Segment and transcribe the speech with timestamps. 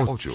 [0.00, 0.30] 8,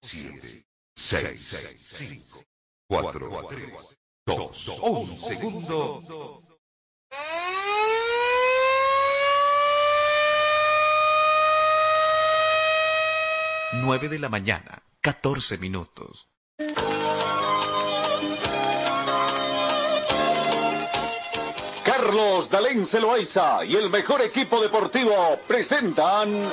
[0.00, 2.44] 7, 6, 5,
[2.86, 6.42] 4, 3, 2, 1 segundo.
[13.82, 16.28] Nueve de la mañana, 14 minutos.
[21.84, 26.52] Carlos Dalén Celoaiza y el mejor equipo deportivo presentan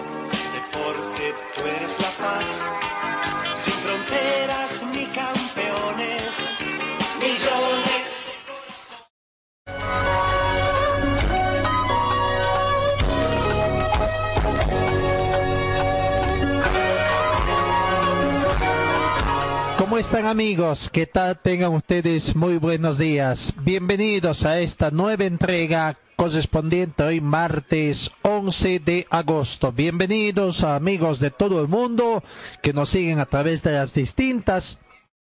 [19.91, 20.89] ¿Cómo están amigos?
[20.89, 21.37] ¿Qué tal?
[21.37, 23.53] Tengan ustedes muy buenos días.
[23.61, 29.73] Bienvenidos a esta nueva entrega correspondiente hoy martes 11 de agosto.
[29.73, 32.23] Bienvenidos a amigos de todo el mundo
[32.61, 34.79] que nos siguen a través de las distintas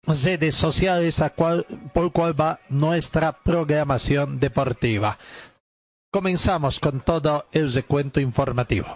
[0.08, 5.20] redes sociales a cual, por cual va nuestra programación deportiva.
[6.12, 8.88] Comenzamos con todo el recuento informativo.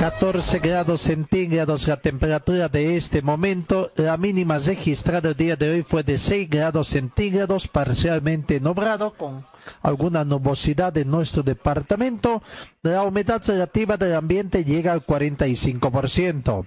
[0.00, 3.92] 14 grados centígrados la temperatura de este momento.
[3.96, 9.44] La mínima registrada el día de hoy fue de 6 grados centígrados, parcialmente nublado, con
[9.82, 12.42] alguna nubosidad en nuestro departamento.
[12.82, 16.66] La humedad relativa del ambiente llega al 45%.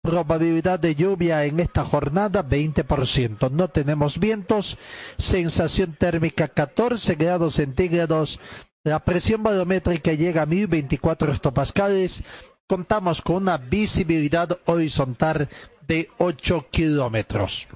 [0.00, 3.50] Probabilidad de lluvia en esta jornada 20%.
[3.50, 4.78] No tenemos vientos.
[5.18, 8.38] Sensación térmica 14 grados centígrados.
[8.84, 12.22] La presión barométrica llega a 1024 hectopascales
[12.68, 15.48] contamos con una visibilidad horizontal
[15.86, 17.66] de 8 kilómetros.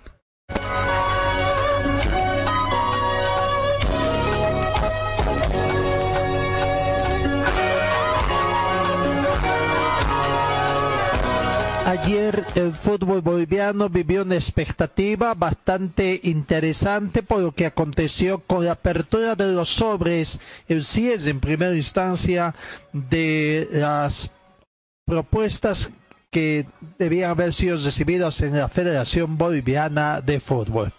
[11.86, 18.72] Ayer el fútbol boliviano vivió una expectativa bastante interesante por lo que aconteció con la
[18.72, 20.38] apertura de los sobres,
[20.68, 22.54] el cierre en primera instancia
[22.92, 24.30] de las
[25.12, 25.90] propuestas
[26.30, 26.64] que
[26.98, 30.90] debían haber sido recibidas en la Federación Boliviana de Fútbol.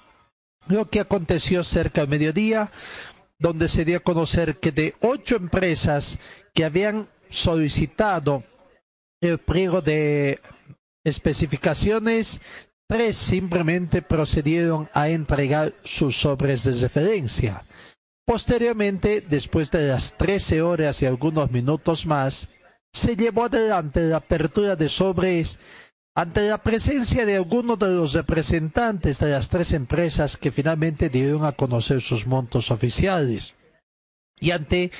[0.67, 2.71] Lo que aconteció cerca del mediodía,
[3.39, 6.19] donde se dio a conocer que de ocho empresas
[6.53, 8.43] que habían solicitado
[9.19, 10.39] el pliego de
[11.03, 12.39] especificaciones,
[12.87, 17.63] tres simplemente procedieron a entregar sus sobres de referencia.
[18.27, 22.47] Posteriormente, después de las 13 horas y algunos minutos más,
[22.93, 25.59] se llevó adelante la apertura de sobres
[26.15, 31.43] ante la presencia de algunos de los representantes de las tres empresas que finalmente dieron
[31.43, 33.55] a conocer sus montos oficiales.
[34.39, 34.91] Y ante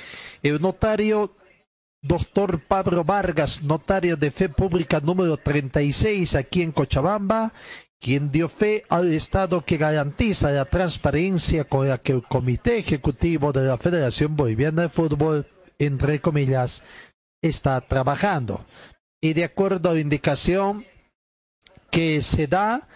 [0.42, 1.36] el notario
[2.02, 7.52] doctor Pablo Vargas, notario de fe pública número 36 aquí en Cochabamba,
[8.00, 13.52] quien dio fe al Estado que garantiza la transparencia con la que el Comité Ejecutivo
[13.52, 15.46] de la Federación Boliviana de Fútbol,
[15.78, 16.82] entre comillas,
[17.48, 18.64] está trabajando.
[19.22, 20.84] Y de acuerdo a indicación
[21.90, 22.88] que se da,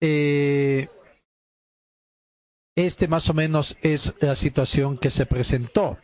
[0.00, 0.88] eh,
[2.76, 5.98] este más o menos es la situación que se presentó.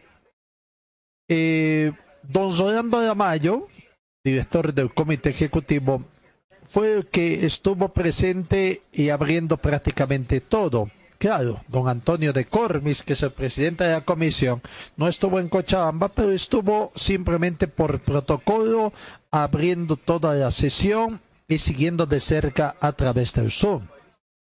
[1.29, 1.93] Eh,
[2.23, 3.69] don Rolando de Amayo,
[4.25, 6.05] director del comité ejecutivo,
[6.69, 10.91] fue el que estuvo presente y abriendo prácticamente todo.
[11.23, 14.61] Claro, don Antonio de Cormis, que es el presidente de la comisión,
[14.97, 18.93] no estuvo en Cochabamba, pero estuvo simplemente por protocolo
[19.31, 23.87] abriendo toda la sesión y siguiendo de cerca a través del Zoom.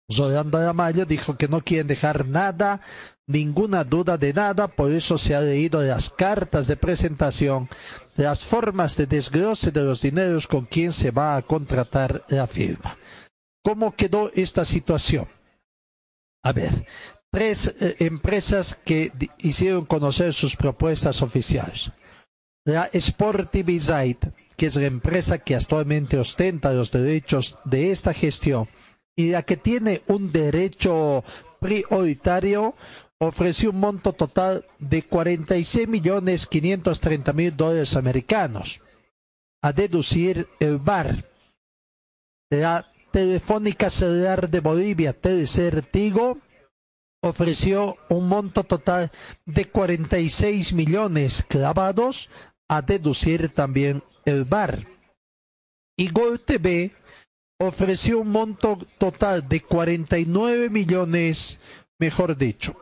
[0.08, 2.80] Rolando Amayo dijo que no quieren dejar nada,
[3.28, 7.68] ninguna duda de nada, por eso se ha leído las cartas de presentación,
[8.16, 12.98] las formas de desglose de los dineros con quien se va a contratar la firma.
[13.66, 15.28] ¿Cómo quedó esta situación?
[16.44, 16.86] A ver,
[17.32, 21.92] tres eh, empresas que hicieron conocer sus propuestas oficiales.
[22.66, 28.68] La Sportivizite, que es la empresa que actualmente ostenta los derechos de esta gestión
[29.16, 31.24] y la que tiene un derecho
[31.60, 32.76] prioritario,
[33.20, 38.82] ofreció un monto total de 46 millones 530 mil dólares americanos,
[39.62, 41.26] a deducir el VAR.
[42.50, 46.40] La Telefónica Celular de Bolivia, Telecer Tigo,
[47.22, 49.12] ofreció un monto total
[49.46, 52.32] de 46 millones clavados
[52.68, 54.88] a deducir también el VAR.
[55.96, 56.92] y Gol TV
[57.60, 61.60] ofreció un monto total de 49 millones,
[62.00, 62.76] mejor dicho,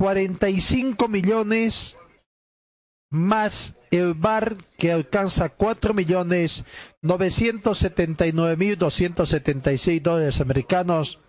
[0.00, 1.96] 45 millones
[3.12, 6.64] más el VAR que alcanza 4 millones
[7.02, 11.20] 979 mil 276 dólares americanos,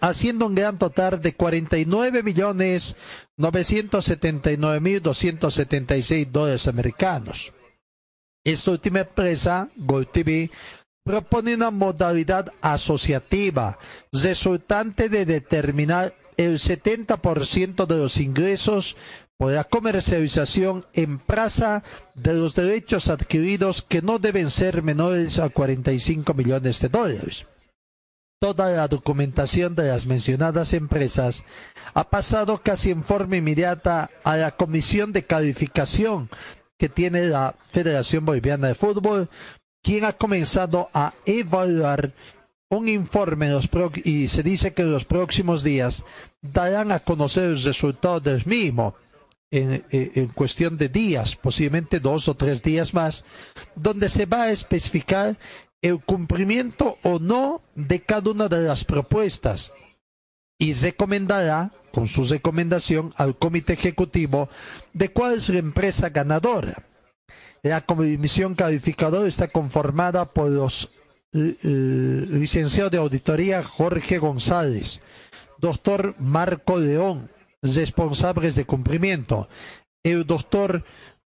[0.00, 2.96] haciendo un gran total de 49 millones
[3.36, 7.52] 979 mil 276 dólares americanos.
[8.44, 10.50] Esta última empresa, Gold TV,
[11.04, 13.78] propone una modalidad asociativa
[14.12, 18.96] resultante de determinar el 70% de los ingresos
[19.38, 21.82] por la comercialización en plaza
[22.14, 27.46] de los derechos adquiridos que no deben ser menores a 45 millones de dólares.
[28.40, 31.44] Toda la documentación de las mencionadas empresas
[31.94, 36.28] ha pasado casi en forma inmediata a la comisión de calificación
[36.78, 39.30] que tiene la Federación Boliviana de Fútbol,
[39.82, 42.12] quien ha comenzado a evaluar
[42.68, 43.48] un informe
[44.04, 46.04] y se dice que en los próximos días
[46.42, 48.96] darán a conocer los resultados del mismo
[49.50, 53.24] en, en, cuestión de días, posiblemente dos o tres días más,
[53.74, 55.38] donde se va a especificar
[55.82, 59.72] el cumplimiento o no de cada una de las propuestas
[60.58, 64.48] y recomendará con su recomendación al comité ejecutivo
[64.92, 66.84] de cuál es la empresa ganadora.
[67.62, 70.90] La comisión calificadora está conformada por los
[71.32, 75.00] eh, eh, licenciados de auditoría Jorge González,
[75.58, 77.30] doctor Marco León,
[77.62, 79.48] responsables de cumplimiento,
[80.04, 80.84] el doctor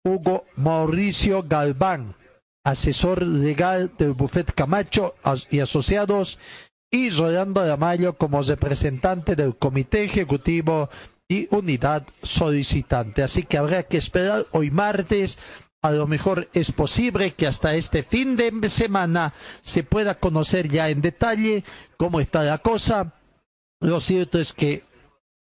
[0.04, 2.14] Hugo Mauricio Galván,
[2.64, 5.14] asesor legal del Buffet Camacho
[5.50, 6.38] y Asociados,
[6.90, 10.90] y Rolando Mayo como representante del Comité Ejecutivo
[11.28, 13.22] y Unidad Solicitante.
[13.22, 15.38] Así que habrá que esperar hoy martes.
[15.82, 19.32] A lo mejor es posible que hasta este fin de semana
[19.62, 21.64] se pueda conocer ya en detalle
[21.96, 23.14] cómo está la cosa.
[23.80, 24.82] Lo cierto es que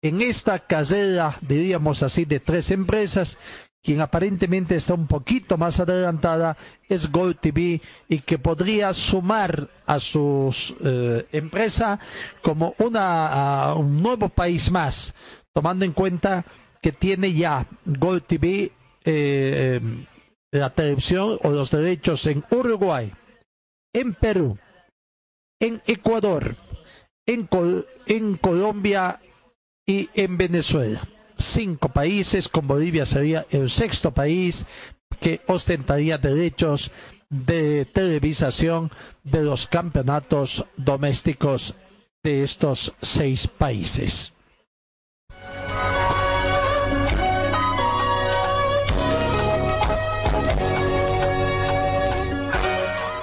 [0.08, 3.38] en esta carrera, diríamos así, de tres empresas,
[3.82, 6.56] quien aparentemente está un poquito más adelantada
[6.88, 10.54] es Gold TV y que podría sumar a su
[10.84, 12.00] eh, empresa
[12.42, 15.14] como una, un nuevo país más,
[15.54, 16.44] tomando en cuenta
[16.82, 18.72] que tiene ya Gold TV
[19.04, 19.80] eh,
[20.50, 23.12] la televisión o los derechos en Uruguay,
[23.92, 24.58] en Perú,
[25.60, 26.56] en Ecuador,
[27.24, 29.20] en Colombia
[29.86, 31.00] y en Venezuela
[31.38, 34.66] cinco países, con Bolivia sería el sexto país
[35.20, 36.90] que ostentaría derechos
[37.28, 38.90] de televisación
[39.24, 41.74] de los campeonatos domésticos
[42.22, 44.32] de estos seis países.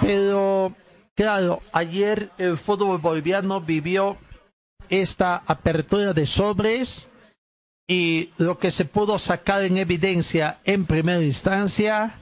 [0.01, 0.75] Pero,
[1.15, 4.17] claro, ayer el fútbol boliviano vivió
[4.89, 7.07] esta apertura de sobres
[7.87, 12.15] y lo que se pudo sacar en evidencia en primera instancia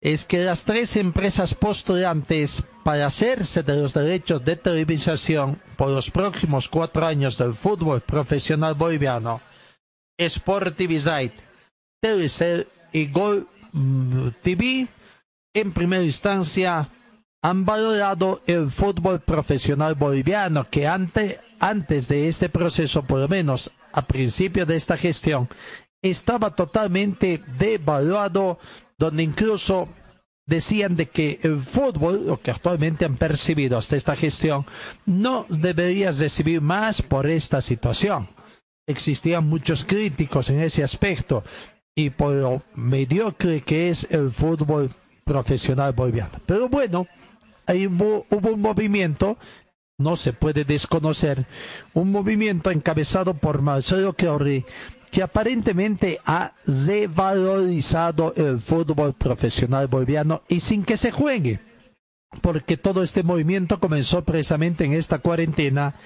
[0.00, 6.10] es que las tres empresas postulantes para hacerse de los derechos de televisación por los
[6.10, 9.40] próximos cuatro años del fútbol profesional boliviano,
[10.20, 11.34] Sportivizite,
[12.00, 14.88] Telecel y Gol mm, TV,
[15.54, 16.88] en primera instancia
[17.42, 23.70] han valorado el fútbol profesional boliviano que antes, antes de este proceso, por lo menos
[23.92, 25.48] a principio de esta gestión
[26.02, 28.58] estaba totalmente devaluado,
[28.98, 29.88] donde incluso
[30.44, 34.66] decían de que el fútbol, lo que actualmente han percibido hasta esta gestión,
[35.06, 38.28] no debería recibir más por esta situación.
[38.88, 41.44] Existían muchos críticos en ese aspecto
[41.94, 44.90] y por lo mediocre que es el fútbol
[45.24, 46.32] profesional boliviano.
[46.44, 47.06] Pero bueno,
[47.66, 49.38] ahí hubo, hubo un movimiento
[50.02, 51.46] no se puede desconocer
[51.94, 54.64] un movimiento encabezado por Marcelo Chiorri
[55.12, 61.60] que aparentemente ha revalorizado el fútbol profesional boliviano y sin que se juegue,
[62.40, 65.96] porque todo este movimiento comenzó precisamente en esta cuarentena.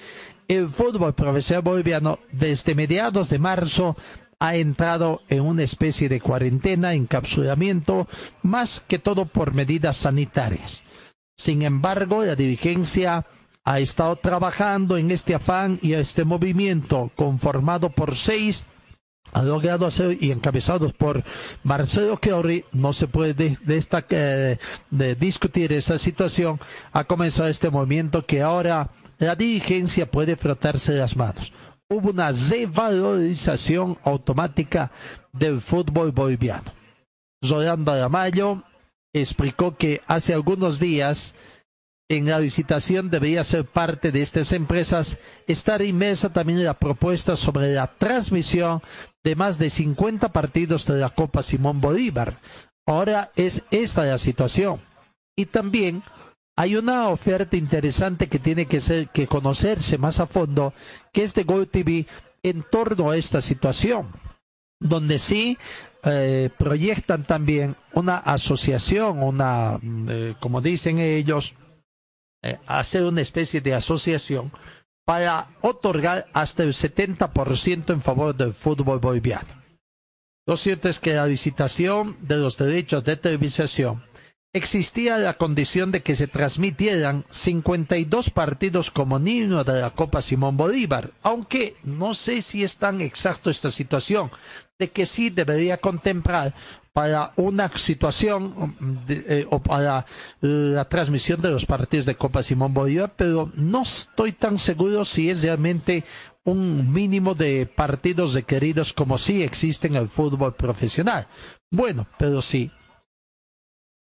[0.49, 3.97] El fútbol profesional boliviano desde mediados de marzo
[4.41, 8.09] ha entrado en una especie de cuarentena, encapsulamiento,
[8.43, 10.83] más que todo por medidas sanitarias.
[11.37, 13.25] Sin embargo, la dirigencia
[13.67, 18.65] ha estado trabajando en este afán y este movimiento conformado por seis
[19.33, 21.25] ha logrado hacer y encabezados por
[21.65, 23.59] Marcelo Chiori, no se puede
[24.11, 24.59] eh,
[25.19, 26.61] discutir esa situación,
[26.93, 31.53] ha comenzado este movimiento que ahora la dirigencia puede frotarse las manos.
[31.89, 34.93] Hubo una revalorización automática
[35.33, 36.73] del fútbol boliviano.
[37.43, 38.63] Rolando Mayo
[39.13, 41.35] explicó que hace algunos días
[42.09, 47.75] en la licitación debería ser parte de estas empresas estar inmersa también la propuesta sobre
[47.75, 48.81] la transmisión
[49.25, 52.39] de más de 50 partidos de la Copa Simón Bolívar.
[52.87, 54.81] Ahora es esta la situación.
[55.37, 56.05] Y también
[56.57, 60.73] hay una oferta interesante que tiene que ser que conocerse más a fondo,
[61.13, 62.07] que es de Gold TV
[62.45, 64.13] en torno a esta situación,
[64.79, 65.59] donde sí
[66.05, 71.57] eh, proyectan también una asociación, una, eh, como dicen ellos,
[72.51, 74.53] eh, hacer una especie de asociación
[75.05, 79.63] para otorgar hasta el 70% en favor del fútbol boliviano.
[80.47, 84.05] Lo cierto es que la licitación de los derechos de televisación
[84.53, 90.57] existía la condición de que se transmitieran 52 partidos como niño de la Copa Simón
[90.57, 94.31] Bolívar, aunque no sé si es tan exacto esta situación,
[94.79, 96.55] de que sí debería contemplar
[96.97, 98.75] para una situación
[99.07, 100.07] eh, o para
[100.41, 105.29] la transmisión de los partidos de Copa Simón Bolívar, pero no estoy tan seguro si
[105.29, 106.05] es realmente
[106.45, 111.29] un mínimo de partidos requeridos como sí existe en el fútbol profesional.
[111.71, 112.71] Bueno, pero sí.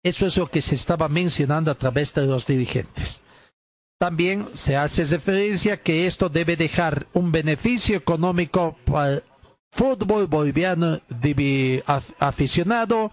[0.05, 3.25] Eso es lo que se estaba mencionando a través de los dirigentes.
[3.99, 9.21] También se hace referencia que esto debe dejar un beneficio económico para
[9.71, 11.01] fútbol boliviano
[12.19, 13.13] aficionado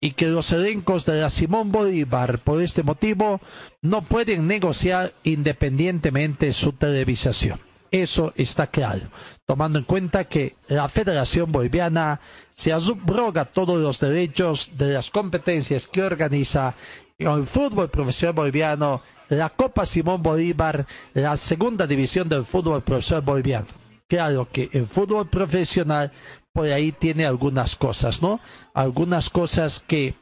[0.00, 3.40] y que los elencos de la Simón Bolívar por este motivo
[3.82, 7.58] no pueden negociar independientemente su televisación.
[7.90, 9.06] Eso está claro,
[9.46, 15.86] tomando en cuenta que la Federación Boliviana se abroga todos los derechos de las competencias
[15.86, 16.74] que organiza
[17.18, 23.85] el fútbol profesional boliviano, la Copa Simón Bolívar, la segunda división del fútbol profesional boliviano
[24.08, 26.12] claro que el fútbol profesional
[26.52, 28.40] por ahí tiene algunas cosas, ¿no?
[28.72, 30.14] Algunas cosas que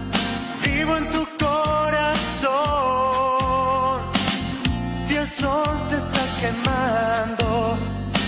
[0.73, 2.51] vivo en tu corazón.
[4.91, 7.77] Si el sol te está quemando,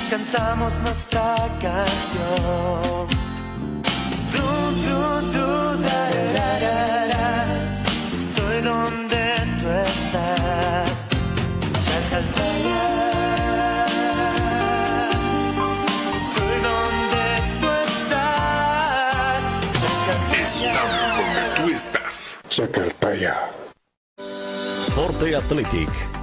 [0.10, 3.08] cantamos nuestra canción.
[4.34, 4.48] Du,
[4.86, 5.00] du,
[5.34, 5.48] du,
[5.84, 7.03] da,
[22.60, 23.34] estás.
[24.96, 26.23] Forte Athletic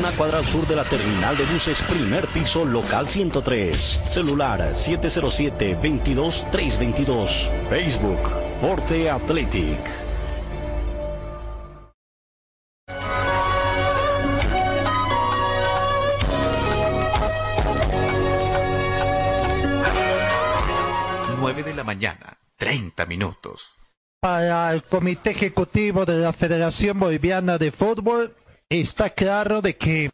[0.01, 3.99] una cuadra al sur de la terminal de buses, primer piso, local 103.
[4.09, 7.51] Celular 707-22322.
[7.69, 8.19] Facebook,
[8.59, 9.77] Forte Athletic.
[21.39, 23.75] Nueve de la mañana, 30 minutos.
[24.19, 28.33] Para el Comité Ejecutivo de la Federación Boliviana de Fútbol,
[28.79, 30.09] está claro de que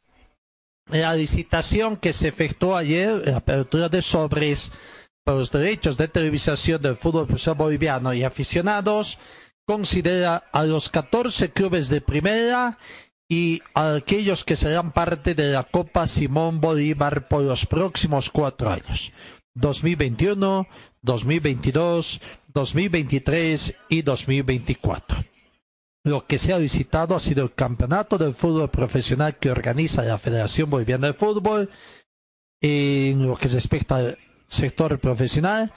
[0.90, 4.72] la licitación que se efectuó ayer, la apertura de sobres
[5.24, 9.20] por los derechos de televisación del fútbol profesional boliviano y aficionados,
[9.68, 12.80] considera a los 14 clubes de primera
[13.30, 18.72] y a aquellos que serán parte de la Copa Simón Bolívar por los próximos cuatro
[18.72, 19.12] años,
[19.56, 20.68] 2021,
[21.02, 22.22] 2022,
[22.54, 25.37] 2023 y 2024.
[26.08, 30.18] Lo que se ha visitado ha sido el campeonato del fútbol profesional que organiza la
[30.18, 31.70] Federación Boliviana de Fútbol
[32.62, 34.18] en lo que respecta al
[34.48, 35.74] sector profesional.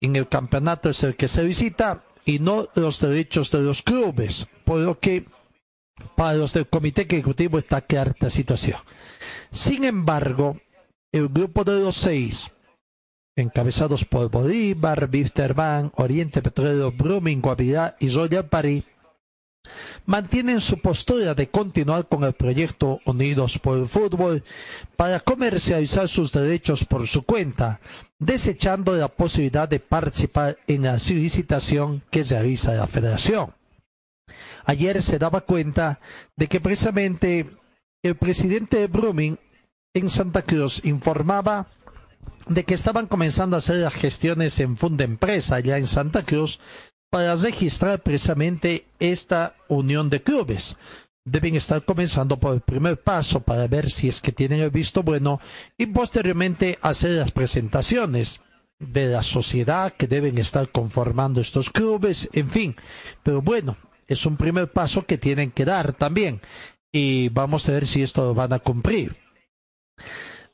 [0.00, 4.46] En el campeonato es el que se visita y no los derechos de los clubes,
[4.64, 5.26] por lo que
[6.14, 8.78] para los del Comité Ejecutivo está clara esta situación.
[9.50, 10.56] Sin embargo,
[11.10, 12.52] el grupo de los seis,
[13.34, 18.88] encabezados por Bolívar, Wisterman, Oriente Petrolero, Brumming, Guavirá y Royal París,
[20.06, 24.44] mantienen su postura de continuar con el proyecto Unidos por el Fútbol
[24.96, 27.80] para comercializar sus derechos por su cuenta,
[28.18, 33.54] desechando la posibilidad de participar en la licitación que realiza la Federación.
[34.64, 36.00] Ayer se daba cuenta
[36.36, 37.46] de que precisamente
[38.02, 39.38] el presidente de
[39.94, 41.66] en Santa Cruz informaba
[42.48, 46.60] de que estaban comenzando a hacer las gestiones en Funda Empresa allá en Santa Cruz
[47.10, 50.76] para registrar precisamente esta unión de clubes.
[51.24, 55.02] Deben estar comenzando por el primer paso para ver si es que tienen el visto
[55.02, 55.40] bueno
[55.76, 58.40] y posteriormente hacer las presentaciones
[58.78, 62.76] de la sociedad que deben estar conformando estos clubes, en fin.
[63.22, 66.40] Pero bueno, es un primer paso que tienen que dar también
[66.92, 69.16] y vamos a ver si esto lo van a cumplir.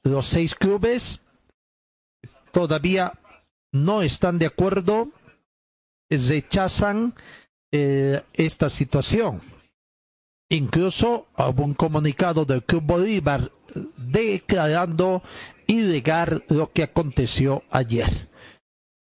[0.03, 1.23] Los seis clubes
[2.53, 3.12] todavía
[3.73, 5.09] no están de acuerdo
[6.16, 7.14] rechazan
[7.72, 9.40] eh, esta situación.
[10.50, 13.50] Incluso hubo un comunicado del Club Bolívar
[13.96, 15.22] declarando
[15.66, 18.29] ilegal lo que aconteció ayer.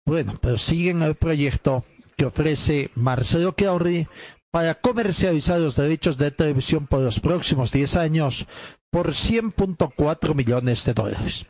[0.06, 1.84] Bueno, pero siguen el proyecto
[2.16, 4.08] que ofrece Marcelo Chiauri
[4.52, 8.46] para comercializar los derechos de televisión por los próximos 10 años
[8.90, 11.46] por 100.4 millones de dólares.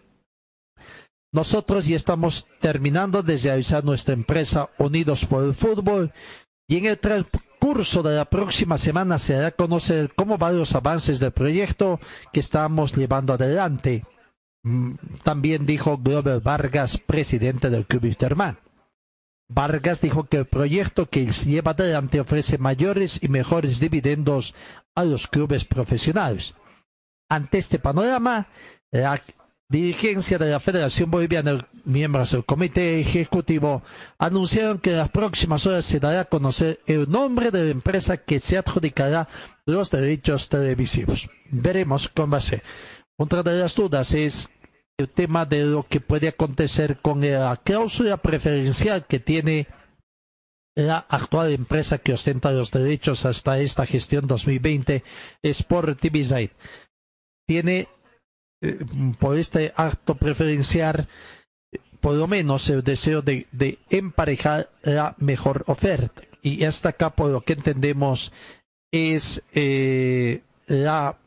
[1.36, 6.14] Nosotros ya estamos terminando de realizar nuestra empresa Unidos por el Fútbol
[6.66, 10.76] y en el transcurso de la próxima semana se dará a conocer cómo van los
[10.76, 12.00] avances del proyecto
[12.32, 14.06] que estamos llevando adelante.
[14.64, 14.94] Mm,
[15.24, 18.58] También dijo Glover Vargas, presidente del Club Wisterman.
[19.50, 24.56] Vargas dijo que el proyecto que se lleva adelante ofrece mayores y mejores dividendos
[24.96, 26.56] a los clubes profesionales.
[27.28, 28.48] Ante este panorama,
[28.92, 29.22] la
[29.70, 33.82] dirigencia de la Federación Boliviana, miembros del Comité Ejecutivo,
[34.18, 38.18] anunciaron que en las próximas horas se dará a conocer el nombre de la empresa
[38.18, 39.28] que se adjudicará
[39.66, 41.30] los derechos televisivos.
[41.50, 42.64] Veremos cómo va a ser.
[43.18, 44.50] Otra de las dudas es
[44.98, 49.68] el tema de lo que puede acontecer con la cláusula preferencial que tiene
[50.76, 55.04] la actual empresa que ostenta los derechos hasta esta gestión 2020,
[55.42, 56.52] Sport TV
[57.48, 57.88] Tiene,
[58.66, 58.78] eh,
[59.20, 61.08] por este acto preferencial,
[62.02, 63.48] por lo menos el deseo de,
[63.90, 66.24] emparejar la mejor oferta.
[66.42, 68.32] Y hasta acá, por lo que entendemos,
[68.92, 71.18] es eh, la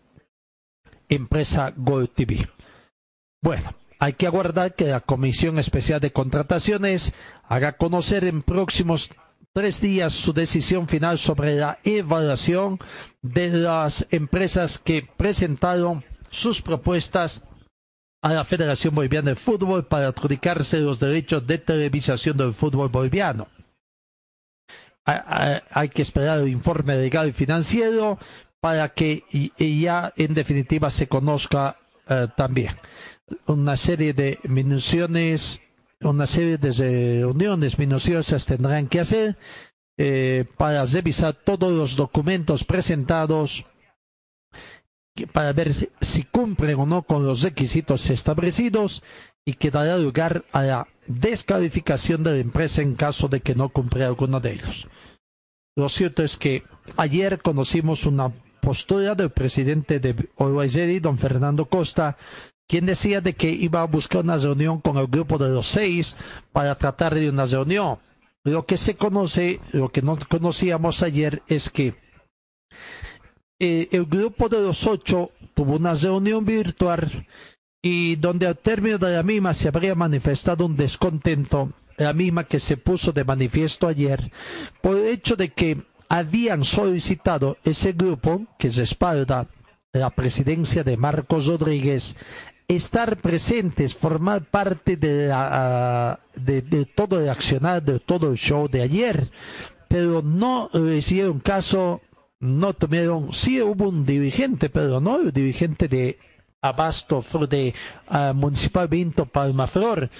[1.08, 2.48] empresa Gold TV.
[3.42, 7.14] Bueno, hay que aguardar que la Comisión Especial de Contrataciones
[7.48, 9.10] haga conocer en próximos
[9.52, 12.78] tres días su decisión final sobre la evaluación
[13.22, 17.42] de las empresas que presentaron sus propuestas
[18.22, 23.48] a la Federación Boliviana de Fútbol para adjudicarse los derechos de televisación del fútbol boliviano.
[25.04, 28.18] Hay que esperar el informe legal y financiero
[28.60, 29.24] para que
[29.58, 32.72] ya en definitiva se conozca eh, también
[33.46, 35.60] una serie de minuciones,
[36.00, 39.36] una serie de reuniones minuciosas tendrán que hacer
[39.96, 43.66] eh, para revisar todos los documentos presentados
[45.26, 49.02] para ver si cumplen o no con los requisitos establecidos
[49.44, 53.70] y que dará lugar a la descalificación de la empresa en caso de que no
[53.70, 54.86] cumpla alguno de ellos.
[55.76, 56.64] Lo cierto es que
[56.96, 62.16] ayer conocimos una postura del presidente de OYZ, don Fernando Costa,
[62.66, 66.16] quien decía de que iba a buscar una reunión con el grupo de los seis
[66.52, 67.98] para tratar de una reunión.
[68.44, 71.94] Lo que se conoce, lo que no conocíamos ayer es que
[73.58, 77.26] eh, el grupo de los ocho tuvo una reunión virtual
[77.82, 82.60] y donde al término de la misma se habría manifestado un descontento, la misma que
[82.60, 84.30] se puso de manifiesto ayer,
[84.80, 89.46] por el hecho de que habían solicitado ese grupo que respalda
[89.92, 92.16] la presidencia de Marcos Rodríguez
[92.68, 98.82] estar presentes, formar parte de, la, de, todo el accionar, de todo el show de
[98.82, 99.30] ayer,
[99.88, 102.02] pero no hicieron caso,
[102.40, 106.18] no tomaron, sí hubo un dirigente, pero no el dirigente de
[106.62, 107.74] Abasto, de
[108.10, 110.10] uh, Municipal Vinto Palmaflor,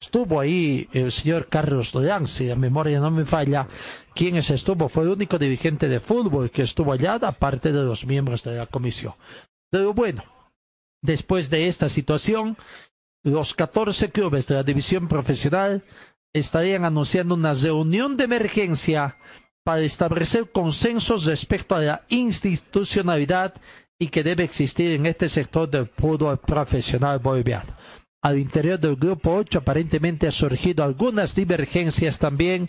[0.00, 3.66] estuvo ahí el señor Carlos Leán, si la memoria no me falla,
[4.14, 8.42] quien estuvo, fue el único dirigente de fútbol que estuvo allá, aparte de los miembros
[8.44, 9.14] de la comisión.
[9.70, 10.24] Pero bueno,
[11.02, 12.56] Después de esta situación,
[13.22, 15.82] los 14 clubes de la división profesional
[16.34, 19.16] estarían anunciando una reunión de emergencia
[19.70, 23.54] para establecer consensos respecto a la institucionalidad
[24.00, 27.72] y que debe existir en este sector del fútbol profesional boliviano.
[28.20, 32.66] Al interior del grupo 8 aparentemente ha surgido algunas divergencias también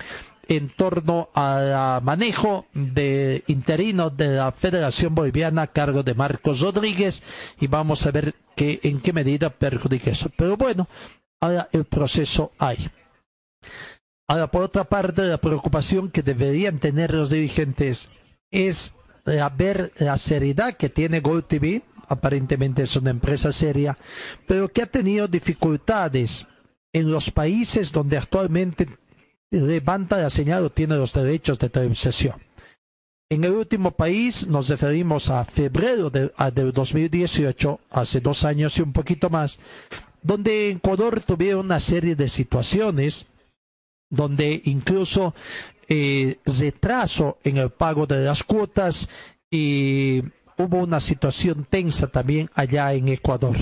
[0.48, 7.24] en torno al manejo de interino de la Federación Boliviana a cargo de Marcos Rodríguez
[7.60, 10.30] y vamos a ver en qué medida perjudica eso.
[10.38, 10.88] Pero bueno,
[11.40, 12.78] ahora el proceso hay.
[14.32, 18.12] Ahora, por otra parte, la preocupación que deberían tener los dirigentes
[18.50, 18.94] es
[19.58, 23.98] ver la seriedad que tiene Gold TV, aparentemente es una empresa seria,
[24.48, 26.48] pero que ha tenido dificultades
[26.94, 28.88] en los países donde actualmente
[29.50, 32.36] levanta la señal o tiene los derechos de televisación.
[33.30, 38.82] En el último país nos referimos a febrero de, del 2018, hace dos años y
[38.82, 39.60] un poquito más,
[40.22, 43.26] donde Ecuador tuvieron una serie de situaciones
[44.12, 45.34] donde incluso
[45.89, 49.10] eh, retraso en el pago de las cuotas
[49.50, 50.21] y
[50.58, 53.58] hubo una situación tensa también allá en Ecuador.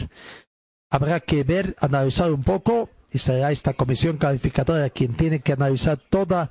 [0.92, 5.98] Habrá que ver, analizar un poco y será esta comisión calificadora quien tiene que analizar
[5.98, 6.50] toda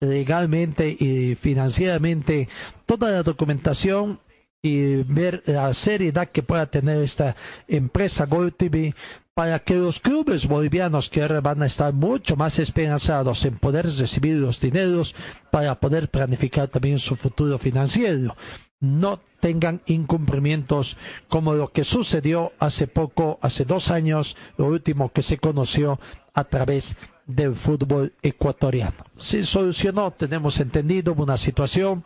[0.00, 2.48] legalmente y financieramente
[2.86, 4.20] toda la documentación
[4.62, 8.94] y ver la seriedad que pueda tener esta empresa Gold TV
[9.34, 13.86] para que los clubes bolivianos que ahora van a estar mucho más esperanzados en poder
[13.86, 15.14] recibir los dineros
[15.50, 18.36] para poder planificar también su futuro financiero
[18.82, 20.96] no tengan incumplimientos
[21.28, 26.00] como lo que sucedió hace poco, hace dos años, lo último que se conoció
[26.34, 28.96] a través del fútbol ecuatoriano.
[29.16, 32.04] Se solucionó, tenemos entendido, una situación,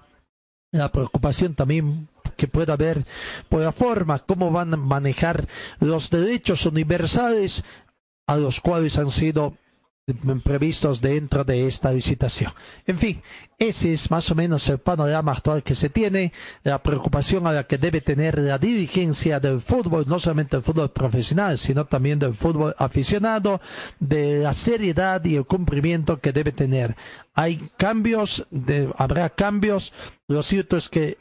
[0.70, 3.04] la preocupación también que pueda haber
[3.48, 5.48] por la forma como van a manejar
[5.80, 7.64] los derechos universales
[8.26, 9.56] a los cuales han sido
[10.44, 12.52] previstos dentro de esta licitación.
[12.86, 13.22] En fin,
[13.58, 17.66] ese es más o menos el panorama actual que se tiene, la preocupación a la
[17.66, 22.34] que debe tener la dirigencia del fútbol, no solamente del fútbol profesional, sino también del
[22.34, 23.60] fútbol aficionado,
[23.98, 26.94] de la seriedad y el cumplimiento que debe tener.
[27.34, 28.46] Hay cambios,
[28.96, 29.92] habrá cambios,
[30.28, 31.18] lo cierto es que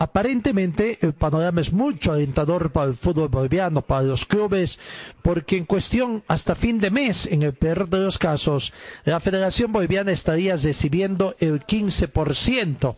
[0.00, 4.80] aparentemente el panorama es mucho alentador para el fútbol boliviano, para los clubes,
[5.20, 8.72] porque en cuestión hasta fin de mes, en el peor de los casos,
[9.04, 12.96] la Federación Boliviana estaría recibiendo el 15%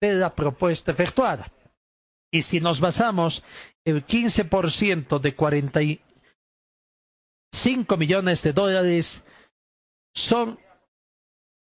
[0.00, 1.52] de la propuesta efectuada.
[2.32, 3.44] Y si nos basamos
[3.84, 9.22] el 15% de 45 millones de dólares,
[10.14, 10.58] son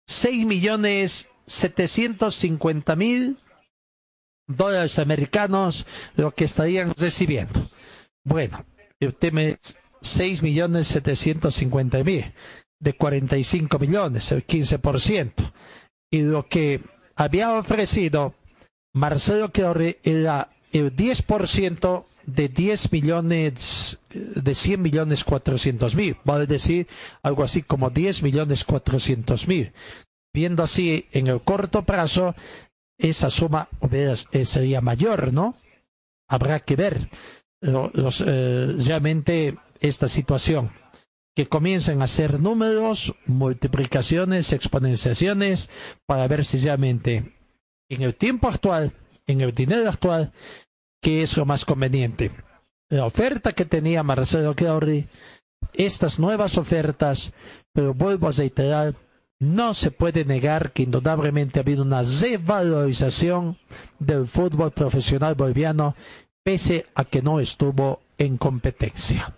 [0.07, 3.37] 6 millones 750 mil
[4.57, 5.87] dólares americanos
[6.17, 7.61] lo que estarían recibiendo.
[8.25, 8.65] Bueno,
[8.99, 12.33] el tema es 6 millones 750 mil
[12.79, 15.33] de 45 millones, el 15%.
[16.11, 16.81] Y lo que
[17.15, 18.35] había ofrecido
[18.93, 19.63] Marcelo que
[20.03, 26.89] era el 10% de 10 millones, de 100 millones 400 mil, vale decir
[27.23, 29.73] algo así como 10 millones 400 mil.
[30.33, 32.35] Viendo así en el corto plazo,
[33.01, 35.55] esa suma eh, sería mayor, ¿no?
[36.29, 37.11] Habrá que ver
[37.61, 40.71] los, eh, realmente esta situación.
[41.35, 45.71] Que comiencen a hacer números, multiplicaciones, exponenciaciones,
[46.07, 47.33] para ver si realmente
[47.89, 48.93] en el tiempo actual,
[49.27, 50.33] en el dinero actual,
[51.01, 52.31] qué es lo más conveniente.
[52.89, 55.07] La oferta que tenía Marcelo Clauri,
[55.73, 57.33] estas nuevas ofertas,
[57.73, 58.95] pero vuelvo a reiterar,
[59.41, 63.57] no se puede negar que indudablemente ha habido una revalorización
[63.99, 65.97] del fútbol profesional boliviano
[66.45, 69.35] pese a que no estuvo en competencia.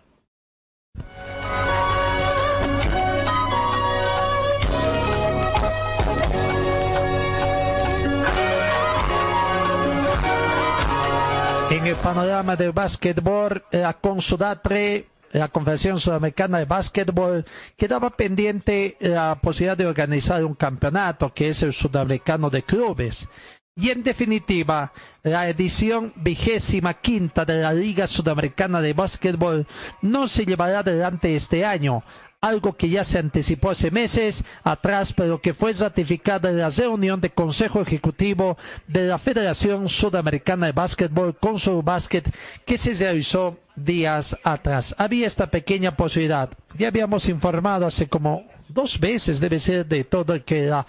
[11.71, 17.45] En el panorama del básquetbol, la Consudatre la Confederación Sudamericana de Básquetbol
[17.77, 23.29] quedaba pendiente la posibilidad de organizar un campeonato que es el sudamericano de clubes.
[23.75, 24.93] Y en definitiva,
[25.23, 29.67] la edición vigésima quinta de la Liga Sudamericana de Básquetbol
[30.03, 32.03] no se llevará adelante este año,
[32.43, 37.21] algo que ya se anticipó hace meses atrás, pero que fue ratificada en la reunión
[37.21, 42.29] de Consejo Ejecutivo de la Federación Sudamericana de Básquetbol, su Básquet,
[42.67, 44.93] que se realizó días atrás.
[44.99, 46.51] Había esta pequeña posibilidad.
[46.77, 50.85] Ya habíamos informado hace como dos veces, debe ser de todo, que la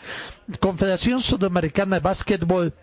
[0.59, 2.73] Confederación Sudamericana de Básquetbol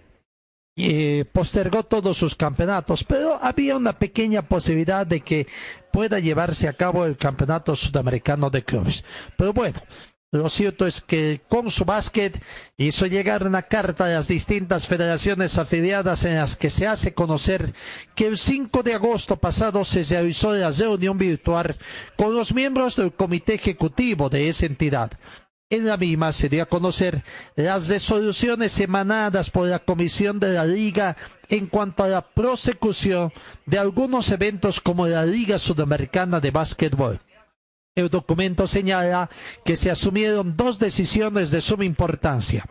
[0.83, 5.47] eh, postergó todos sus campeonatos, pero había una pequeña posibilidad de que
[5.93, 9.05] pueda llevarse a cabo el campeonato sudamericano de clubes.
[9.37, 9.81] Pero bueno,
[10.33, 12.41] lo cierto es que con su básquet
[12.77, 17.75] hizo llegar una carta a las distintas federaciones afiliadas en las que se hace conocer
[18.15, 21.77] que el 5 de agosto pasado se realizó la reunión virtual
[22.17, 25.11] con los miembros del comité ejecutivo de esa entidad.
[25.73, 27.23] En la misma se conocer
[27.55, 31.17] las resoluciones emanadas por la Comisión de la Liga
[31.49, 33.33] en cuanto a la prosecución
[33.67, 37.21] de algunos eventos como la Liga Sudamericana de Básquetbol.
[37.95, 39.31] El documento señala
[39.65, 42.67] que se asumieron dos decisiones de suma importancia.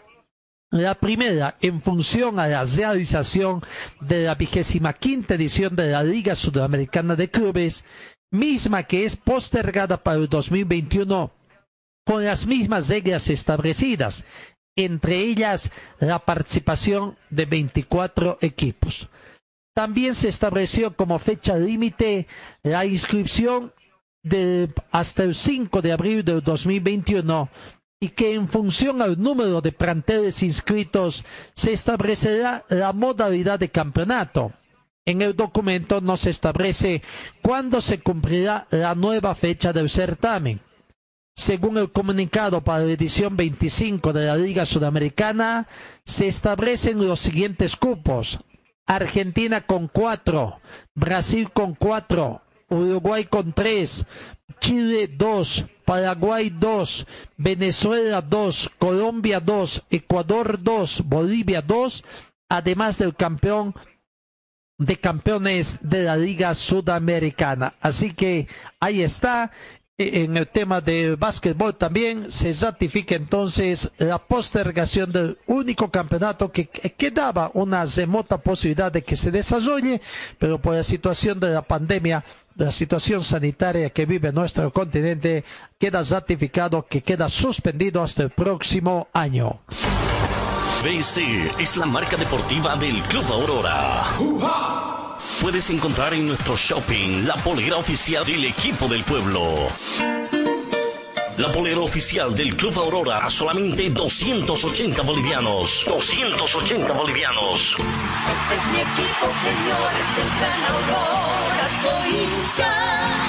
[0.69, 3.63] La primera, en función a la realización
[4.01, 7.85] de la vigésima quinta edición de la Liga Sudamericana de Clubes,
[8.29, 11.38] misma que es postergada para el 2021
[12.09, 14.25] con las mismas reglas establecidas,
[14.75, 15.69] entre ellas
[15.99, 19.09] la participación de 24 equipos.
[19.75, 22.25] También se estableció como fecha límite
[22.63, 23.71] la inscripción
[24.23, 27.47] de hasta el 5 de abril de 2021
[27.99, 34.51] y que en función al número de planteles inscritos se establecerá la modalidad de campeonato.
[35.05, 37.03] En el documento no se establece
[37.43, 40.59] cuándo se cumplirá la nueva fecha del certamen.
[41.39, 45.69] Según el comunicado para la edición 25 de la Liga Sudamericana,
[46.03, 48.41] se establecen los siguientes cupos.
[48.85, 50.59] Argentina con cuatro,
[50.95, 54.05] Brasil con cuatro, Uruguay con tres,
[54.59, 62.03] Chile dos, Paraguay dos, Venezuela dos, Colombia dos, Ecuador dos, Bolivia dos,
[62.49, 63.73] además del campeón
[64.79, 67.75] de campeones de la Liga Sudamericana.
[67.81, 68.47] Así que
[68.79, 69.51] ahí está
[69.99, 76.67] en el tema del básquetbol también se ratifica entonces la postergación del único campeonato que
[76.67, 80.01] quedaba una remota posibilidad de que se desarrolle,
[80.37, 82.23] pero por la situación de la pandemia,
[82.55, 85.43] la situación sanitaria que vive nuestro continente,
[85.77, 89.59] queda ratificado que queda suspendido hasta el próximo año.
[90.81, 95.08] BC es la marca deportiva del Club Aurora
[95.41, 99.67] puedes encontrar en nuestro shopping la polera oficial del equipo del pueblo.
[101.37, 105.85] La polera oficial del Club Aurora a solamente 280 bolivianos.
[105.87, 107.75] 280 bolivianos.
[107.77, 113.28] Este es mi equipo, señores del Gran Aurora, soy hincha.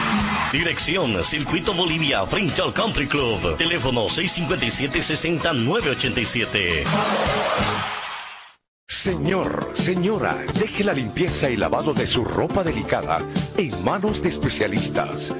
[0.51, 3.55] Dirección Circuito Bolivia frente al Country Club.
[3.55, 6.83] Teléfono 657-60987.
[8.85, 13.19] Señor, señora, deje la limpieza y lavado de su ropa delicada
[13.55, 15.33] en manos de especialistas.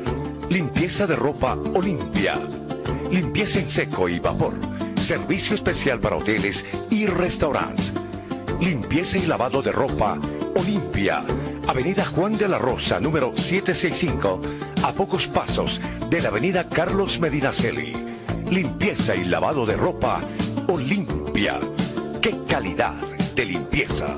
[0.49, 2.39] Limpieza de ropa Olimpia.
[3.11, 4.53] Limpieza en seco y vapor.
[4.95, 7.91] Servicio especial para hoteles y restaurantes.
[8.61, 10.17] Limpieza y lavado de ropa
[10.55, 11.21] Olimpia.
[11.67, 14.39] Avenida Juan de la Rosa, número 765,
[14.83, 17.93] a pocos pasos de la Avenida Carlos Medinaceli.
[18.49, 20.21] Limpieza y lavado de ropa
[20.67, 21.59] Olimpia.
[22.21, 22.95] ¡Qué calidad
[23.35, 24.17] de limpieza!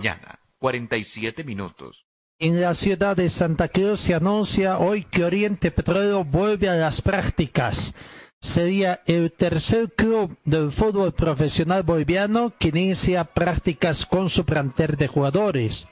[0.00, 2.06] Mañana, 47 minutos.
[2.38, 7.02] En la ciudad de Santa Cruz se anuncia hoy que Oriente Petróleo vuelve a las
[7.02, 7.92] prácticas.
[8.40, 15.06] Sería el tercer club del fútbol profesional boliviano que inicia prácticas con su plantel de
[15.06, 15.86] jugadores.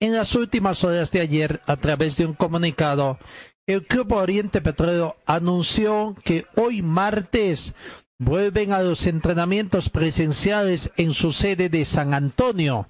[0.00, 3.20] En las últimas horas de ayer, a través de un comunicado,
[3.68, 7.74] el Club Oriente Petróleo anunció que hoy martes
[8.18, 12.88] vuelven a los entrenamientos presenciales en su sede de San Antonio.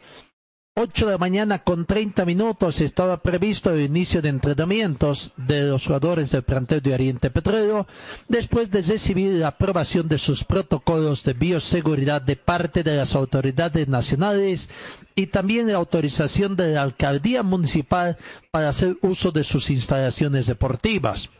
[0.78, 5.86] 8 de la mañana con 30 minutos estaba previsto el inicio de entrenamientos de los
[5.86, 7.86] jugadores del plantel de Oriente Petróleo
[8.28, 13.88] después de recibir la aprobación de sus protocolos de bioseguridad de parte de las autoridades
[13.88, 14.68] nacionales
[15.14, 18.18] y también la autorización de la alcaldía municipal
[18.50, 21.30] para hacer uso de sus instalaciones deportivas.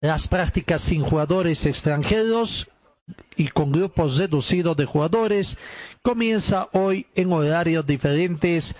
[0.00, 2.68] las prácticas sin jugadores extranjeros
[3.36, 5.58] y con grupos reducidos de jugadores
[6.02, 8.76] comienza hoy en horarios diferentes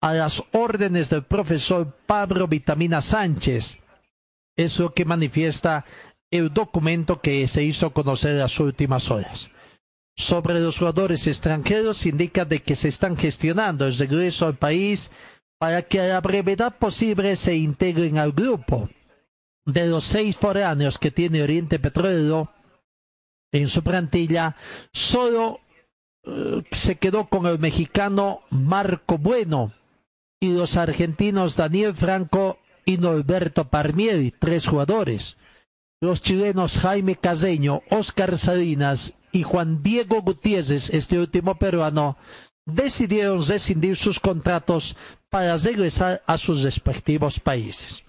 [0.00, 3.78] a las órdenes del profesor Pablo Vitamina Sánchez.
[4.56, 5.84] Es lo que manifiesta
[6.30, 9.50] el documento que se hizo conocer en las últimas horas.
[10.16, 15.10] Sobre los jugadores extranjeros indica de que se están gestionando el regreso al país
[15.58, 18.88] para que a la brevedad posible se integren al grupo.
[19.66, 22.50] De los seis foráneos que tiene Oriente Petrolero
[23.52, 24.56] en su plantilla,
[24.92, 25.60] solo
[26.24, 29.72] eh, se quedó con el mexicano Marco Bueno
[30.40, 35.36] y los argentinos Daniel Franco y Norberto Parmieri, tres jugadores.
[36.00, 42.16] Los chilenos Jaime Caseño, Oscar Salinas y Juan Diego Gutiérrez, este último peruano,
[42.66, 44.96] decidieron rescindir sus contratos
[45.30, 48.05] para regresar a sus respectivos países.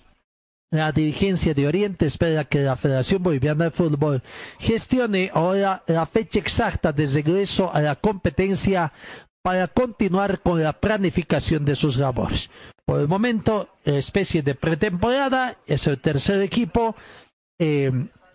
[0.70, 4.22] La dirigencia de Oriente espera que la Federación Boliviana de Fútbol
[4.59, 8.91] gestione ahora la fecha exacta de regreso a la competencia
[9.41, 12.49] para continuar con la planificación de sus labores.
[12.84, 16.97] Por el momento, especie de pretemporada, es el tercer equipo.
[17.57, 17.91] Eh,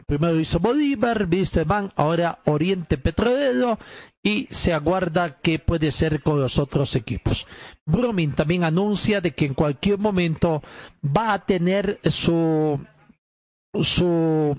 [0.06, 1.28] primero hizo Bolívar,
[1.66, 3.78] Van, ahora Oriente Petrolero
[4.22, 7.46] y se aguarda qué puede ser con los otros equipos.
[7.86, 10.62] Brumming también anuncia de que en cualquier momento
[11.04, 12.80] va a tener su
[13.82, 14.56] su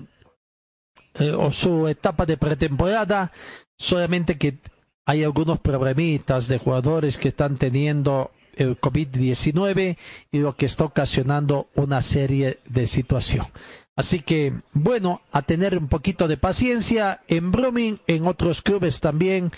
[1.14, 3.32] eh, o su etapa de pretemporada,
[3.78, 4.58] solamente que
[5.06, 9.96] hay algunos problemitas de jugadores que están teniendo el COVID-19
[10.32, 13.52] y lo que está ocasionando una serie de situaciones.
[13.96, 19.52] Así que, bueno, a tener un poquito de paciencia en Brumming, en otros clubes también,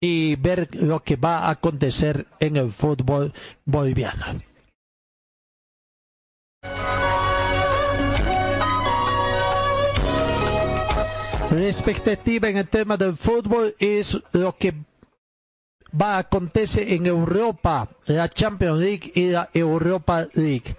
[0.00, 3.32] y ver lo que va a acontecer en el fútbol
[3.64, 4.42] boliviano.
[11.52, 14.74] La expectativa en el tema del fútbol es lo que
[16.00, 20.76] va a acontecer en Europa, la Champions League y la Europa League.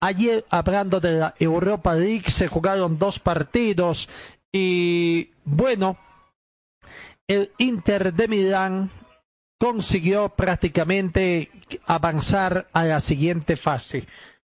[0.00, 4.08] Ayer, hablando de la Europa League, se jugaron dos partidos
[4.52, 5.98] y bueno,
[7.26, 8.90] el Inter de Milán
[9.58, 11.50] consiguió prácticamente
[11.86, 14.06] avanzar a la siguiente fase.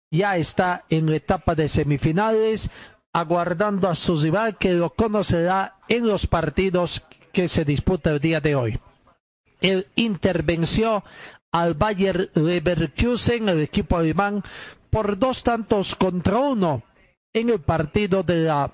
[0.09, 2.69] Ya está en la etapa de semifinales,
[3.13, 8.39] aguardando a su rival que lo conocerá en los partidos que se disputa el día
[8.39, 8.79] de hoy.
[9.59, 11.03] El Inter venció
[11.51, 14.43] al Bayer Leverkusen, el equipo alemán,
[14.91, 16.83] por dos tantos contra uno
[17.33, 18.71] en el partido de la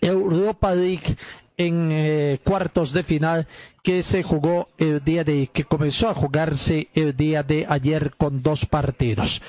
[0.00, 1.16] Europa League
[1.58, 3.46] en eh, cuartos de final
[3.82, 8.42] que se jugó el día de que comenzó a jugarse el día de ayer con
[8.42, 9.42] dos partidos.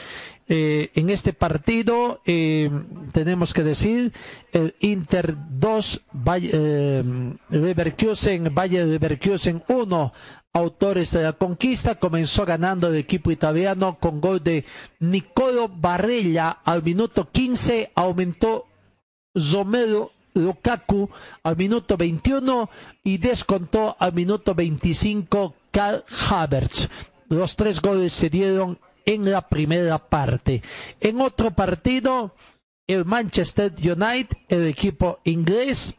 [0.51, 2.71] Eh, en este partido eh,
[3.13, 4.11] tenemos que decir
[4.51, 6.01] el Inter 2,
[7.51, 10.13] Leverkusen, Bayer Leverkusen 1,
[10.53, 11.95] autores de la conquista.
[11.95, 14.65] Comenzó ganando el equipo italiano con gol de
[14.99, 17.91] Nicolo Barrella al minuto 15.
[17.95, 18.65] Aumentó
[19.33, 21.09] Romero Lukaku
[21.43, 22.69] al minuto 21
[23.03, 26.89] y descontó al minuto 25 Karl Havertz.
[27.27, 30.61] Los tres goles se dieron en la primera parte.
[30.99, 32.35] En otro partido,
[32.87, 35.95] el Manchester United, el equipo inglés,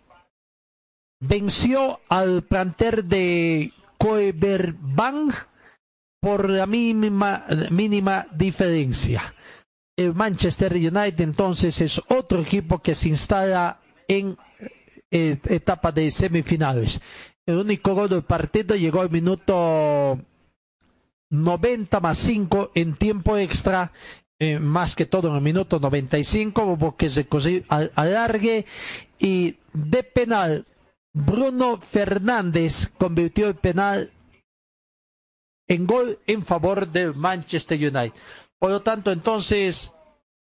[1.20, 5.34] venció al planter de Coeberbank
[6.22, 9.22] por la mínima, mínima diferencia.
[9.96, 13.78] El Manchester United entonces es otro equipo que se instala
[14.08, 14.38] en
[15.10, 17.00] eh, etapa de semifinales.
[17.44, 20.18] El único gol del partido llegó al minuto
[21.30, 23.92] 90 más 5 en tiempo extra,
[24.38, 27.26] eh, más que todo en el minuto 95, hubo que se
[27.68, 28.64] alargue
[29.18, 30.64] y de penal
[31.12, 34.12] Bruno Fernández convirtió el penal
[35.68, 38.12] en gol en favor del Manchester United.
[38.58, 39.92] Por lo tanto, entonces,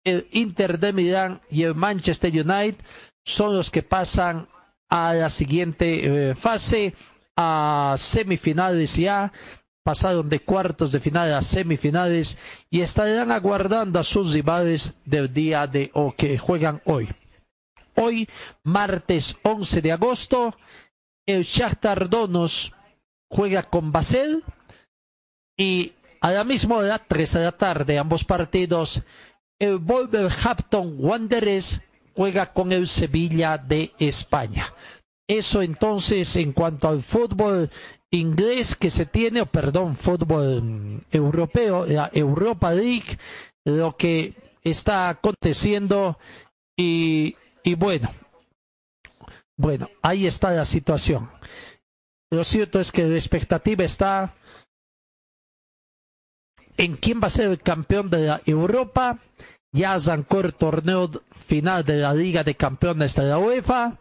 [0.04, 2.78] el Inter de Milán y el Manchester United
[3.24, 4.48] son los que pasan
[4.90, 6.94] a la siguiente eh, fase,
[7.36, 9.32] a semifinales ya.
[9.84, 12.40] Pasaron de cuartos de final a semifinales
[12.72, 17.08] y estarán aguardando a sus rivales del día de o que juegan hoy.
[17.96, 18.28] Hoy,
[18.64, 20.56] martes 11 de agosto,
[21.26, 22.74] el Shakhtar Donos
[23.30, 24.44] juega con Basel
[25.58, 29.02] y a la misma hora, 3 de la tarde, ambos partidos,
[29.60, 31.82] el Wolverhampton Wanderers
[32.16, 34.66] juega con el Sevilla de España.
[35.28, 37.70] Eso entonces en cuanto al fútbol
[38.12, 43.18] inglés que se tiene, o perdón, fútbol mm, europeo, la Europa League,
[43.66, 44.34] lo que
[44.64, 46.18] está aconteciendo
[46.78, 47.36] y
[47.66, 48.10] y bueno,
[49.58, 51.30] Bueno, ahí está la situación.
[52.30, 54.34] Lo cierto es que la expectativa está
[56.78, 59.18] en quién va a ser el campeón de la Europa.
[59.72, 63.98] Ya arrancó el torneo final de la Liga de Campeones de la UEFA.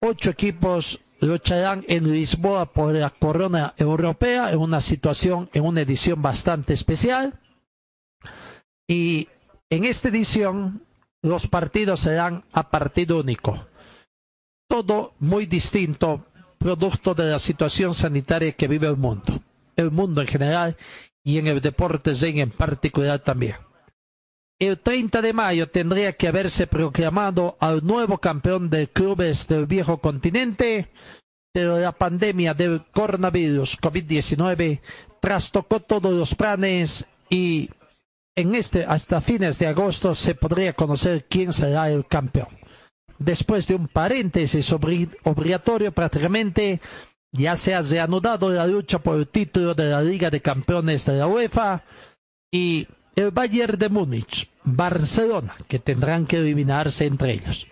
[0.00, 6.20] Ocho equipos lucharán en Lisboa por la corona europea en una situación, en una edición
[6.22, 7.38] bastante especial.
[8.88, 9.28] Y
[9.70, 10.82] en esta edición
[11.22, 13.66] los partidos serán a partido único.
[14.68, 16.26] Todo muy distinto,
[16.58, 19.40] producto de la situación sanitaria que vive el mundo.
[19.76, 20.76] El mundo en general
[21.24, 23.56] y en el deporte zen en particular también.
[24.58, 29.98] El 30 de mayo tendría que haberse proclamado al nuevo campeón de clubes del viejo
[29.98, 30.88] continente,
[31.52, 34.80] pero la pandemia del coronavirus COVID-19
[35.20, 37.70] trastocó todos los planes y
[38.36, 42.48] en este hasta fines de agosto se podría conocer quién será el campeón.
[43.18, 46.80] Después de un paréntesis obligatorio prácticamente
[47.32, 51.14] ya se ha reanudado la lucha por el título de la Liga de Campeones de
[51.14, 51.84] la UEFA
[52.52, 57.66] y el Bayern de Múnich, Barcelona, que tendrán que eliminarse entre ellos.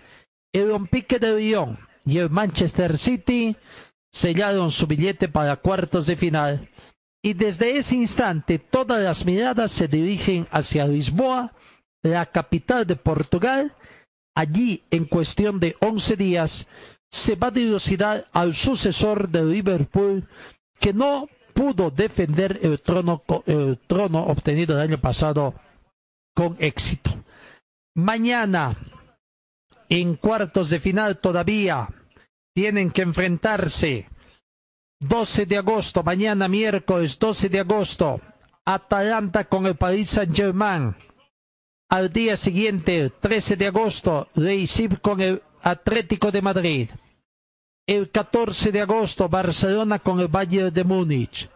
[0.52, 3.56] El Olympique de Lyon y el Manchester City
[4.12, 6.68] sellaron su billete para cuartos de final
[7.22, 11.52] y desde ese instante todas las miradas se dirigen hacia Lisboa,
[12.02, 13.74] la capital de Portugal.
[14.34, 16.66] Allí, en cuestión de once días,
[17.10, 20.26] se va a dilucidar al sucesor de Liverpool
[20.78, 25.54] que no pudo defender el trono, el trono obtenido el año pasado
[26.34, 27.10] con éxito.
[27.94, 28.78] Mañana,
[29.88, 31.88] en cuartos de final todavía,
[32.54, 34.08] tienen que enfrentarse
[35.00, 38.20] 12 de agosto, mañana miércoles 12 de agosto,
[38.66, 40.94] Atalanta con el Paris Saint-Germain.
[41.88, 46.90] Al día siguiente, 13 de agosto, Leipzig con el Atlético de Madrid.
[47.86, 51.50] El 14 de agosto, Barcelona con el Bayern de Múnich.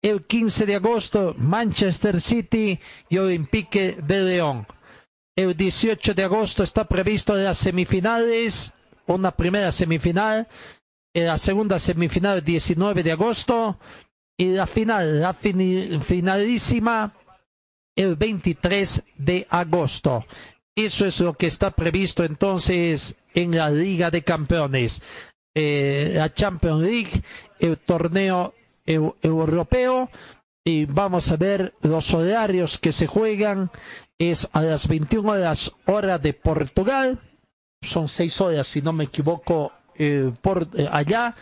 [0.00, 4.66] El 15 de agosto, Manchester City y Olympique de León.
[5.36, 8.72] El 18 de agosto está previsto las semifinales,
[9.06, 10.46] una primera semifinal,
[11.14, 13.78] la segunda semifinal el 19 de agosto
[14.36, 17.12] y la final, la finalísima
[17.96, 20.24] el 23 de agosto.
[20.76, 25.02] Eso es lo que está previsto entonces en la Liga de Campeones.
[25.54, 27.22] Eh, la Champions League,
[27.58, 28.54] el torneo
[28.86, 30.08] europeo
[30.64, 33.70] y vamos a ver los horarios que se juegan.
[34.18, 37.20] Es a las 21 horas hora de Portugal.
[37.82, 41.34] Son seis horas, si no me equivoco, eh, por eh, allá.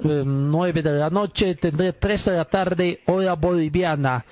[0.00, 4.24] nueve de la noche, tendría tres de la tarde, hora boliviana.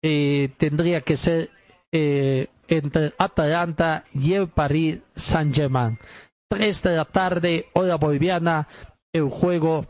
[0.00, 1.50] tendría que ser
[1.92, 5.98] entre Atalanta y el Paris Saint-Germain.
[6.48, 8.68] 3 de la tarde, hora boliviana,
[9.12, 9.86] el juego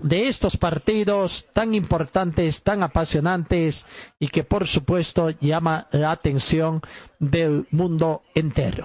[0.00, 3.86] de estos partidos tan importantes, tan apasionantes
[4.18, 6.82] y que por supuesto llama la atención
[7.20, 8.84] del mundo entero.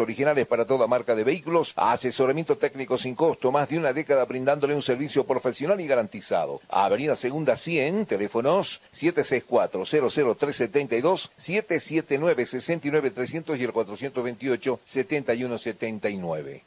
[0.00, 4.74] originales para toda marca de vehículos, asesoramiento técnico sin costo, más de una década brindándole
[4.74, 6.60] un servicio profesional y garantizado.
[6.68, 16.62] Avenida Segunda 100, teléfonos 764-00372, 779-69300 y el 428-7179.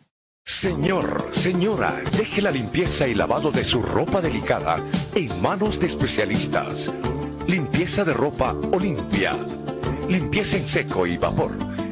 [0.48, 4.78] Señor, señora, deje la limpieza y lavado de su ropa delicada
[5.16, 6.92] en manos de especialistas.
[7.48, 9.34] Limpieza de ropa Olimpia.
[10.08, 11.52] Limpieza en seco y vapor.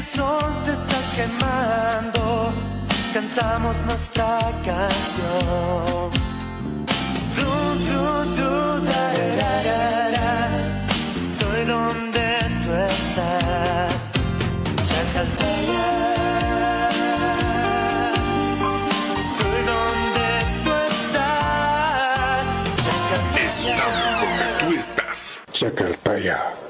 [0.00, 2.54] El sol te está quemando,
[3.12, 6.10] cantamos nuestra canción.
[7.36, 7.50] Du,
[7.86, 9.04] du, du, da,
[9.40, 9.52] da,
[10.16, 10.32] da.
[11.20, 12.26] Estoy donde
[12.62, 14.12] tú estás.
[14.88, 15.84] Chacaltaya.
[19.20, 20.28] Estoy donde
[20.64, 20.72] tú
[24.78, 25.42] estás.
[25.52, 26.69] Chacaltaya.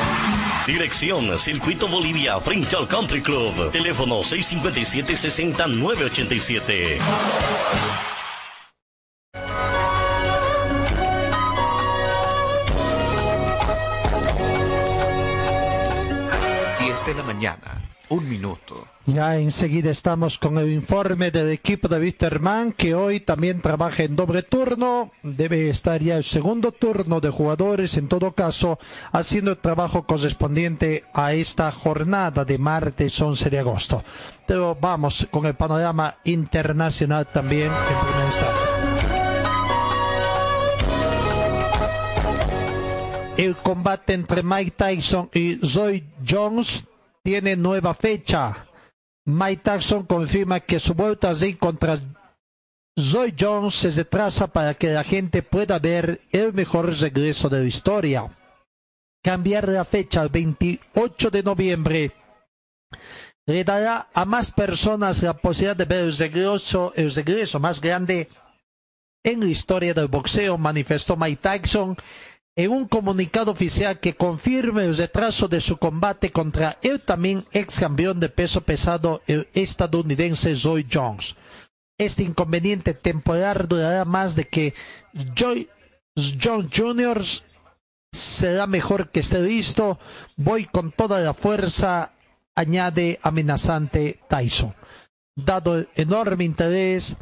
[0.65, 3.71] Dirección Circuito Bolivia frente al Country Club.
[3.71, 6.99] Teléfono 657-60-987.
[16.79, 17.81] Diez de la mañana,
[18.11, 18.87] un minuto.
[19.05, 24.15] Ya enseguida estamos con el informe del equipo de Wisterman, que hoy también trabaja en
[24.15, 25.11] doble turno.
[25.23, 28.77] Debe estar ya el segundo turno de jugadores, en todo caso,
[29.11, 34.03] haciendo el trabajo correspondiente a esta jornada de martes 11 de agosto.
[34.45, 38.69] Pero vamos con el panorama internacional también en primera instancia.
[43.37, 46.85] El combate entre Mike Tyson y Zoe Jones
[47.23, 48.55] tiene nueva fecha.
[49.25, 51.97] Mike Tyson confirma que su vuelta al ring contra
[52.99, 57.65] Zoe Jones se retrasa para que la gente pueda ver el mejor regreso de la
[57.65, 58.29] historia.
[59.23, 62.11] Cambiar la fecha al 28 de noviembre
[63.45, 68.29] le dará a más personas la posibilidad de ver el regreso, el regreso más grande
[69.23, 71.95] en la historia del boxeo, manifestó Mike Tyson
[72.55, 77.79] en un comunicado oficial que confirma el retraso de su combate contra el también ex
[77.79, 79.21] campeón de peso pesado,
[79.53, 81.35] estadounidense Zoe Jones.
[81.97, 84.73] Este inconveniente temporal durará más de que
[85.35, 85.69] Joy
[86.15, 87.23] Jones Jr.
[88.11, 89.99] será mejor que esté listo.
[90.35, 92.13] Voy con toda la fuerza,
[92.55, 94.75] añade amenazante Tyson.
[95.35, 97.15] Dado el enorme interés,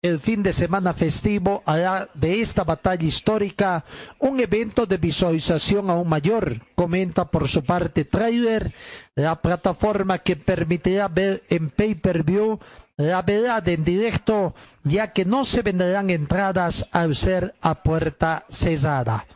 [0.00, 3.84] el fin de semana festivo hará de esta batalla histórica
[4.20, 8.72] un evento de visualización aún mayor, comenta por su parte Trailer,
[9.16, 12.60] la plataforma que permitirá ver en pay-per-view
[12.96, 19.26] la verdad en directo, ya que no se venderán entradas al ser a puerta cerrada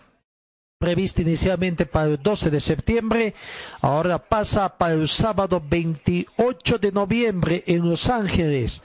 [0.78, 3.34] prevista inicialmente para el 12 de septiembre,
[3.82, 8.82] ahora pasa para el sábado 28 de noviembre en Los Ángeles,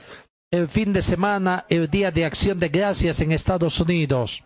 [0.52, 4.44] el fin de semana, el Día de Acción de Gracias en Estados Unidos.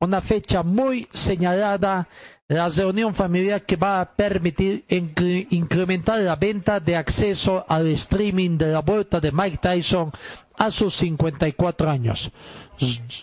[0.00, 2.08] Una fecha muy señalada
[2.48, 8.58] la reunión familiar que va a permitir incre- incrementar la venta de acceso al streaming
[8.58, 10.12] de la vuelta de Mike Tyson
[10.58, 12.30] a sus 54 años.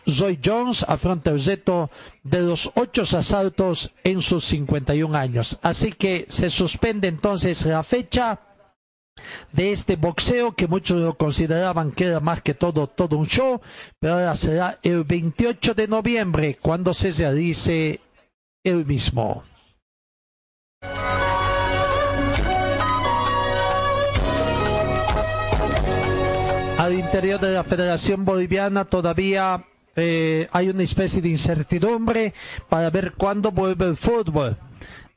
[0.10, 1.90] Zoe Jones afronta el reto
[2.24, 5.60] de los ocho asaltos en sus 51 años.
[5.62, 8.40] Así que se suspende entonces la fecha
[9.52, 13.62] de este boxeo que muchos lo consideraban que era más que todo todo un show,
[14.00, 18.02] pero ahora será el 28 de noviembre cuando se realice
[18.64, 19.44] el mismo.
[26.78, 29.64] Al interior de la Federación Boliviana todavía
[29.96, 32.34] eh, hay una especie de incertidumbre
[32.68, 34.58] para ver cuándo vuelve el fútbol.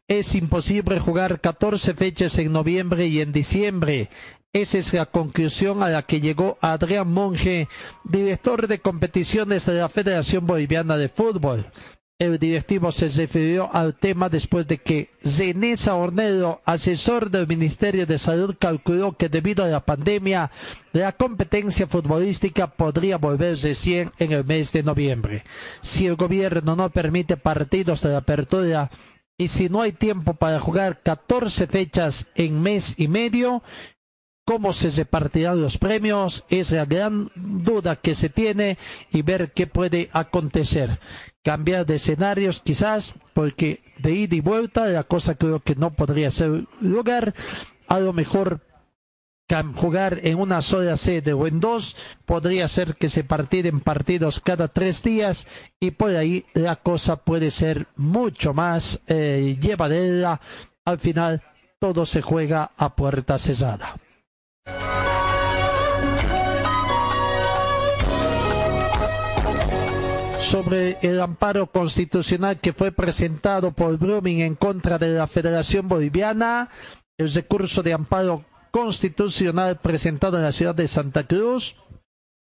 [0.09, 4.09] Es imposible jugar 14 fechas en noviembre y en diciembre.
[4.53, 7.67] Esa es la conclusión a la que llegó Adrián Monge,
[8.05, 11.73] director de competiciones de la Federación Boliviana de Fútbol.
[12.21, 18.19] El directivo se refirió al tema después de que Zenesa Ornedo, asesor del Ministerio de
[18.19, 20.53] Salud, calculó que debido a la pandemia,
[20.93, 25.43] la competencia futbolística podría volver recién en el mes de noviembre.
[25.81, 28.91] Si el gobierno no permite partidos de apertura
[29.39, 33.63] y si no hay tiempo para jugar 14 fechas en mes y medio,
[34.47, 38.79] cómo se repartirán los premios es la gran duda que se tiene
[39.11, 41.01] y ver qué puede acontecer.
[41.43, 46.31] Cambiar de escenarios quizás, porque de ida y vuelta la cosa creo que no podría
[46.31, 47.35] ser lugar.
[47.89, 48.66] A lo mejor
[49.75, 54.69] jugar en una sola sede o en dos podría ser que se partiren partidos cada
[54.69, 55.47] tres días
[55.79, 60.41] y por ahí la cosa puede ser mucho más eh, llevadera.
[60.85, 61.43] Al final
[61.79, 63.97] todo se juega a puerta cerrada.
[70.39, 76.71] sobre el amparo constitucional que fue presentado por Blooming en contra de la Federación Boliviana,
[77.19, 78.45] el recurso de amparo
[78.77, 81.77] constitucional presentado en la ciudad de Santa Cruz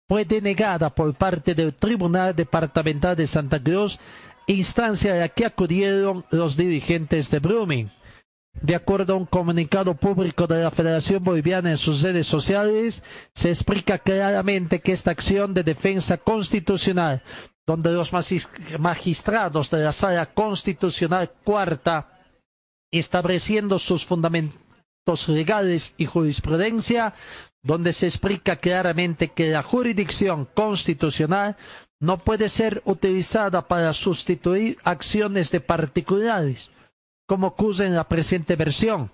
[0.06, 3.98] fue denegada por parte del Tribunal Departamental de Santa Cruz,
[4.46, 7.88] instancia a la que acudieron los dirigentes de Blooming.
[8.60, 13.02] De acuerdo a un comunicado público de la Federación Boliviana en sus redes sociales,
[13.34, 17.22] se explica claramente que esta acción de defensa constitucional,
[17.66, 18.48] donde los magis-
[18.78, 22.20] magistrados de la Sala Constitucional Cuarta,
[22.90, 24.67] estableciendo sus fundamentos
[25.28, 27.14] legales y jurisprudencia,
[27.62, 31.56] donde se explica claramente que la jurisdicción constitucional
[32.00, 36.70] no puede ser utilizada para sustituir acciones de particulares
[37.28, 39.10] como ocurre en la presente versión,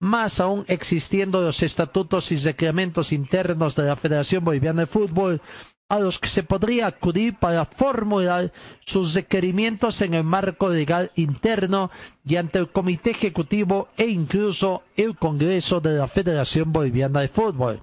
[0.00, 5.42] más aún existiendo los estatutos y reglamentos internos de la Federación Boliviana de Fútbol,
[5.88, 11.90] a los que se podría acudir para formular sus requerimientos en el marco legal interno
[12.24, 17.82] y ante el Comité Ejecutivo e incluso el Congreso de la Federación Boliviana de Fútbol.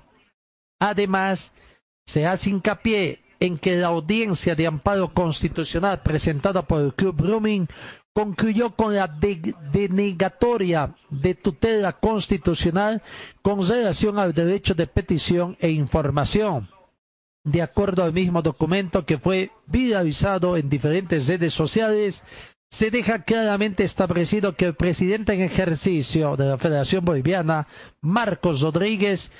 [0.81, 1.53] Además,
[2.05, 7.67] se hace hincapié en que la audiencia de amparo constitucional presentada por el Club Blooming
[8.13, 13.01] concluyó con la de- denegatoria de tutela constitucional
[13.41, 16.69] con relación al derecho de petición e información.
[17.45, 22.23] De acuerdo al mismo documento que fue viralizado en diferentes redes sociales,
[22.71, 27.67] se deja claramente establecido que el presidente en ejercicio de la Federación Boliviana,
[28.01, 29.31] Marcos Rodríguez,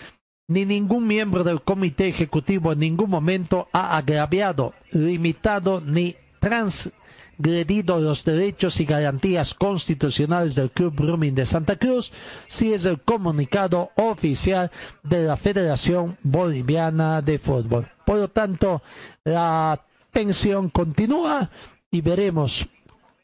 [0.47, 8.25] ni ningún miembro del comité ejecutivo en ningún momento ha agraviado, limitado ni transgredido los
[8.25, 12.11] derechos y garantías constitucionales del Club Blooming de Santa Cruz,
[12.47, 14.71] si es el comunicado oficial
[15.03, 17.92] de la Federación Boliviana de Fútbol.
[18.05, 18.81] Por lo tanto,
[19.23, 19.79] la
[20.11, 21.49] tensión continúa
[21.89, 22.67] y veremos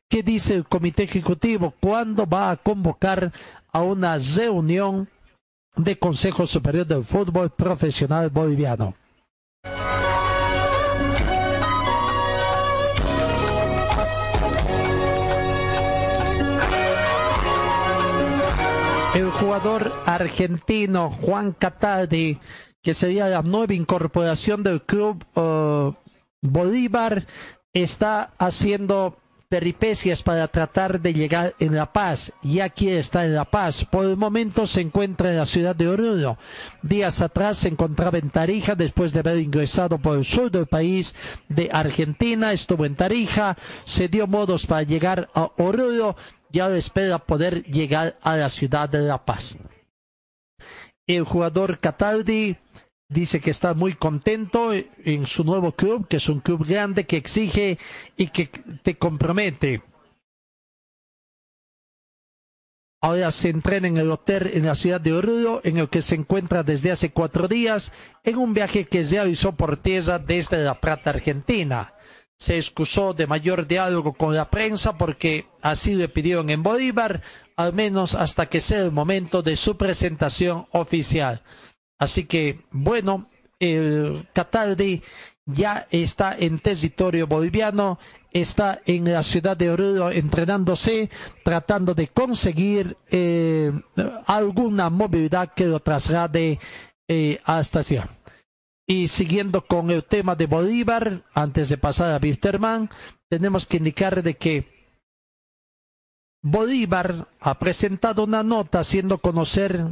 [0.08, 3.32] qué dice el comité ejecutivo, cuándo va a convocar
[3.72, 5.08] a una reunión
[5.76, 8.96] de Consejo Superior del Fútbol Profesional Boliviano.
[19.16, 22.40] El jugador argentino Juan Cataldi,
[22.82, 25.92] que sería la nueva incorporación del club eh,
[26.42, 27.26] Bolívar,
[27.74, 29.18] está haciendo
[29.50, 32.32] peripecias para tratar de llegar en La Paz.
[32.44, 33.84] Ya quiere estar en La Paz.
[33.84, 36.38] Por el momento se encuentra en la ciudad de Oruro.
[36.84, 41.16] Días atrás se encontraba en Tarija después de haber ingresado por el sur del país
[41.50, 42.54] de Argentina.
[42.54, 46.16] Estuvo en Tarija, se dio modos para llegar a Oruro
[46.52, 49.58] y ahora espera poder llegar a la ciudad de La Paz.
[51.08, 52.56] El jugador Cataldi
[53.10, 57.18] dice que está muy contento en su nuevo club, que es un club grande que
[57.18, 57.78] exige
[58.16, 58.48] y que
[58.84, 59.82] te compromete.
[63.02, 66.16] Ahora se entrena en el hotel en la ciudad de Oruro, en el que se
[66.16, 67.94] encuentra desde hace cuatro días,
[68.24, 71.94] en un viaje que se realizó por tierra desde La Plata, Argentina.
[72.38, 77.22] Se excusó de mayor diálogo con la prensa porque así le pidieron en Bolívar,
[77.56, 81.42] al menos hasta que sea el momento de su presentación oficial.
[82.00, 83.28] Así que, bueno,
[83.60, 85.04] el Cataldi
[85.46, 88.00] ya está en territorio boliviano,
[88.32, 91.10] está en la ciudad de Oruro entrenándose,
[91.44, 93.72] tratando de conseguir eh,
[94.26, 96.60] alguna movilidad que lo traslade
[97.08, 98.10] eh, hasta allá.
[98.88, 102.90] Y siguiendo con el tema de Bolívar, antes de pasar a Wilterman,
[103.30, 104.80] tenemos que indicar de que
[106.42, 109.86] Bolívar ha presentado una nota haciendo conocer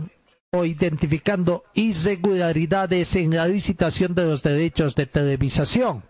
[0.65, 6.03] identificando irregularidades en la licitación de los derechos de televisación.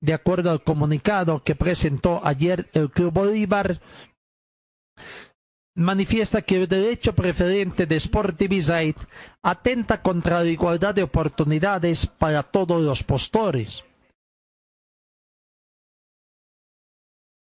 [0.00, 3.80] De acuerdo al comunicado que presentó ayer el Club Bolívar,
[5.74, 8.94] manifiesta que el derecho preferente de Sport TV
[9.42, 13.84] atenta contra la igualdad de oportunidades para todos los postores.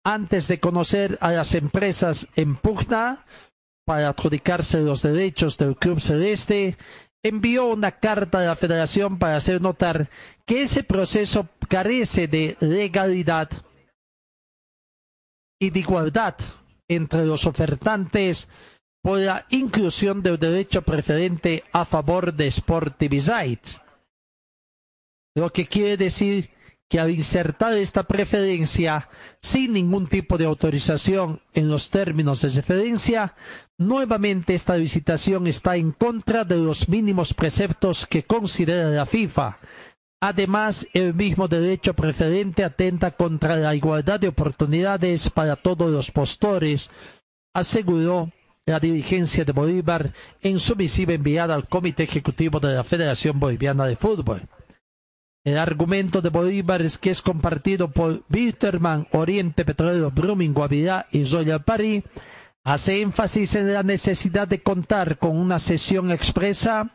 [0.05, 3.25] Antes de conocer a las empresas en pugna
[3.85, 6.77] para adjudicarse los derechos del Club Celeste,
[7.23, 10.11] envió una carta a la Federación para hacer notar
[10.47, 13.49] que ese proceso carece de legalidad
[15.61, 16.35] y de igualdad
[16.89, 18.49] entre los ofertantes
[19.03, 23.01] por la inclusión del derecho preferente a favor de Sport
[25.37, 26.51] Lo que quiere decir
[26.89, 29.09] que al insertar esta preferencia
[29.41, 33.35] sin ningún tipo de autorización en los términos de referencia,
[33.87, 39.59] nuevamente esta licitación está en contra de los mínimos preceptos que considera la FIFA.
[40.21, 46.91] Además, el mismo derecho preferente atenta contra la igualdad de oportunidades para todos los postores,
[47.55, 48.31] aseguró
[48.65, 53.85] la dirigencia de Bolívar en su misiva enviada al Comité Ejecutivo de la Federación Boliviana
[53.87, 54.43] de Fútbol.
[55.45, 61.25] El argumento de Bolívar es que es compartido por Wilterman, Oriente Petrolero, Brumming, Guavirá y
[61.25, 62.05] Royal Paris.
[62.65, 66.91] Hace énfasis en la necesidad de contar con una sesión expresa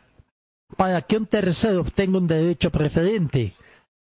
[0.76, 3.52] para que un tercero obtenga un derecho preferente.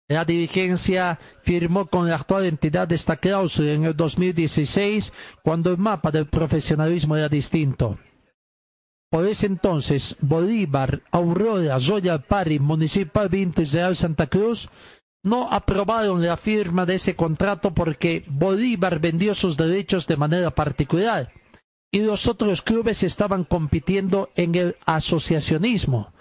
[0.08, 6.10] La dirigencia firmó con la actual entidad esta cláusula en el 2016, cuando el mapa
[6.10, 7.98] del profesionalismo era distinto.
[9.10, 14.68] Por ese entonces, Bolívar, Aurora, Royal Party, Municipal Vinto y Real Santa Cruz
[15.22, 21.32] no aprobaron la firma de ese contrato porque Bolívar vendió sus derechos de manera particular
[21.90, 26.12] y los otros clubes estaban compitiendo en el asociacionismo.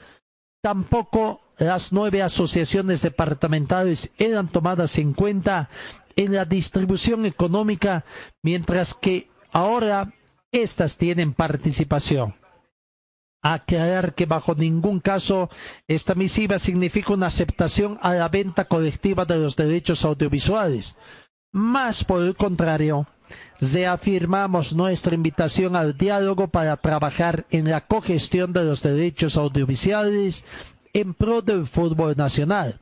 [0.61, 5.69] Tampoco las nueve asociaciones departamentales eran tomadas en cuenta
[6.15, 8.05] en la distribución económica,
[8.41, 10.13] mientras que ahora
[10.51, 12.35] éstas tienen participación
[13.53, 15.49] aclarar que bajo ningún caso
[15.87, 20.95] esta misiva significa una aceptación a la venta colectiva de los derechos audiovisuales.
[21.51, 23.07] Más por el contrario,
[23.59, 30.43] reafirmamos nuestra invitación al diálogo para trabajar en la cogestión de los derechos audiovisuales
[30.93, 32.79] en pro del fútbol nacional.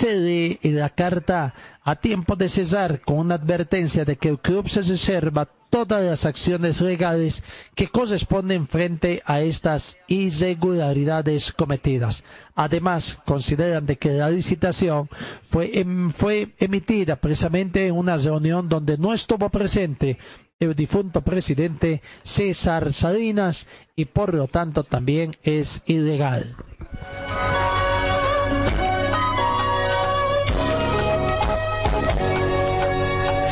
[0.00, 4.82] En la carta a tiempo de cesar con una advertencia de que el club se
[4.82, 7.42] reserva todas las acciones legales
[7.74, 12.24] que corresponden frente a estas irregularidades cometidas.
[12.54, 15.08] Además, consideran de que la licitación
[15.48, 20.18] fue, em, fue emitida precisamente en una reunión donde no estuvo presente
[20.60, 23.66] el difunto presidente César Salinas
[23.96, 26.54] y por lo tanto también es ilegal.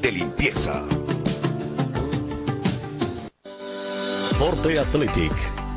[0.00, 0.82] De limpieza.
[4.38, 5.59] Forte Athletic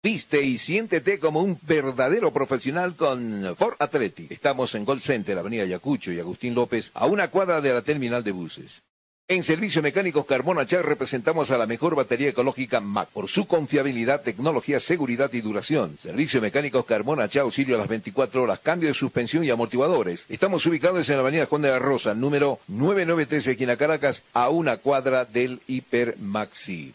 [0.00, 4.30] Viste y siéntete como un verdadero profesional con Ford Athletic.
[4.30, 8.22] Estamos en Gold Center, Avenida Yacucho y Agustín López, a una cuadra de la terminal
[8.22, 8.82] de buses.
[9.26, 14.22] En Servicio Mecánicos Carmona Char representamos a la mejor batería ecológica MAC por su confiabilidad,
[14.22, 15.98] tecnología, seguridad y duración.
[15.98, 20.26] Servicio Mecánicos Carmona Char auxilio a las 24 horas, cambio de suspensión y amortiguadores.
[20.28, 24.76] Estamos ubicados en la Avenida Juan de la Rosa, número 993, esquina Caracas, a una
[24.76, 26.94] cuadra del Hiper Maxi.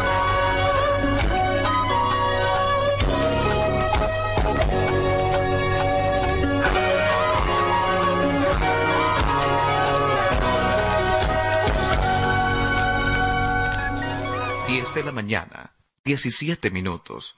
[14.95, 15.73] De la mañana,
[16.03, 17.37] 17 minutos.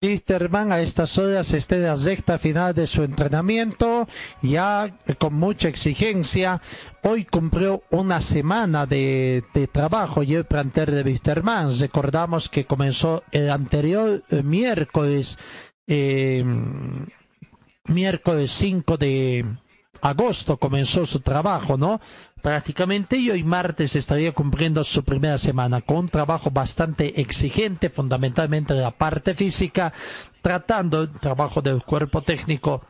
[0.00, 4.06] Misterman a estas horas está en la recta final de su entrenamiento,
[4.40, 6.62] ya con mucha exigencia.
[7.02, 11.76] Hoy cumplió una semana de, de trabajo y el plantel de Misterman.
[11.76, 15.38] Recordamos que comenzó el anterior eh, miércoles,
[15.88, 16.44] eh,
[17.84, 19.44] miércoles 5 de
[20.02, 22.00] agosto comenzó su trabajo, ¿no?
[22.42, 28.74] Prácticamente y hoy martes estaría cumpliendo su primera semana con un trabajo bastante exigente, fundamentalmente
[28.74, 29.92] de la parte física,
[30.42, 32.82] tratando el trabajo del cuerpo técnico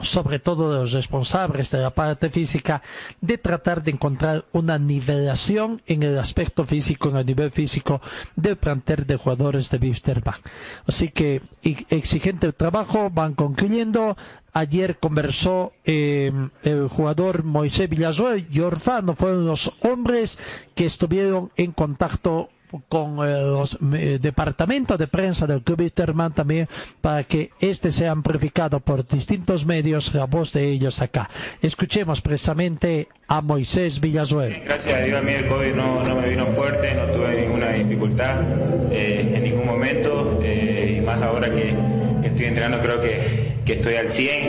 [0.00, 2.82] sobre todo de los responsables de la parte física,
[3.20, 8.00] de tratar de encontrar una nivelación en el aspecto físico, en el nivel físico
[8.34, 10.40] del plantel de jugadores de Wisterman.
[10.86, 14.16] Así que exigente trabajo, van concluyendo.
[14.52, 16.32] Ayer conversó eh,
[16.62, 20.38] el jugador Moisés Villazuel y Orfano, fueron los hombres
[20.74, 22.48] que estuvieron en contacto
[22.88, 25.92] con eh, los eh, departamentos de prensa del Club
[26.34, 26.68] también
[27.00, 31.30] para que este sea amplificado por distintos medios la voz de ellos acá.
[31.62, 34.62] Escuchemos precisamente a Moisés Villazuel.
[34.64, 37.70] Gracias a Dios a mí el COVID no, no me vino fuerte, no tuve ninguna
[37.70, 38.42] dificultad
[38.90, 41.74] eh, en ningún momento y más ahora que,
[42.22, 44.44] que estoy entrenando creo que, que estoy al 100,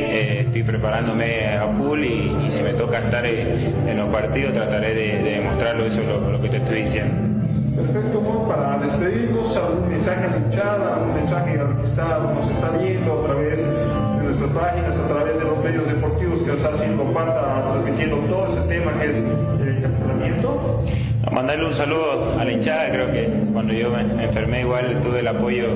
[0.45, 5.32] estoy preparándome a full y, si me toca estar en, los partidos trataré de, de
[5.32, 7.37] demostrarlo, eso es lo, lo que te estoy diciendo.
[7.78, 13.19] Perfecto, Mo, para despedirnos, algún mensaje a algún mensaje al que está, nos está viendo
[13.19, 17.63] a través de nuestras páginas, a través de los medios deportivos que está haciendo Pata,
[17.72, 20.84] transmitiendo todo ese tema que es el encapsulamiento.
[21.26, 25.20] A mandarle un saludo a la hinchada, creo que cuando yo me, enfermé igual tuve
[25.20, 25.68] el apoyo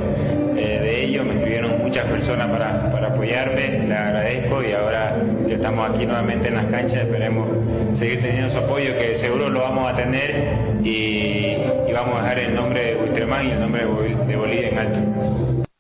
[0.58, 5.16] eh, de ellos, me escribieron muchas personas para, para apoyarme, les agradezco y ahora
[5.48, 7.48] que estamos aquí nuevamente en las canchas esperemos
[7.94, 11.58] seguir teniendo su apoyo que seguro lo vamos a tener y,
[11.94, 13.86] vamos a dejar el nombre de Wisterman y el nombre
[14.28, 15.71] de Bolivia en alto.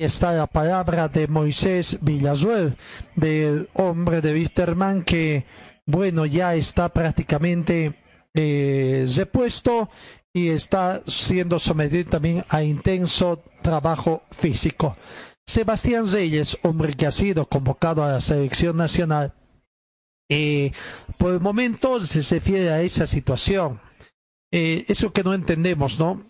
[0.00, 2.74] Está la palabra de Moisés Villazuel,
[3.16, 5.44] del hombre de Wisterman que
[5.84, 8.00] bueno, ya está prácticamente
[8.32, 9.90] eh, repuesto
[10.32, 14.96] y está siendo sometido también a intenso trabajo físico.
[15.46, 19.34] Sebastián Reyes, hombre que ha sido convocado a la selección nacional,
[20.30, 20.72] eh,
[21.18, 23.78] por el momento se refiere a esa situación.
[24.50, 26.24] Eh, eso que no entendemos, ¿no?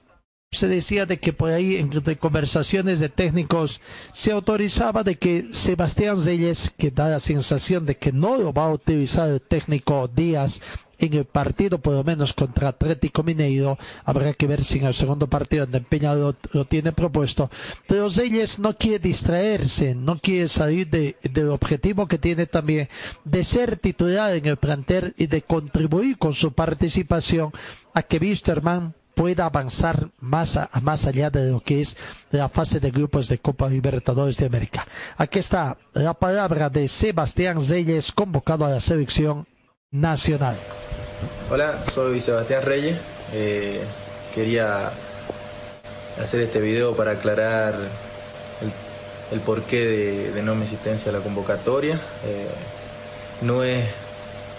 [0.52, 3.80] Se decía de que por ahí en conversaciones de técnicos
[4.12, 8.64] se autorizaba de que Sebastián Reyes, que da la sensación de que no lo va
[8.64, 10.60] a utilizar el técnico Díaz
[10.98, 14.94] en el partido, por lo menos contra Atlético Mineiro, habrá que ver si en el
[14.94, 16.34] segundo partido donde Peña lo,
[16.68, 17.48] tiene propuesto,
[17.86, 22.88] pero Reyes no quiere distraerse, no quiere salir del objetivo que tiene también
[23.24, 27.52] de ser titular en el plantel y de contribuir con su participación.
[27.92, 31.94] A que Wisterman pueda avanzar más, más allá de lo que es
[32.30, 34.86] la fase de grupos de Copa Libertadores de América.
[35.18, 39.46] Aquí está la palabra de Sebastián Reyes, convocado a la selección
[39.90, 40.56] nacional.
[41.50, 42.96] Hola, soy Sebastián Reyes.
[43.34, 43.82] Eh,
[44.34, 44.90] quería
[46.18, 47.74] hacer este video para aclarar
[49.32, 52.00] el, porqué de, no mi asistencia a la convocatoria.
[52.24, 52.48] Eh,
[53.42, 53.84] no es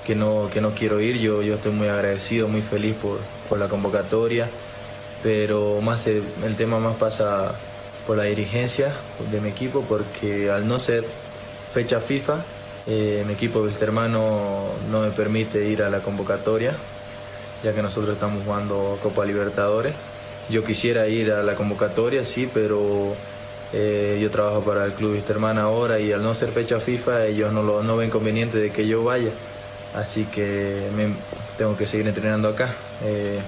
[0.05, 3.17] que no, que no quiero ir, yo, yo estoy muy agradecido, muy feliz por,
[3.51, 4.49] por la convocatoria,
[5.21, 6.23] pero más el,
[6.55, 7.53] tema más pasa
[8.07, 8.93] por la dirigencia
[9.29, 11.03] de mi equipo, porque al no ser
[11.73, 12.45] fecha FIFA,
[12.87, 16.77] eh, mi equipo Wilstermann no, me permite ir a la convocatoria,
[17.61, 19.95] ya que nosotros estamos jugando Copa Libertadores.
[20.49, 23.15] Yo quisiera ir a la convocatoria, sí, pero
[23.73, 27.51] eh, yo trabajo para el Club Wilstermann ahora y al no ser fecha FIFA ellos
[27.51, 29.31] no, lo, no ven conveniente de que yo vaya
[29.93, 31.13] así que me,
[31.57, 32.73] tengo que seguir entrenando acá.
[33.03, 33.39] Eh,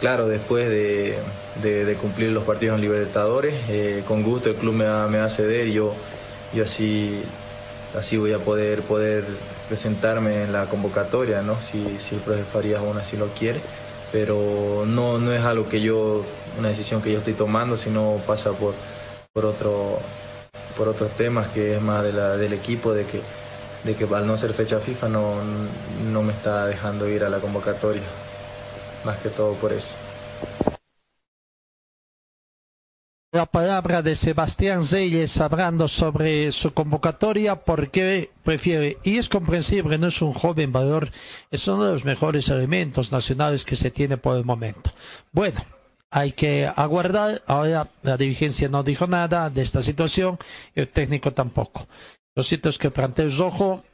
[0.00, 1.18] claro, después de,
[2.00, 5.94] cumplir los partidos en Libertadores, eh, con gusto el club me va, a ceder yo,
[6.52, 7.22] yo así,
[8.16, 9.24] voy a poder, poder
[9.68, 11.60] presentarme en la convocatoria, ¿no?
[11.60, 13.60] si, si el profe Farías aún así lo quiere.
[14.10, 16.24] Pero no, es algo que yo,
[16.58, 18.72] una decisión que yo estoy tomando, sino pasa por,
[19.34, 19.98] por, otro,
[20.78, 23.20] por otros temas que es más del equipo, de que
[24.14, 28.02] al no ser fecha FIFA no me está dejando ir a la convocatoria,
[29.04, 29.94] más que todo por eso.
[33.30, 40.06] La palabra de Sebastián Zeyes hablando sobre su convocatoria porque prefiere, y es comprensible, no
[40.06, 41.10] es un joven valor,
[41.50, 44.92] es uno de los mejores elementos nacionales que se tiene por el momento.
[45.30, 45.60] Bueno,
[46.10, 50.38] hay que aguardar, ahora la dirigencia no dijo nada de esta situación,
[50.74, 51.86] el técnico tampoco.
[52.34, 53.84] Lo cierto es que el rojo,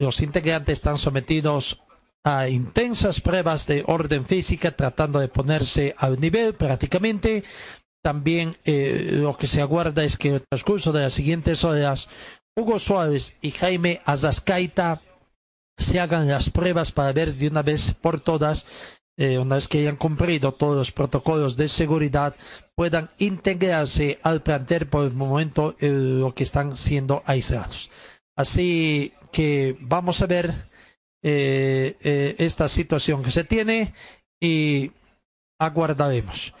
[0.00, 1.80] los integrantes están sometidos
[2.28, 7.42] a intensas pruebas de orden física, tratando de ponerse al nivel prácticamente.
[8.04, 12.10] También eh, lo que se aguarda es que en el transcurso de las siguientes horas,
[12.54, 15.00] Hugo Suárez y Jaime Azascaita
[15.78, 18.66] se hagan las pruebas para ver de una vez por todas
[19.16, 22.36] eh, una vez que hayan cumplido todos los protocolos de seguridad,
[22.76, 27.90] puedan integrarse al plantel por el momento eh, lo que están siendo aislados.
[28.36, 30.54] Así que vamos a ver
[31.22, 33.92] eh, esta situación que se tiene
[34.40, 34.92] y
[35.58, 36.54] aguardaremos.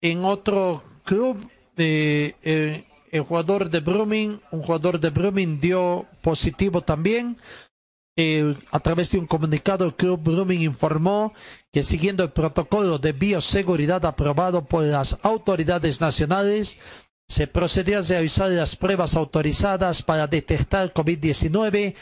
[0.00, 7.38] En otro club, el jugador de Brumming, un jugador de Brumming dio positivo también.
[8.16, 11.32] Eh, a través de un comunicado, el Club Brumming informó
[11.72, 16.78] que siguiendo el protocolo de bioseguridad aprobado por las autoridades nacionales,
[17.26, 21.94] se procedió a realizar las pruebas autorizadas para detectar COVID-19,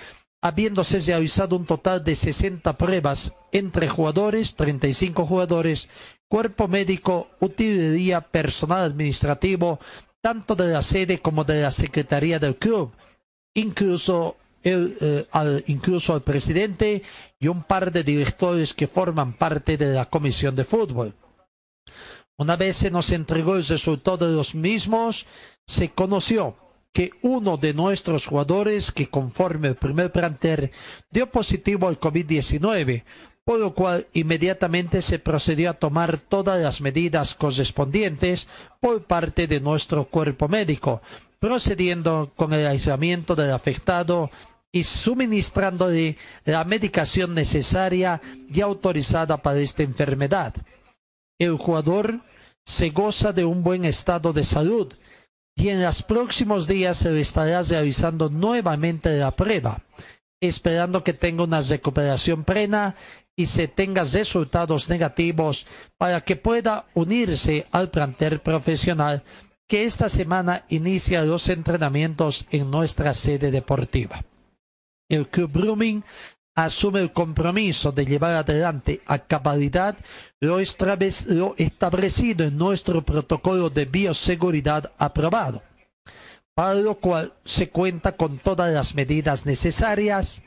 [0.42, 5.88] habiéndose realizado un total de 60 pruebas entre jugadores, 35 jugadores,
[6.28, 9.80] cuerpo médico, utilería, personal administrativo,
[10.22, 12.92] tanto de la sede como de la secretaría del club,
[13.54, 17.02] incluso el, eh, al, incluso presidente
[17.38, 21.14] y un par de directores que forman parte de la comisión de fútbol.
[22.38, 25.26] Una vez se nos entregó el resultado de los mismos,
[25.66, 26.56] se conoció
[26.92, 30.70] que uno de nuestros jugadores, que conforme el primer plantel
[31.10, 33.04] dio positivo al COVID-19,
[33.44, 38.48] por lo cual inmediatamente se procedió a tomar todas las medidas correspondientes
[38.80, 41.00] por parte de nuestro cuerpo médico,
[41.38, 44.30] procediendo con el aislamiento del afectado
[44.72, 48.20] y suministrándole la medicación necesaria
[48.52, 50.54] y autorizada para esta enfermedad.
[51.38, 52.20] El jugador
[52.64, 54.92] se goza de un buen estado de salud
[55.60, 59.82] y en los próximos días se le estará realizando nuevamente la prueba,
[60.40, 62.96] esperando que tenga una recuperación plena
[63.36, 65.66] y se tenga resultados negativos
[65.98, 69.22] para que pueda unirse al plantel profesional
[69.68, 74.24] que esta semana inicia los entrenamientos en nuestra sede deportiva.
[75.10, 76.02] El Club Brumming
[76.64, 79.96] asume el compromiso de llevar adelante a cabalidad
[80.40, 85.62] lo, establecido en nuestro protocolo de bioseguridad aprobado,
[86.54, 90.42] para lo cual se cuenta con todas las medidas necesarias,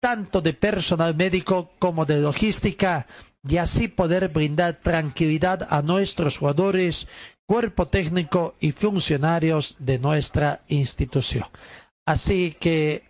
[0.00, 3.06] tanto de personal médico como de logística,
[3.46, 7.06] y así poder brindar tranquilidad a nuestros jugadores,
[7.46, 11.46] cuerpo técnico y funcionarios de nuestra institución.
[12.04, 13.08] Así que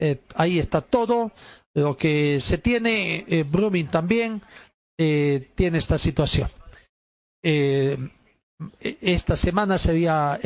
[0.00, 1.30] eh, ahí está todo.
[1.74, 4.42] Lo que se tiene, eh, Brumming también
[4.98, 6.48] eh, tiene esta situación.
[8.80, 10.38] esta semana sería,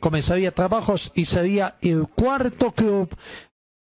[0.00, 3.14] comenzaría trabajos y sería el cuarto club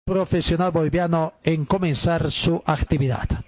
[0.05, 3.45] profesional boliviano en comenzar su actividad.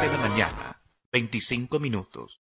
[0.00, 0.82] De la mañana,
[1.12, 2.40] 25 minutos.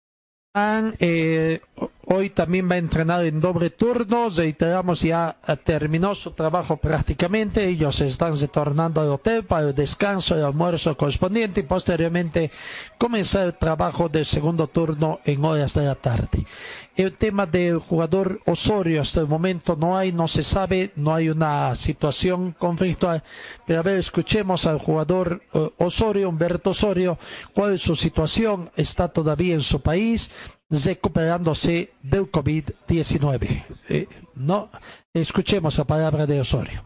[0.56, 1.60] Eh,
[2.06, 4.28] hoy también va a entrenar en doble turno.
[4.28, 7.66] Reiteramos, ya terminó su trabajo prácticamente.
[7.66, 12.51] Ellos están retornando al hotel para el descanso y almuerzo correspondiente y posteriormente
[12.98, 16.47] comenzar el trabajo del segundo turno en horas de la tarde.
[16.97, 21.28] El tema del jugador Osorio hasta el momento no hay, no se sabe, no hay
[21.28, 23.24] una situación conflictual.
[23.66, 27.18] Pero a ver, escuchemos al jugador eh, Osorio, Humberto Osorio,
[27.52, 30.31] cuál es su situación, está todavía en su país
[30.83, 33.65] recuperándose del COVID-19.
[33.89, 34.71] Eh, no,
[35.13, 36.83] escuchemos la palabra de Osorio.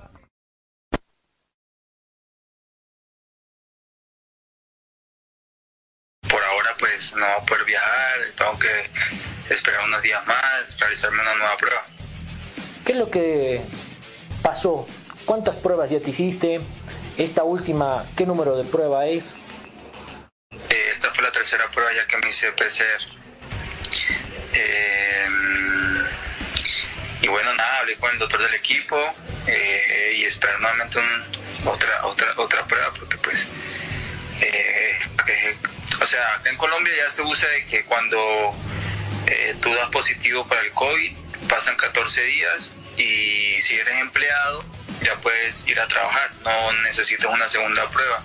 [6.28, 11.22] Por ahora pues no voy a poder viajar, tengo que esperar unos días más, realizarme
[11.22, 11.84] una nueva prueba.
[12.84, 13.62] ¿Qué es lo que
[14.42, 14.86] pasó?
[15.24, 16.60] ¿Cuántas pruebas ya te hiciste?
[17.16, 19.34] Esta última, ¿qué número de prueba es?
[20.50, 23.18] Eh, esta fue la tercera prueba ya que me hice PCR.
[24.52, 25.28] Eh,
[27.20, 28.96] y bueno, nada, hablé con el doctor del equipo
[29.46, 30.98] eh, y esperar nuevamente
[31.64, 33.46] otra, otra, otra prueba porque pues,
[34.40, 34.98] eh,
[36.00, 38.54] o sea, acá en Colombia ya se usa de que cuando
[39.60, 41.12] tú das positivo para el COVID,
[41.48, 44.64] pasan 14 días y si eres empleado
[45.02, 48.24] ya puedes ir a trabajar, no necesitas una segunda prueba.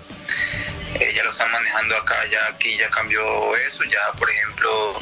[1.14, 5.00] ya lo están manejando acá, ya aquí ya cambió eso, ya por ejemplo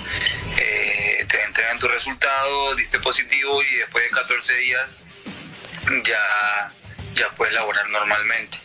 [0.59, 4.99] eh, te entregan tu resultado, diste positivo y después de 14 días
[6.05, 6.73] ya,
[7.15, 8.59] ya puedes laborar normalmente.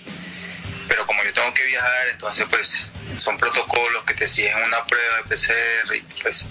[0.88, 2.86] Pero como yo tengo que viajar, entonces pues
[3.18, 6.46] son protocolos que te exigen una prueba de PCR y pues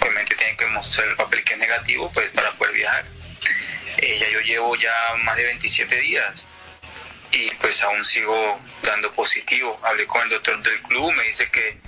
[0.00, 3.04] obviamente tienen que mostrar el papel que es negativo pues para poder viajar.
[3.98, 4.92] Eh, ya yo llevo ya
[5.24, 6.46] más de 27 días
[7.30, 9.80] y pues aún sigo dando positivo.
[9.82, 11.78] Hablé con el doctor del club, me dice que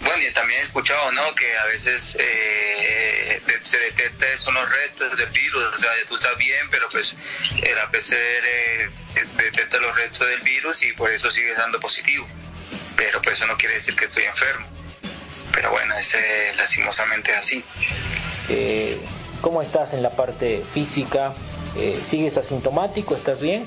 [0.00, 1.34] bueno, y también he escuchado, ¿no?
[1.34, 6.36] Que a veces eh, se detecta son los restos del virus, o sea, tú estás
[6.38, 7.14] bien, pero pues
[7.56, 8.90] el PCR eh,
[9.36, 12.26] detecta los restos del virus y por eso sigues dando positivo.
[12.96, 14.66] Pero pues eso no quiere decir que estoy enfermo.
[15.52, 17.64] Pero bueno, ese lastimosamente es así.
[18.48, 18.98] Eh,
[19.40, 21.34] ¿Cómo estás en la parte física?
[22.02, 23.14] ¿Sigues asintomático?
[23.14, 23.66] ¿Estás bien?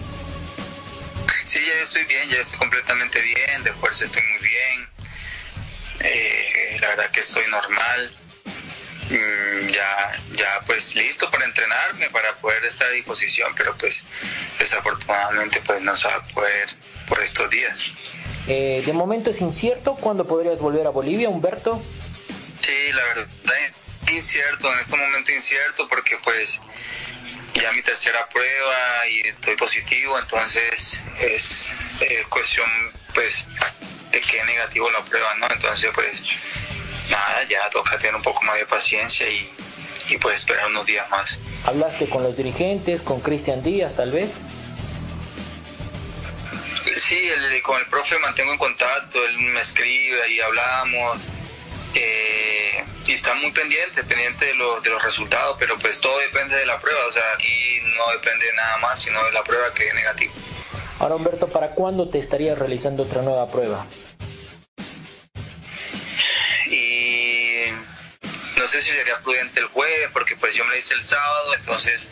[1.46, 4.88] Sí, estoy bien, ya estoy completamente bien, de fuerza estoy muy bien.
[6.02, 8.12] Eh, la verdad que estoy normal.
[9.10, 14.04] Mm, ya, ya pues listo para entrenarme, para poder estar a disposición, pero pues
[14.60, 16.70] desafortunadamente pues no se va a poder
[17.08, 17.84] por estos días.
[18.48, 21.82] Eh, de momento es incierto cuándo podrías volver a Bolivia, Humberto.
[22.62, 23.28] Sí, la verdad
[24.10, 26.61] incierto, en este momento incierto porque pues
[27.56, 31.72] ya mi tercera prueba y estoy positivo, entonces es
[32.02, 32.69] eh, cuestión
[33.14, 33.45] pues
[34.11, 35.48] de que negativo la prueba, ¿no?
[35.52, 36.22] Entonces pues
[37.10, 39.49] nada, ya toca tener un poco más de paciencia y,
[40.10, 41.40] y pues esperar unos días más.
[41.65, 44.38] ¿Hablaste con los dirigentes, con Cristian Díaz tal vez?
[46.95, 51.19] Sí, el- con el profe mantengo en contacto, él me escribe y hablamos.
[51.94, 56.56] Eh, y está muy pendiente, pendiente de, los de los resultados, pero pues todo depende
[56.56, 57.06] de la prueba.
[57.07, 60.34] O sea, aquí no depende de nada más, sino de la prueba que es negativa.
[60.99, 63.86] Ahora, Humberto, ¿para cuándo te estarías realizando otra nueva prueba?
[66.70, 67.72] y
[68.57, 71.56] no sé si sería prudente el jueves porque pues yo me la hice el sábado
[71.56, 72.07] entonces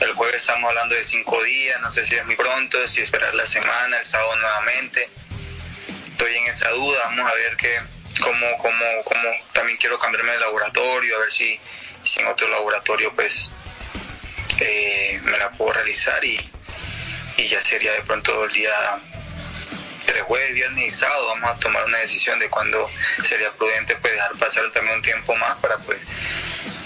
[0.00, 3.34] el jueves estamos hablando de cinco días no sé si es muy pronto si esperar
[3.34, 5.08] la semana el sábado nuevamente
[6.12, 7.80] estoy en esa duda vamos a ver que
[8.20, 11.58] cómo cómo cómo también quiero cambiarme de laboratorio a ver si
[12.02, 13.50] si en otro laboratorio pues
[14.60, 16.38] eh, me la puedo realizar y
[17.36, 18.72] y ya sería de pronto el día
[20.00, 22.88] entre jueves, viernes y sábado vamos a tomar una decisión de cuándo
[23.22, 25.98] sería prudente pues dejar pasar también un tiempo más para pues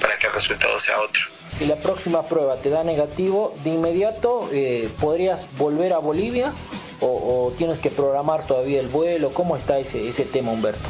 [0.00, 1.20] para que el resultado sea otro.
[1.56, 6.52] Si la próxima prueba te da negativo, de inmediato eh, podrías volver a Bolivia
[7.00, 9.30] o, o tienes que programar todavía el vuelo.
[9.34, 10.88] ¿Cómo está ese, ese tema, Humberto?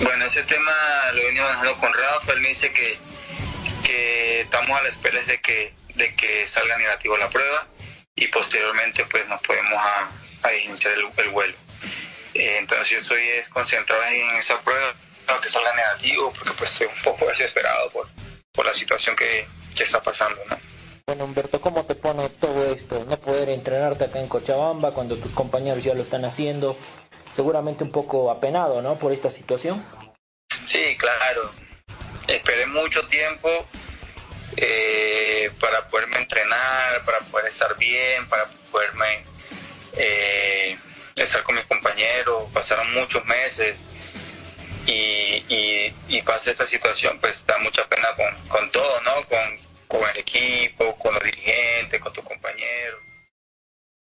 [0.00, 0.72] Bueno, ese tema
[1.12, 2.98] lo venido manejando con Rafa, él me dice que,
[3.84, 7.66] que estamos a la espera de que, de que salga negativo la prueba
[8.14, 10.10] y posteriormente pues nos podemos a,
[10.42, 11.54] a iniciar el, el vuelo.
[12.34, 14.94] Eh, entonces yo estoy es, concentrado en esa prueba,
[15.42, 18.06] que salga negativo, porque pues estoy un poco desesperado por,
[18.52, 20.58] por la situación que, que está pasando, ¿no?
[21.06, 23.04] Bueno, Humberto, ¿cómo te pone todo esto?
[23.08, 26.78] No poder entrenarte acá en Cochabamba cuando tus compañeros ya lo están haciendo.
[27.32, 28.98] Seguramente un poco apenado, ¿no?
[28.98, 29.84] Por esta situación.
[30.62, 31.50] Sí, claro.
[32.28, 33.66] Esperé mucho tiempo
[34.56, 39.24] eh, para poderme entrenar, para poder estar bien, para poderme
[39.94, 40.76] eh,
[41.16, 42.50] estar con mis compañeros.
[42.52, 43.88] Pasaron muchos meses
[44.86, 49.14] y, y, y pasa esta situación, pues da mucha pena con, con todo, ¿no?
[49.24, 53.00] Con, con el equipo, con los dirigentes, con tus compañeros.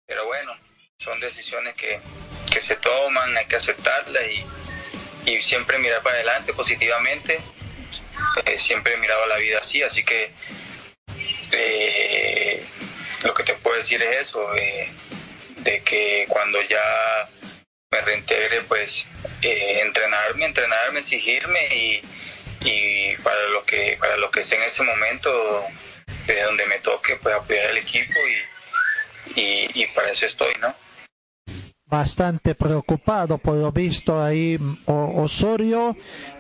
[0.07, 0.53] Pero bueno,
[1.03, 2.01] son decisiones que,
[2.53, 4.45] que se toman, hay que aceptarlas y,
[5.31, 7.41] y siempre mirar para adelante positivamente.
[8.47, 10.31] Eh, siempre he mirado la vida así, así que
[11.51, 12.65] eh,
[13.25, 14.89] lo que te puedo decir es eso, eh,
[15.59, 17.29] de que cuando ya
[17.91, 19.07] me reintegre, pues
[19.43, 22.03] entrenarme, entrenarme, exigirme y,
[22.61, 25.67] y para lo que para lo que esté en ese momento,
[26.27, 28.15] de donde me toque, pues apoyar al equipo
[29.35, 30.75] y, y para eso estoy, ¿no?
[31.93, 35.95] Bastante preocupado por lo visto ahí Osorio,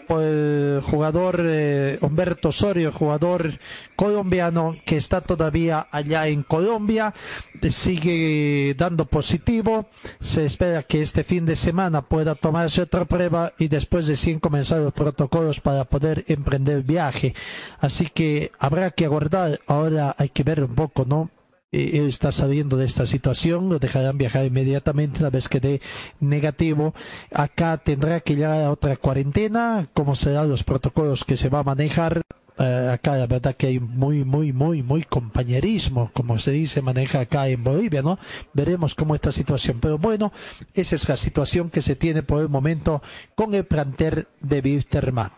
[0.08, 3.58] el jugador eh, Humberto Osorio, jugador
[3.94, 7.12] colombiano que está todavía allá en Colombia,
[7.60, 13.52] eh, sigue dando positivo, se espera que este fin de semana pueda tomarse otra prueba
[13.58, 17.34] y después de 100 comenzar los protocolos para poder emprender el viaje.
[17.78, 21.30] Así que habrá que aguardar, ahora hay que ver un poco, ¿no?
[21.72, 25.80] Eh, está saliendo de esta situación, lo dejarán viajar inmediatamente una vez que dé
[26.20, 26.94] negativo.
[27.32, 31.64] Acá tendrá que llegar a otra cuarentena, cómo serán los protocolos que se va a
[31.64, 32.22] manejar.
[32.58, 37.20] Eh, acá la verdad que hay muy, muy, muy, muy compañerismo, como se dice, maneja
[37.20, 38.18] acá en Bolivia, ¿no?
[38.52, 39.78] Veremos cómo esta situación.
[39.80, 40.32] Pero bueno,
[40.74, 43.02] esa es la situación que se tiene por el momento
[43.34, 45.32] con el planter de Wilstermann.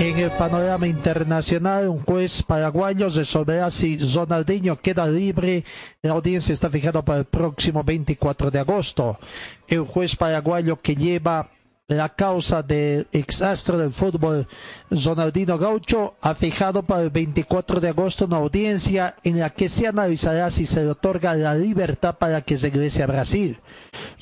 [0.00, 5.64] En el panorama internacional, un juez paraguayo resolverá si Ronaldinho queda libre.
[6.02, 9.18] La audiencia está fijada para el próximo 24 de agosto.
[9.66, 11.50] El juez paraguayo que lleva
[11.88, 14.46] la causa del exastro del fútbol
[14.90, 19.86] Ronaldinho Gaucho ha fijado para el 24 de agosto una audiencia en la que se
[19.86, 23.58] analizará si se le otorga la libertad para que regrese a Brasil.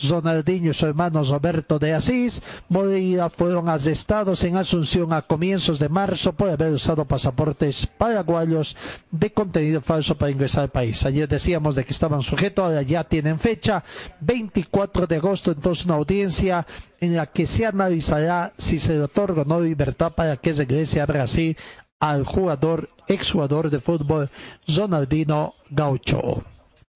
[0.08, 5.88] Ronaldinho y su hermano Roberto de Asís Moreira fueron arrestados en Asunción a comienzos de
[5.88, 8.76] marzo por haber usado pasaportes paraguayos
[9.10, 11.04] de contenido falso para ingresar al país.
[11.04, 13.82] Ayer decíamos de que estaban sujetos, ahora ya tienen fecha,
[14.20, 16.64] 24 de agosto, entonces una audiencia
[17.00, 21.00] en la que se analizará si se le otorga o no libertad para que regrese
[21.00, 21.56] a Brasil
[21.98, 24.30] al jugador exjugador de fútbol
[24.68, 26.44] Zonaldino Gaucho.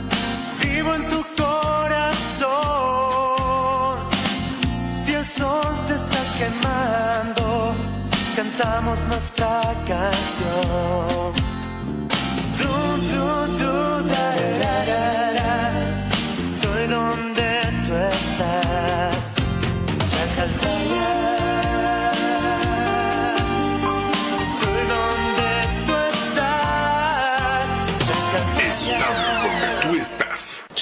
[0.71, 2.49] vivo en tu corazón.
[4.89, 7.75] Si el sol te está quemando,
[8.35, 11.33] cantamos nuestra canción.
[12.59, 12.73] Du,
[13.11, 13.27] du,
[13.59, 13.73] du,
[14.13, 14.27] da,
[14.63, 14.75] da,
[15.37, 15.53] da.
[16.41, 17.49] Estoy donde
[17.85, 19.23] tú estás.
[20.11, 21.40] Chacaltaya.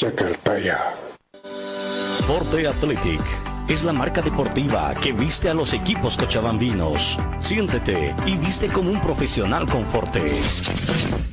[0.07, 0.19] Estás.
[0.19, 0.95] Chacaltaya.
[2.25, 3.21] Forte Athletic
[3.67, 7.19] es la marca deportiva que viste a los equipos cochabambinos.
[7.39, 10.31] Siéntete y viste como un profesional con Forte.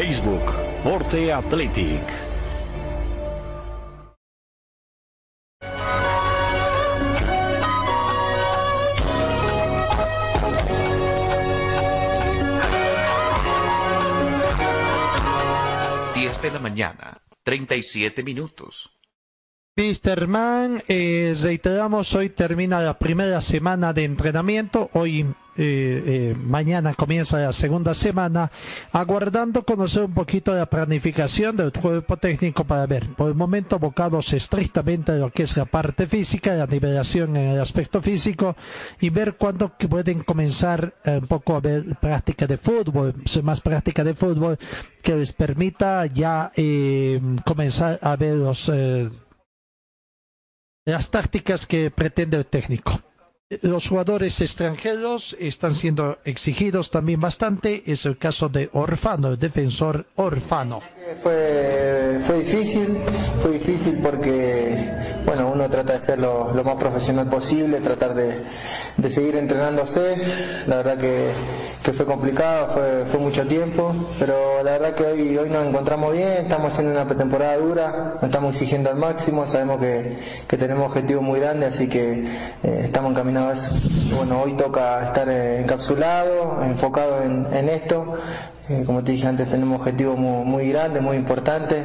[0.00, 0.44] Facebook,
[0.84, 2.02] Forte Athletic.
[16.14, 18.92] Diez de la mañana, 37 minutos.
[19.74, 25.26] Misterman, eh, reiteramos, hoy termina la primera semana de entrenamiento, hoy
[25.58, 28.50] eh, eh, mañana comienza la segunda semana,
[28.92, 34.32] aguardando conocer un poquito la planificación del cuerpo técnico para ver, por el momento abocados
[34.32, 38.56] estrictamente a lo que es la parte física, la nivelación en el aspecto físico
[39.00, 44.04] y ver cuándo pueden comenzar eh, un poco a ver práctica de fútbol, más práctica
[44.04, 44.58] de fútbol
[45.02, 48.68] que les permita ya eh, comenzar a ver los...
[48.72, 49.10] eh,
[50.84, 52.98] las tácticas que pretende el técnico.
[53.62, 57.82] Los jugadores extranjeros están siendo exigidos también bastante.
[57.86, 60.80] Es el caso de Orfano, el defensor Orfano.
[61.22, 62.98] Fue, fue difícil,
[63.40, 64.92] fue difícil porque,
[65.24, 68.34] bueno, uno trata de ser lo, lo más profesional posible, tratar de,
[68.98, 70.16] de, seguir entrenándose.
[70.66, 71.30] La verdad que,
[71.82, 76.12] que fue complicado, fue, fue, mucho tiempo, pero la verdad que hoy, hoy nos encontramos
[76.12, 80.14] bien, estamos haciendo una pretemporada dura, nos estamos exigiendo al máximo, sabemos que,
[80.46, 82.24] que tenemos objetivos muy grandes, así que
[82.62, 83.37] eh, estamos encaminados
[84.16, 88.18] Bueno, hoy toca estar encapsulado, enfocado en, en esto.
[88.70, 91.82] Eh, como te dije antes, tenemos objetivos muy, muy grandes, muy importantes.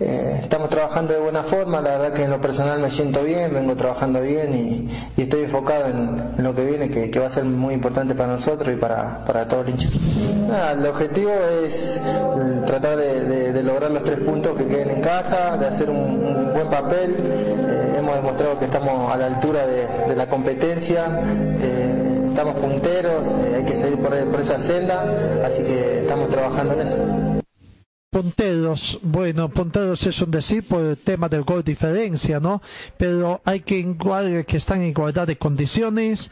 [0.00, 3.54] Eh, estamos trabajando de buena forma, la verdad que en lo personal me siento bien,
[3.54, 7.74] vengo trabajando bien y, estoy enfocado en, lo que viene, que, va a ser muy
[7.74, 9.88] importante para nosotros y para, para todo el hincha.
[10.72, 11.32] El objetivo
[11.64, 12.00] es
[12.66, 17.16] tratar de, lograr los tres puntos que queden en casa, de hacer un, buen papel.
[17.18, 21.04] Eh, hemos demostrado que estamos a la altura de la competencia
[22.36, 26.98] estamos punteros, eh, hay que seguir por, esa senda, así que estamos trabajando en eso.
[28.10, 32.60] Punteros, bueno, punteros es un decir por el tema del gol diferencia, ¿no?
[32.98, 36.30] Pero hay que igual que están en igualdad de condiciones,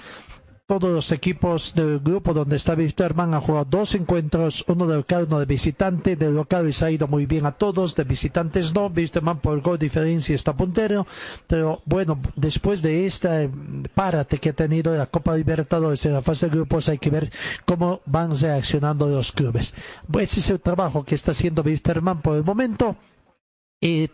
[0.66, 5.27] todos los equipos del grupo donde está Wisterman han jugado dos encuentros, uno de local,
[5.28, 6.16] uno de visitante.
[6.16, 8.86] De local les ha ido muy bien a todos, de visitantes no.
[8.86, 11.07] Wisterman por gol diferencia está puntero,
[11.47, 13.51] pero bueno, después de este
[13.95, 17.31] párate que ha tenido la Copa Libertadores en la fase de grupos, hay que ver
[17.66, 19.74] cómo van reaccionando los clubes.
[20.11, 22.97] Pues ese es el trabajo que está haciendo Wisterman por el momento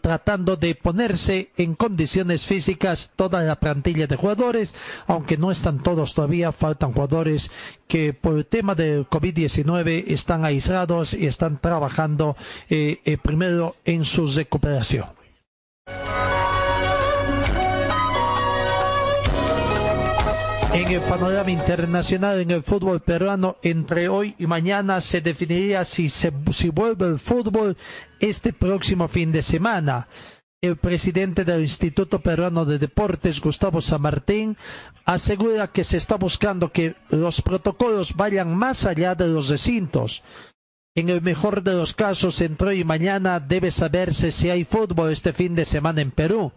[0.00, 4.74] tratando de ponerse en condiciones físicas toda la plantilla de jugadores,
[5.06, 7.50] aunque no están todos todavía, faltan jugadores
[7.86, 12.36] que por el tema del COVID-19 están aislados y están trabajando
[12.68, 15.19] eh, eh, primero en su recuperación.
[20.72, 26.08] En el panorama internacional, en el fútbol peruano, entre hoy y mañana se definiría si,
[26.08, 27.76] se, si vuelve el fútbol
[28.20, 30.06] este próximo fin de semana.
[30.62, 34.56] El presidente del Instituto Peruano de Deportes, Gustavo San Martín,
[35.04, 40.22] asegura que se está buscando que los protocolos vayan más allá de los recintos.
[40.94, 45.10] En el mejor de los casos, entre hoy y mañana debe saberse si hay fútbol
[45.10, 46.52] este fin de semana en Perú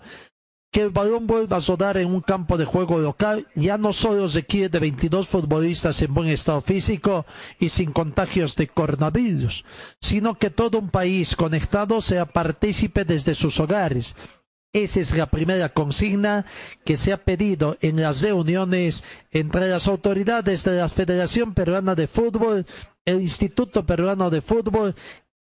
[0.73, 4.25] que el balón vuelva a rodar en un campo de juego local ya no solo
[4.27, 7.27] requiere de 22 futbolistas en buen estado físico
[7.59, 9.65] y sin contagios de coronavirus,
[10.01, 14.15] sino que todo un país conectado sea partícipe desde sus hogares.
[14.73, 16.47] Esa es la primera consigna
[16.83, 22.07] que se ha pedido en las reuniones entre las autoridades de la Federación Peruana de
[22.07, 22.65] Fútbol,
[23.05, 24.95] el Instituto Peruano de Fútbol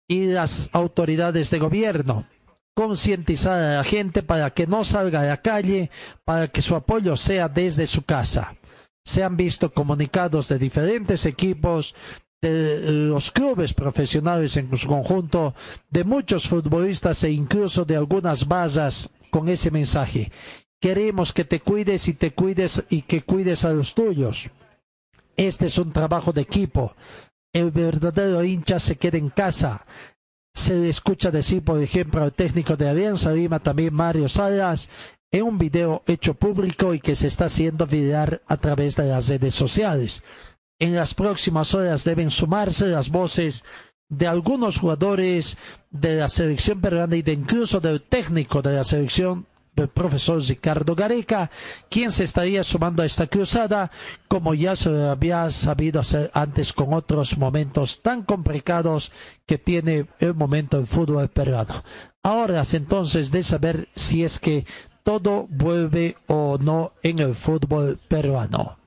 [0.07, 2.25] y las autoridades de gobierno
[2.79, 5.91] concientizar a la gente para que no salga a la calle,
[6.23, 8.55] para que su apoyo sea desde su casa.
[9.03, 11.93] Se han visto comunicados de diferentes equipos,
[12.41, 12.79] de
[13.09, 15.55] los clubes profesionales en su conjunto,
[15.89, 20.31] de muchos futbolistas e incluso de algunas bazas con ese mensaje.
[20.79, 24.49] Queremos que te cuides y te cuides y que cuides a los tuyos.
[25.35, 26.95] Este es un trabajo de equipo.
[27.51, 29.85] El verdadero hincha se queda en casa
[30.53, 34.89] se escucha decir, por ejemplo, al técnico de Alianza Lima, también Mario Salas,
[35.31, 39.29] en un video hecho público y que se está haciendo viral a través de las
[39.29, 40.23] redes sociales.
[40.79, 43.63] En las próximas horas deben sumarse las voces
[44.09, 45.57] de algunos jugadores
[45.91, 49.45] de la selección peruana y de incluso del técnico de la selección
[49.79, 51.49] el profesor Ricardo Gareca,
[51.89, 53.91] quien se estaría sumando a esta cruzada,
[54.27, 59.11] como ya se había sabido hacer antes con otros momentos tan complicados
[59.45, 61.83] que tiene el momento del fútbol peruano.
[62.23, 64.65] Ahora es entonces de saber si es que
[65.03, 68.77] todo vuelve o no en el fútbol peruano.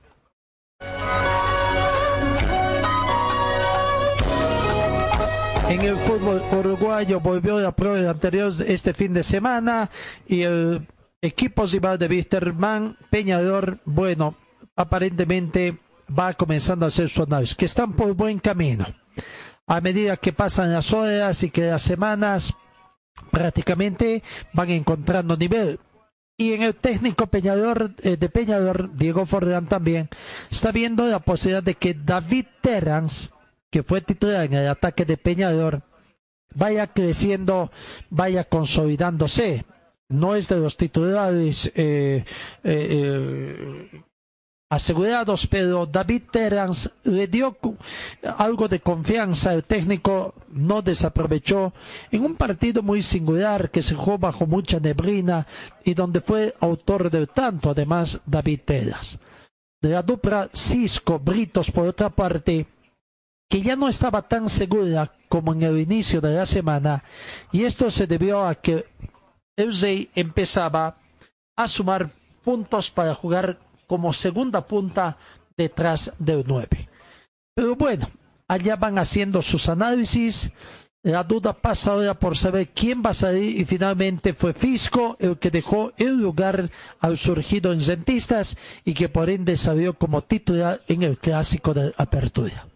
[5.69, 9.89] En el fútbol uruguayo volvió la prueba anterior este fin de semana
[10.27, 10.87] y el
[11.21, 14.35] equipo rival de Wisterman, Peñador, bueno,
[14.75, 15.77] aparentemente
[16.07, 18.85] va comenzando a hacer su análisis, que están por buen camino.
[19.65, 22.53] A medida que pasan las horas y que las semanas
[23.31, 24.21] prácticamente
[24.51, 25.79] van encontrando nivel.
[26.37, 30.09] Y en el técnico Peñador, eh, de Peñador, Diego Forlán también,
[30.51, 33.29] está viendo la posibilidad de que David Terrans
[33.73, 35.81] que fue titular en el ataque de Peñador,
[36.53, 37.71] vaya creciendo,
[38.11, 39.65] vaya consolidándose.
[40.09, 42.23] No es de los titulares eh,
[42.63, 44.01] eh, eh,
[44.69, 47.57] asegurados, pero David Terrans le dio
[48.37, 49.55] algo de confianza.
[49.55, 51.73] El técnico no desaprovechó
[52.11, 55.47] en un partido muy singular que se jugó bajo mucha neblina
[55.83, 59.17] y donde fue autor del tanto, además, David Terrans.
[59.81, 62.67] de la dupla Cisco-Britos por otra parte,
[63.53, 67.03] que ya no estaba tan segura como en el inicio de la semana,
[67.51, 68.87] y esto se debió a que
[69.55, 70.95] Eusey empezaba
[71.55, 72.09] a sumar
[72.43, 75.17] puntos para jugar como segunda punta
[75.55, 76.89] detrás del 9.
[77.53, 78.09] Pero bueno,
[78.47, 80.51] allá van haciendo sus análisis.
[81.03, 85.37] La duda pasa ahora por saber quién va a salir y finalmente fue Fisco el
[85.37, 86.71] que dejó el lugar
[87.01, 91.93] al surgido en Centistas y que por ende salió como titular en el clásico de
[91.97, 92.72] apertura.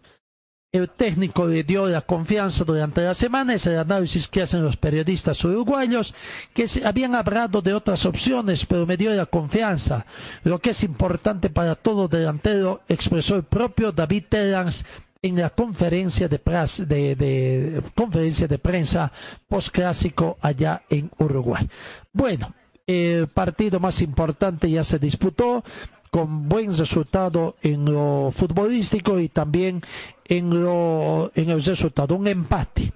[0.70, 4.76] El técnico le dio la confianza durante la semana, es el análisis que hacen los
[4.76, 6.14] periodistas uruguayos,
[6.52, 10.04] que habían hablado de otras opciones, pero me dio la confianza.
[10.44, 14.84] Lo que es importante para todo delantero, expresó el propio David Terans
[15.22, 19.10] en la conferencia de, de, conferencia de prensa
[19.48, 21.66] postclásico allá en Uruguay.
[22.12, 22.52] Bueno,
[22.86, 25.64] el partido más importante ya se disputó
[26.10, 29.82] con buen resultado en lo futbolístico y también
[30.24, 32.92] en, lo, en el resultado, un empate.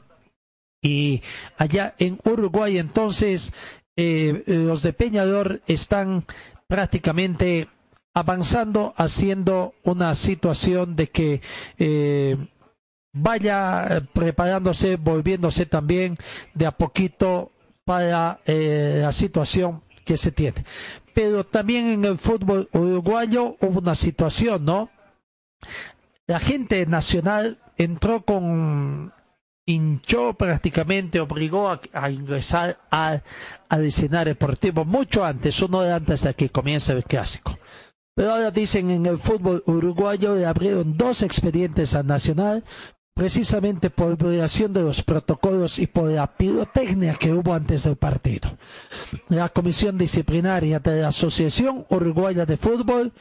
[0.83, 1.23] Y
[1.57, 3.53] allá en Uruguay entonces
[3.97, 6.25] eh, los de Peñador están
[6.67, 7.69] prácticamente
[8.15, 11.41] avanzando, haciendo una situación de que
[11.79, 12.37] eh,
[13.13, 16.17] vaya preparándose, volviéndose también
[16.55, 17.53] de a poquito
[17.85, 20.65] para eh, la situación que se tiene
[21.15, 24.91] pero también en el fútbol uruguayo hubo una situación, ¿no?
[26.27, 29.13] La gente nacional entró con
[29.67, 33.23] hinchó prácticamente, obligó a, ingresar al,
[33.85, 37.57] escenario deportivo mucho antes, uno de antes de que comience el clásico.
[38.15, 42.65] Pero ahora dicen en el fútbol uruguayo le abrieron dos expedientes al Nacional
[43.15, 48.57] precisamente por violación de los protocolos y por la pirotecnia que hubo antes del partido.
[49.29, 53.13] La Comisión Disciplinaria de la Asociación Uruguaya de Fútbol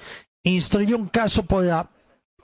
[0.44, 1.90] instruyó un caso por la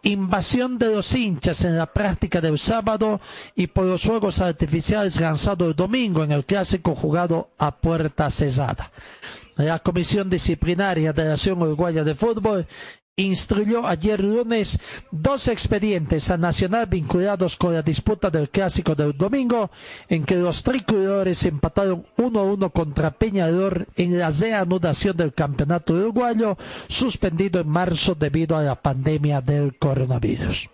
[0.04, 3.20] invasión de los hinchas en la práctica del sábado
[3.56, 8.92] y por los juegos artificiales lanzados el domingo en el clásico jugado a puerta cesada.
[9.56, 12.68] La Comisión Disciplinaria de la Asociación Uruguaya de Fútbol
[13.18, 14.80] instruyó ayer lunes
[15.10, 19.72] dos expedientes a Nacional vinculados con la disputa del clásico del domingo,
[20.08, 25.94] en que los tricolores empataron uno a uno contra Peñador en la reanudación del campeonato
[25.94, 26.58] uruguayo,
[26.88, 30.70] suspendido en marzo debido a la pandemia del coronavirus.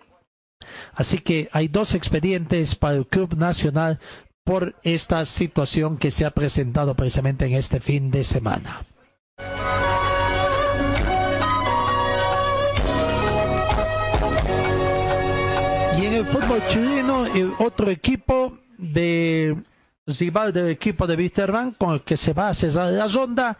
[0.94, 4.00] Así que hay dos expedientes para el Club Nacional
[4.44, 8.84] por esta situación que se ha presentado precisamente en este fin de semana.
[16.14, 19.56] El fútbol chileno, el otro equipo de
[20.06, 23.58] rival del equipo de Wisterman con el que se va a cesar la ronda,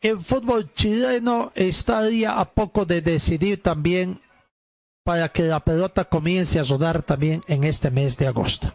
[0.00, 4.20] el fútbol chileno estaría a poco de decidir también
[5.04, 8.74] para que la pelota comience a rodar también en este mes de agosto.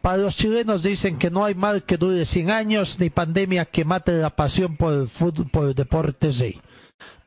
[0.00, 3.84] Para los chilenos dicen que no hay mal que dure 100 años ni pandemia que
[3.84, 6.30] mate la pasión por el fútbol, por el deporte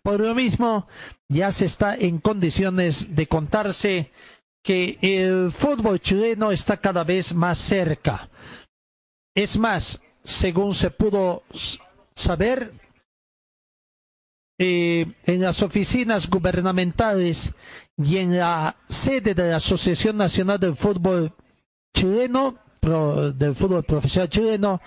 [0.04, 0.86] Por lo mismo,
[1.30, 4.12] ya se está en condiciones de contarse
[4.64, 8.30] que el fútbol chileno está cada vez más cerca.
[9.36, 11.44] Es más, según se pudo
[12.14, 12.72] saber,
[14.62, 17.54] eh, en las oficinas gubernamentales
[17.98, 21.34] y en la sede de la Asociación Nacional del Fútbol
[21.96, 24.82] Chileno, del fútbol profesional chileno,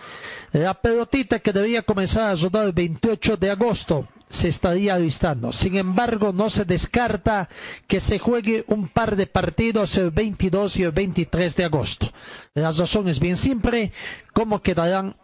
[0.53, 5.53] la pelotita que debía comenzar a rodar el 28 de agosto se estaría listando.
[5.53, 7.49] Sin embargo, no se descarta
[7.87, 12.07] que se juegue un par de partidos el 22 y el 23 de agosto.
[12.55, 13.93] La razón es bien simple,
[14.33, 15.17] como quedarán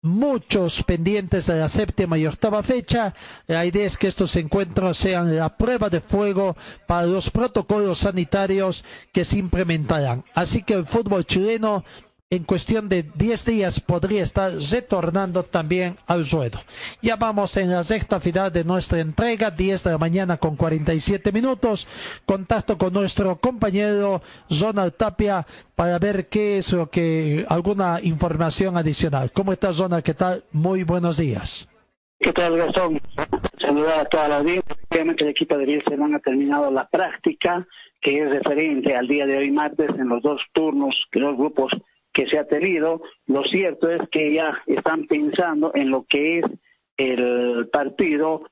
[0.00, 3.14] muchos pendientes de la séptima y octava fecha.
[3.46, 8.84] La idea es que estos encuentros sean la prueba de fuego para los protocolos sanitarios
[9.12, 10.24] que se implementarán.
[10.34, 11.84] Así que el fútbol chileno
[12.34, 16.58] en cuestión de 10 días podría estar retornando también al suelo.
[17.00, 21.32] Ya vamos en la sexta final de nuestra entrega, 10 de la mañana con 47
[21.32, 21.86] minutos.
[22.24, 25.46] Contacto con nuestro compañero Zonal Tapia
[25.76, 29.30] para ver qué es lo que, alguna información adicional.
[29.32, 30.02] ¿Cómo está Zonal?
[30.02, 30.44] ¿Qué tal?
[30.52, 31.68] Muy buenos días.
[32.18, 33.00] ¿Qué tal, Gastón?
[33.60, 34.76] Saludar a toda la audiencia.
[34.90, 37.66] Obviamente el equipo de Bielsa ha terminado la práctica
[38.00, 41.72] que es referente al día de hoy martes en los dos turnos, los grupos
[42.14, 43.02] que se ha tenido.
[43.26, 46.46] Lo cierto es que ya están pensando en lo que es
[46.96, 48.48] el partido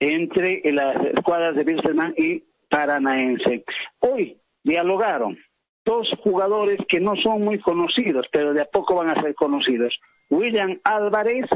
[0.00, 3.64] entre las escuadras de Wilstermann y Paranaense.
[4.00, 5.38] Hoy dialogaron
[5.84, 9.94] dos jugadores que no son muy conocidos, pero de a poco van a ser conocidos.
[10.30, 11.46] William Álvarez,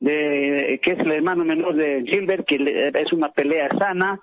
[0.00, 4.20] que es el hermano menor de Gilbert, que es una pelea sana,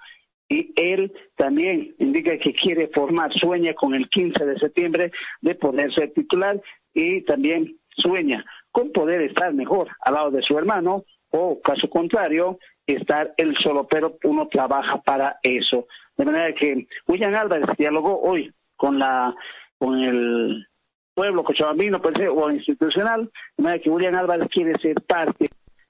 [0.49, 5.11] y él también indica que quiere formar, sueña con el 15 de septiembre
[5.41, 6.61] de ponerse titular
[6.94, 12.60] y también sueña con poder estar mejor al lado de su hermano o caso contrario,
[12.86, 15.88] estar él solo, pero uno trabaja para eso.
[16.15, 19.36] De manera que William Álvarez dialogó hoy con la
[19.78, 20.68] con el
[21.14, 25.49] pueblo cochabambino pues, o institucional, de manera que William Álvarez quiere ser parte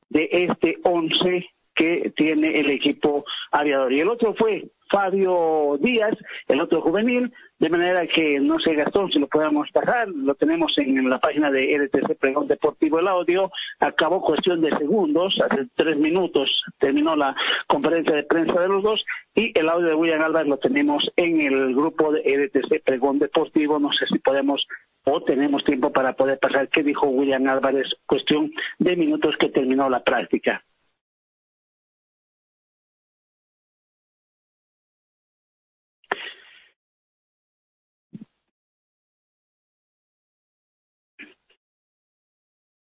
[0.10, 1.46] de este once
[1.78, 3.94] que tiene el equipo aviador.
[3.94, 6.16] Y el otro fue Fabio Díaz,
[6.48, 10.74] el otro juvenil, de manera que no sé Gastón si lo podemos bajar, lo tenemos
[10.78, 15.98] en la página de RTC Pregón Deportivo el audio, acabó cuestión de segundos, hace tres
[15.98, 16.50] minutos
[16.80, 17.36] terminó la
[17.68, 19.04] conferencia de prensa de los dos
[19.36, 23.80] y el audio de William Álvarez lo tenemos en el grupo de RTC Pregón Deportivo,
[23.80, 24.66] no sé si podemos
[25.04, 29.90] o tenemos tiempo para poder pasar qué dijo William Álvarez, cuestión de minutos que terminó
[29.90, 30.64] la práctica.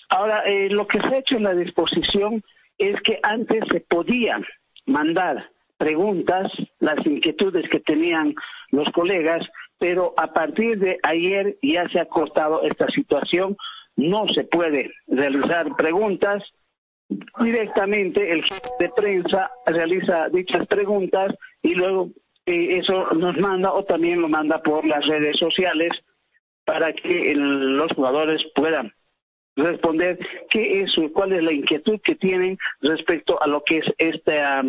[0.10, 2.44] Ahora, eh, lo que se ha hecho en la disposición
[2.78, 4.46] es que antes se podían
[4.86, 8.34] mandar preguntas, las inquietudes que tenían
[8.72, 9.46] los colegas,
[9.78, 13.58] pero a partir de ayer ya se ha cortado esta situación,
[13.96, 16.44] no se puede realizar preguntas,
[17.40, 22.10] directamente el jefe de prensa realiza dichas preguntas y luego
[22.46, 25.92] eh, eso nos manda o también lo manda por las redes sociales
[26.66, 28.94] para que los jugadores puedan
[29.58, 30.18] responder
[30.50, 34.64] qué es, cuál es la inquietud que tienen respecto a lo que es esta,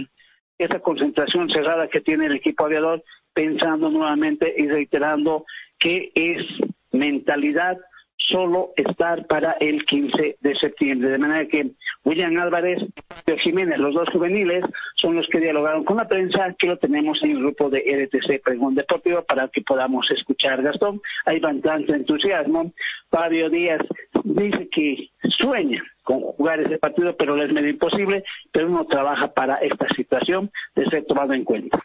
[0.58, 5.44] esta concentración cerrada que tiene el equipo aviador, pensando nuevamente y reiterando
[5.78, 6.42] que es
[6.90, 7.78] mentalidad
[8.18, 11.10] solo estar para el 15 de septiembre.
[11.10, 11.70] De manera que
[12.04, 12.82] William Álvarez
[13.26, 14.64] y Jiménez, los dos juveniles,
[14.96, 18.42] son los que dialogaron con la prensa, que lo tenemos en el grupo de RTC
[18.42, 20.62] Pregón Deportivo para que podamos escuchar.
[20.62, 22.72] Gastón, hay bastante entusiasmo.
[23.10, 23.82] Fabio Díaz
[24.24, 29.32] dice que sueña con jugar ese partido, pero le es medio imposible, pero uno trabaja
[29.32, 31.84] para esta situación de ser tomado en cuenta.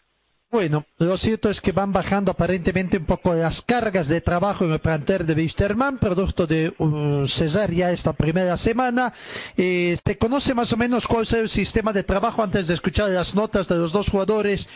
[0.54, 4.74] Bueno, lo cierto es que van bajando aparentemente un poco las cargas de trabajo en
[4.74, 9.14] el plantel de Wisterman, producto de uh, cesar ya esta primera semana.
[9.58, 13.10] Eh, ¿Se conoce más o menos cuál es el sistema de trabajo antes de escuchar
[13.10, 14.70] las notas de los dos jugadores?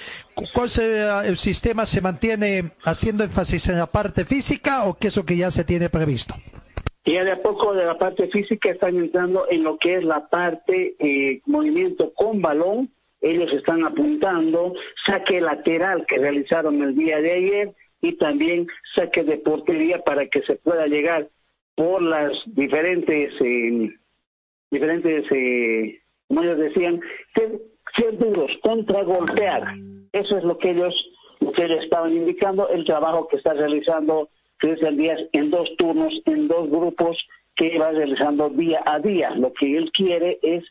[0.51, 1.85] ¿Cuál será el sistema?
[1.85, 5.63] ¿Se mantiene haciendo énfasis en la parte física o qué es lo que ya se
[5.63, 6.33] tiene previsto?
[7.05, 10.27] Ya de a poco de la parte física están entrando en lo que es la
[10.27, 12.89] parte eh, movimiento con balón
[13.21, 14.73] ellos están apuntando,
[15.05, 17.71] saque lateral que realizaron el día de ayer
[18.01, 21.27] y también saque de portería para que se pueda llegar
[21.75, 23.89] por las diferentes, eh,
[24.69, 27.01] diferentes, eh, como ellos decían,
[27.35, 27.59] ser,
[27.95, 29.75] ser duros, contragolpear.
[30.11, 30.93] Eso es lo que ellos,
[31.39, 36.69] lo estaban indicando, el trabajo que está realizando Cristian Díaz en dos turnos, en dos
[36.69, 37.17] grupos
[37.55, 39.31] que va realizando día a día.
[39.31, 40.63] Lo que él quiere es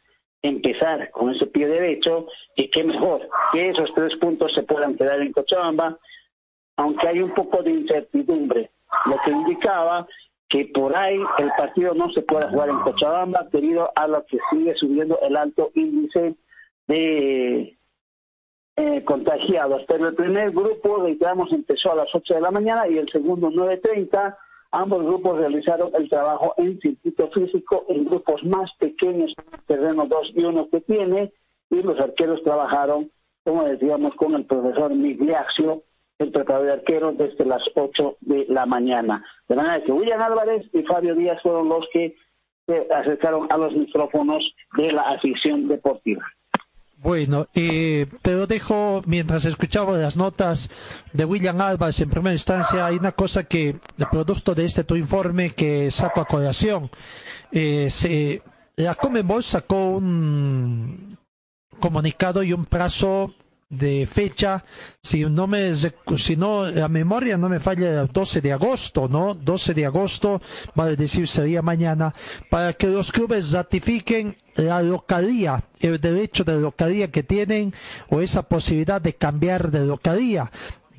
[0.47, 5.21] empezar con ese pie derecho y qué mejor que esos tres puntos se puedan quedar
[5.21, 5.99] en Cochabamba,
[6.77, 8.71] aunque hay un poco de incertidumbre,
[9.07, 10.07] lo que indicaba
[10.49, 14.39] que por ahí el partido no se pueda jugar en Cochabamba debido a lo que
[14.51, 16.37] sigue subiendo el alto índice
[16.87, 17.77] de
[18.77, 19.83] eh, contagiados.
[19.89, 23.51] Pero el primer grupo, reiteramos, empezó a las 8 de la mañana y el segundo
[23.51, 24.37] 9.30
[24.73, 29.33] Ambos grupos realizaron el trabajo en circuito físico en grupos más pequeños,
[29.67, 31.33] terreno 2 y 1 que tiene,
[31.71, 33.11] y los arqueros trabajaron,
[33.45, 35.83] como decíamos, con el profesor Migliaccio,
[36.19, 39.25] el preparador de arqueros, desde las 8 de la mañana.
[39.49, 42.17] De manera que William Álvarez y Fabio Díaz fueron los que
[42.67, 44.43] se acercaron a los micrófonos
[44.77, 46.25] de la afición deportiva.
[46.99, 50.71] Bueno, eh, te lo dejo mientras escuchaba las notas
[51.13, 52.87] de William Álvarez en primera instancia.
[52.87, 56.91] Hay una cosa que, el producto de este tu informe que saco a colación,
[57.53, 58.43] eh, se,
[58.77, 61.19] la Comebol sacó un
[61.79, 63.35] comunicado y un plazo
[63.69, 64.65] de fecha,
[65.03, 69.35] si no me, si no, la memoria no me falla, el 12 de agosto, ¿no?
[69.35, 70.41] 12 de agosto,
[70.75, 72.15] vale decir, sería mañana,
[72.49, 77.73] para que los clubes ratifiquen la localía, el derecho de localía que tienen
[78.09, 80.51] o esa posibilidad de cambiar de localía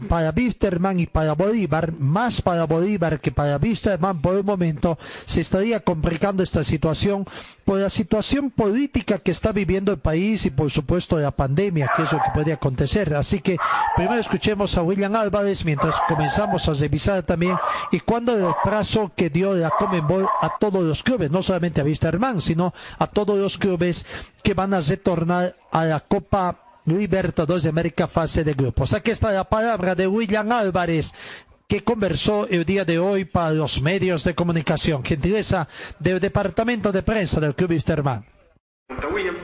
[0.08, 5.42] para Wisterman y para Bolívar, más para Bolívar que para Wisterman por el momento, se
[5.42, 7.26] estaría complicando esta situación
[7.66, 12.04] por la situación política que está viviendo el país y por supuesto la pandemia, que
[12.04, 13.14] es lo que puede acontecer.
[13.16, 13.58] Así que
[13.96, 17.58] primero escuchemos a William Álvarez mientras comenzamos a revisar también
[17.92, 21.84] y cuándo el plazo que dio la Comenbol a todos los clubes, no solamente a
[21.84, 24.06] Wisterman, sino a todos los clubes
[24.44, 28.94] que van a retornar a la Copa Libertadores de América fase de grupos.
[28.94, 31.12] Aquí está la palabra de William Álvarez,
[31.68, 35.04] que conversó el día de hoy para los medios de comunicación.
[35.04, 35.68] Gentileza
[36.00, 38.26] del Departamento de Prensa del Club Wisterman.
[39.12, 39.36] William,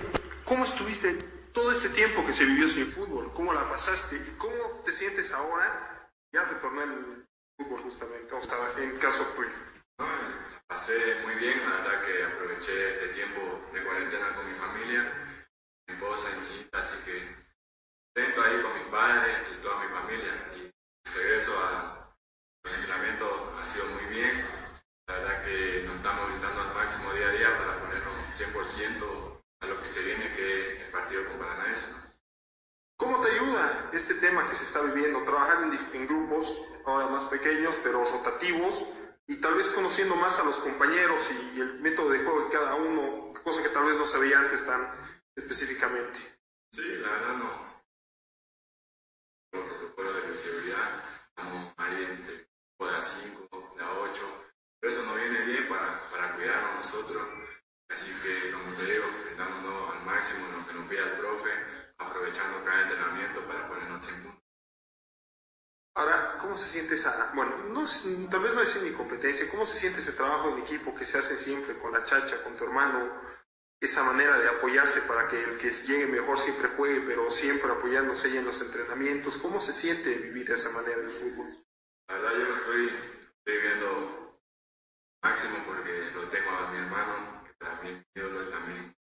[0.45, 1.17] ¿cómo estuviste
[1.53, 3.29] todo este tiempo que se vivió sin fútbol?
[3.33, 4.15] ¿Cómo la pasaste?
[4.15, 4.55] ¿Y cómo
[4.85, 6.09] te sientes ahora?
[6.31, 9.49] Ya retorné al fútbol justamente, o sea, en caso tuyo.
[9.99, 10.05] No,
[10.65, 10.93] pasé
[11.25, 15.22] muy bien, la verdad que aproveché este tiempo de cuarentena con mi familia,
[15.93, 17.35] mi y mi hija, así que
[18.15, 20.33] contento ahí con mis padres y toda mi familia.
[20.55, 24.45] Y regreso al entrenamiento ha sido muy bien.
[25.07, 29.65] La verdad que nos estamos brindando al máximo día a día para ponernos 100% a
[29.67, 31.85] lo que se viene, que es el partido con Paranaense.
[32.97, 35.23] ¿Cómo te ayuda este tema que se está viviendo?
[35.23, 38.87] Trabajar en, en, grupos ahora más pequeños, pero rotativos,
[39.27, 42.75] y tal vez conociendo más a los compañeros y el método de juego de cada
[42.75, 45.02] uno, cosa que tal vez no se veía antes tan
[45.35, 46.19] específicamente.
[46.71, 47.83] Sí, la verdad no.
[49.51, 52.47] Los protocolos de seguridad, estamos ahí entre
[52.79, 54.21] la 5, la 8,
[54.79, 57.27] pero eso nos viene bien para, para cuidarnos nosotros.
[57.89, 61.49] Así que, como te digo, brindándonos al máximo lo que nos pide el profe,
[61.97, 64.43] aprovechando cada entrenamiento para ponernos en punto.
[65.95, 67.85] Ahora, ¿cómo se siente esa, bueno, no,
[68.29, 71.19] tal vez no es mi competencia, ¿cómo se siente ese trabajo en equipo que se
[71.19, 73.21] hace siempre con la chacha, con tu hermano?
[73.83, 78.33] Esa manera de apoyarse para que el que llegue mejor siempre juegue, pero siempre apoyándose
[78.37, 79.35] en los entrenamientos.
[79.35, 81.49] ¿Cómo se siente vivir de esa manera el fútbol?
[82.07, 82.93] La verdad, yo lo estoy
[83.45, 84.39] viviendo
[85.21, 88.95] máximo porque lo tengo a mi hermano, que también yo también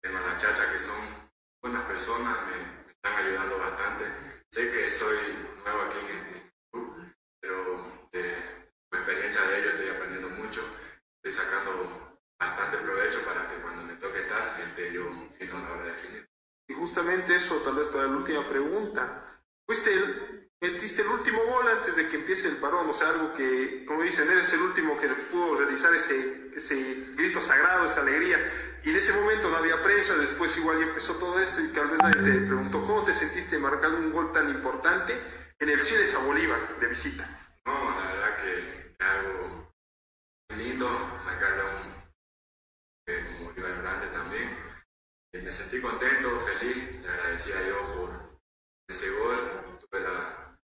[0.00, 4.04] tengo a la chacha, que son buenas personas, me, me están ayudando bastante.
[4.52, 5.18] Sé que soy
[5.64, 10.62] nuevo aquí en el club, pero de la experiencia de ellos estoy aprendiendo mucho,
[11.16, 15.82] estoy sacando bastante provecho para que cuando me toque estar, esté yo siendo la hora
[15.82, 15.88] de definir.
[16.68, 19.42] Y justamente eso, tal vez para la última pregunta.
[19.66, 23.34] Fuiste el, metiste el último gol antes de que empiece el parón, o sea, algo
[23.34, 28.38] que, como dicen, eres el último que pudo realizar ese, ese grito sagrado, esa alegría.
[28.84, 31.98] Y en ese momento no había prensa, después igual empezó todo esto y tal vez
[31.98, 35.14] nadie te preguntó cómo te sentiste marcando un gol tan importante
[35.58, 37.28] en el Cides a Bolívar de visita.
[37.66, 39.70] No, la verdad que algo
[40.56, 40.88] lindo,
[41.24, 41.92] marcarle a un
[43.06, 44.48] eh, Bolívar grande también.
[44.48, 48.40] Y me sentí contento, feliz, le agradecía a Dios por
[48.88, 49.78] ese gol.
[49.78, 50.56] Tuve la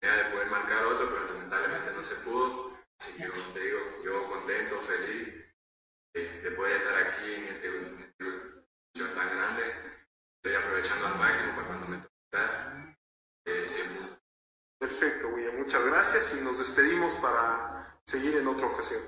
[0.00, 2.78] oportunidad de poder marcar otro, pero lamentablemente no se pudo.
[2.98, 5.28] Así que, como te digo, yo contento, feliz
[6.14, 8.14] eh, de poder estar aquí en este, en
[8.94, 9.62] este tan grande.
[10.36, 12.96] Estoy aprovechando al máximo para cuando me toque estar
[13.46, 14.18] eh, 100 puntos.
[14.78, 15.56] Perfecto, William.
[15.56, 19.02] Muchas gracias y nos despedimos para seguir en otra ocasión.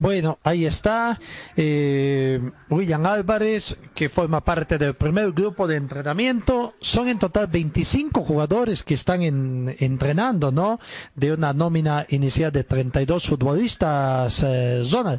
[0.00, 1.18] Bueno, ahí está
[1.56, 2.38] eh,
[2.70, 6.74] William Álvarez, que forma parte del primer grupo de entrenamiento.
[6.78, 10.78] Son en total 25 jugadores que están en, entrenando, ¿no?
[11.16, 15.18] De una nómina inicial de 32 futbolistas, eh, Zona.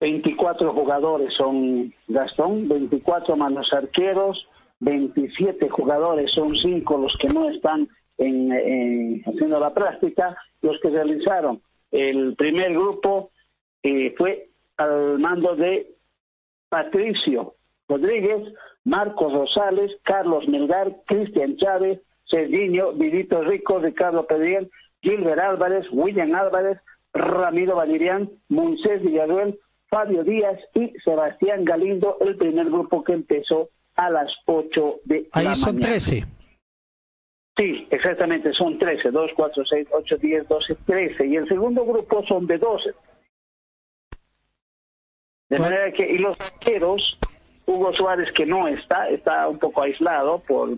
[0.00, 4.46] 24 jugadores son Gastón, 24 manos arqueros,
[4.78, 7.88] 27 jugadores, son 5 los que no están
[8.18, 11.60] en, haciendo la práctica, los que realizaron
[11.94, 13.30] el primer grupo
[13.82, 15.94] eh, fue al mando de
[16.68, 17.54] Patricio
[17.88, 18.52] Rodríguez,
[18.84, 24.70] Marcos Rosales, Carlos Melgar, Cristian Chávez, Serginho, Vidito Rico, Ricardo Pedriel,
[25.02, 26.78] Gilbert Álvarez, William Álvarez,
[27.12, 29.58] Ramiro Valerián, Moisés Villaruel,
[29.88, 35.44] Fabio Díaz y Sebastián Galindo, el primer grupo que empezó a las 8 de Ahí
[35.44, 35.92] la son mañana.
[35.92, 36.24] 13.
[37.56, 41.26] Sí, exactamente, son 13, 2, 4, 6, 8, 10, 12, 13.
[41.26, 42.94] Y el segundo grupo son de 12.
[45.50, 47.18] De manera que, y los arqueros,
[47.66, 50.70] Hugo Suárez que no está, está un poco aislado por,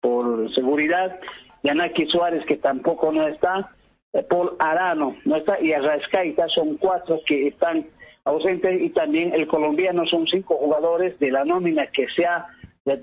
[0.00, 1.18] por seguridad,
[1.62, 3.72] Yanaki Suárez que tampoco no está,
[4.12, 7.86] eh, Paul Arano no está, y Arrascaita son cuatro que están
[8.24, 12.46] ausentes, y también el colombiano son cinco jugadores de la nómina que se ha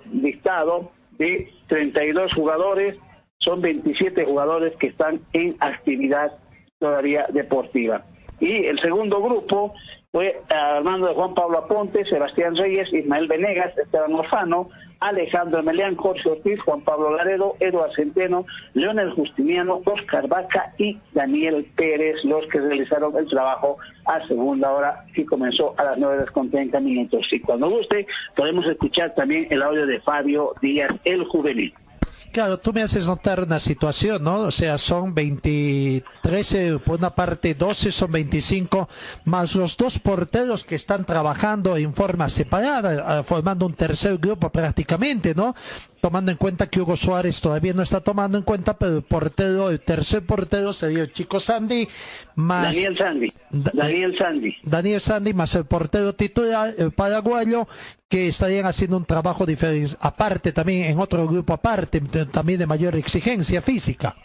[0.06, 2.98] dictado de 32 jugadores,
[3.40, 6.32] son 27 jugadores que están en actividad
[6.80, 8.04] todavía deportiva.
[8.40, 9.74] Y el segundo grupo
[10.12, 14.70] fue Armando de Juan Pablo Aponte, Sebastián Reyes, Ismael Venegas, Esteban Orfano,
[15.02, 21.66] Alejandro Emelián, Jorge Ortiz, Juan Pablo Laredo, Eduardo Centeno, Leonel Justiniano, Oscar Vaca y Daniel
[21.76, 26.32] Pérez, los que realizaron el trabajo a segunda hora que comenzó a las 9 horas
[26.32, 27.28] con 30 minutos.
[27.32, 31.74] Y cuando guste, podemos escuchar también el audio de Fabio Díaz, el juvenil.
[32.36, 34.40] Claro, tú me haces notar una situación, ¿no?
[34.40, 38.90] O sea, son 23, eh, por una parte 12, son 25,
[39.24, 44.50] más los dos porteros que están trabajando en forma separada, eh, formando un tercer grupo
[44.50, 45.56] prácticamente, ¿no?
[46.06, 49.72] Tomando en cuenta que Hugo Suárez todavía no está tomando en cuenta, pero el portero,
[49.72, 51.88] el tercer portero sería el chico Sandy,
[52.36, 52.76] más...
[52.76, 53.34] Daniel Sandy.
[53.50, 54.56] Daniel Sandy.
[54.62, 57.68] Daniel Sandy más el portero titular, el paraguayo,
[58.08, 62.00] que estarían haciendo un trabajo diferente, aparte también en otro grupo aparte,
[62.32, 64.16] también de mayor exigencia física.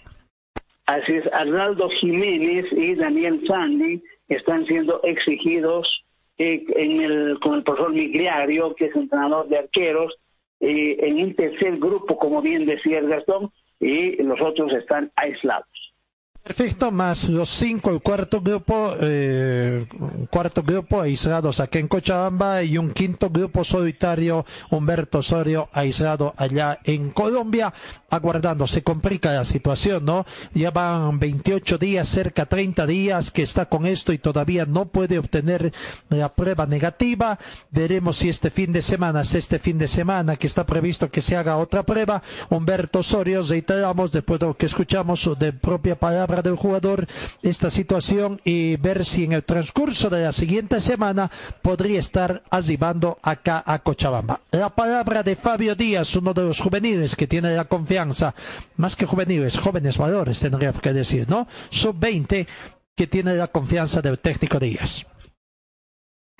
[0.85, 5.89] Así es, Arnaldo Jiménez y Daniel Sandy están siendo exigidos
[6.37, 10.15] eh, en el, con el profesor Migriario, que es entrenador de arqueros,
[10.61, 13.51] eh, en un tercer grupo, como bien decía el Gastón,
[13.81, 15.67] y los otros están aislados.
[16.43, 19.87] Perfecto, más los cinco, el cuarto grupo, eh,
[20.31, 26.79] cuarto grupo aislados aquí en Cochabamba y un quinto grupo solitario, Humberto Osorio, aislado allá
[26.85, 27.75] en Colombia,
[28.09, 28.67] aguardando.
[28.67, 30.25] Se complica la situación, ¿no?
[30.55, 35.19] Ya van 28 días, cerca 30 días que está con esto y todavía no puede
[35.19, 35.73] obtener
[36.09, 37.39] la prueba negativa.
[37.71, 41.21] Veremos si este fin de semana, es este fin de semana que está previsto que
[41.21, 42.23] se haga otra prueba.
[42.49, 47.07] Humberto Osorio, reiteramos, después de lo que escuchamos de propia palabra del jugador
[47.43, 51.31] esta situación y ver si en el transcurso de la siguiente semana
[51.61, 54.41] podría estar arribando acá a Cochabamba.
[54.53, 58.35] La palabra de Fabio Díaz, uno de los juveniles que tiene la confianza,
[58.77, 61.49] más que juveniles, jóvenes valores tendría que decir, ¿no?
[61.71, 62.47] Sub-20
[62.97, 65.05] que tiene la confianza del técnico Díaz.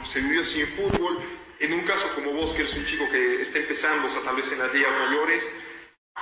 [0.05, 1.19] Se vivió sin fútbol,
[1.61, 4.37] en un caso como vos, que eres un chico que está empezando, o sea, tal
[4.37, 5.45] vez en las ligas mayores,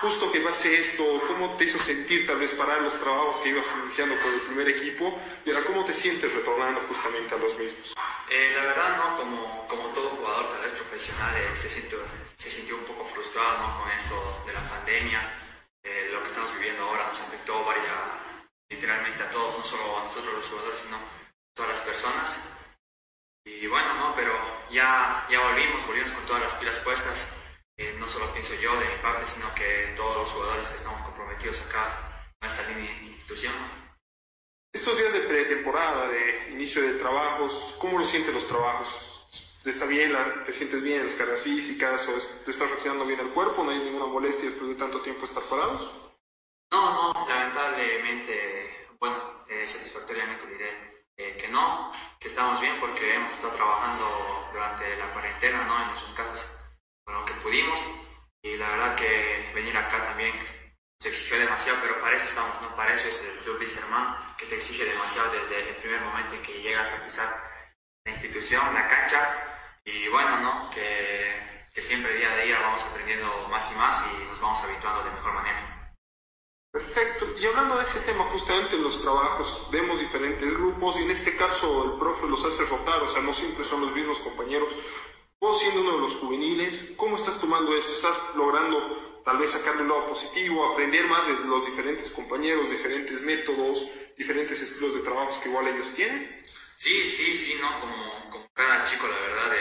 [0.01, 3.67] justo que pase esto, ¿cómo te hizo sentir tal vez parar los trabajos que ibas
[3.83, 5.19] iniciando con el primer equipo?
[5.45, 7.95] Y ahora, ¿cómo te sientes retornando justamente a los mismos?
[8.31, 9.17] Eh, la verdad, ¿no?
[9.17, 11.99] Como, como todo jugador tal vez profesional, eh, se, sintió,
[12.37, 15.21] se sintió un poco frustrado con esto de la pandemia.
[15.83, 17.87] Eh, lo que estamos viviendo ahora nos afectó varias,
[18.71, 21.01] literalmente a todos, no solo a nosotros los jugadores, sino a
[21.55, 22.45] todas las personas.
[23.45, 24.15] Y bueno, ¿no?
[24.15, 24.33] Pero
[24.71, 27.38] ya, ya volvimos, volvimos con todas las pilas puestas
[27.79, 31.01] eh, no solo pienso yo de mi parte, sino que todos los jugadores que estamos
[31.03, 33.55] comprometidos acá en esta línea de institución.
[34.73, 39.61] Estos días de pretemporada, de inicio de trabajos, ¿cómo lo sienten los trabajos?
[39.63, 40.13] ¿Te está bien,
[40.45, 43.63] te sientes bien en las cargas físicas o te está reaccionando bien el cuerpo?
[43.63, 46.11] ¿No hay ninguna molestia después de tanto tiempo estar parados?
[46.73, 49.17] No, no, lamentablemente, bueno,
[49.49, 55.13] eh, satisfactoriamente diré eh, que no, que estamos bien porque hemos estado trabajando durante la
[55.13, 55.81] cuarentena, ¿no?
[55.81, 56.58] En nuestras casas
[57.09, 57.89] con lo que pudimos
[58.43, 60.35] y la verdad que venir acá también
[61.01, 62.77] se exigió demasiado, pero para eso estamos, ¿no?
[62.77, 66.43] Para eso es el Club Bilzerman, que te exige demasiado desde el primer momento en
[66.43, 67.35] que llegas a pisar
[68.05, 70.69] la institución, la cancha, y bueno, ¿no?
[70.69, 75.05] Que, que siempre día a día vamos aprendiendo más y más y nos vamos habituando
[75.05, 75.95] de mejor manera.
[76.71, 77.27] Perfecto.
[77.39, 81.35] Y hablando de ese tema, justamente en los trabajos vemos diferentes grupos y en este
[81.37, 84.75] caso el profe los hace rotar, o sea, no siempre son los mismos compañeros.
[85.41, 87.93] Vos siendo uno de los juveniles, ¿cómo estás tomando esto?
[87.93, 93.21] ¿Estás logrando tal vez sacarle un lado positivo, aprender más de los diferentes compañeros, diferentes
[93.23, 93.87] métodos,
[94.17, 96.45] diferentes estilos de trabajo que igual ellos tienen?
[96.75, 97.79] Sí, sí, sí, ¿no?
[97.79, 99.55] Como, como cada chico, la verdad,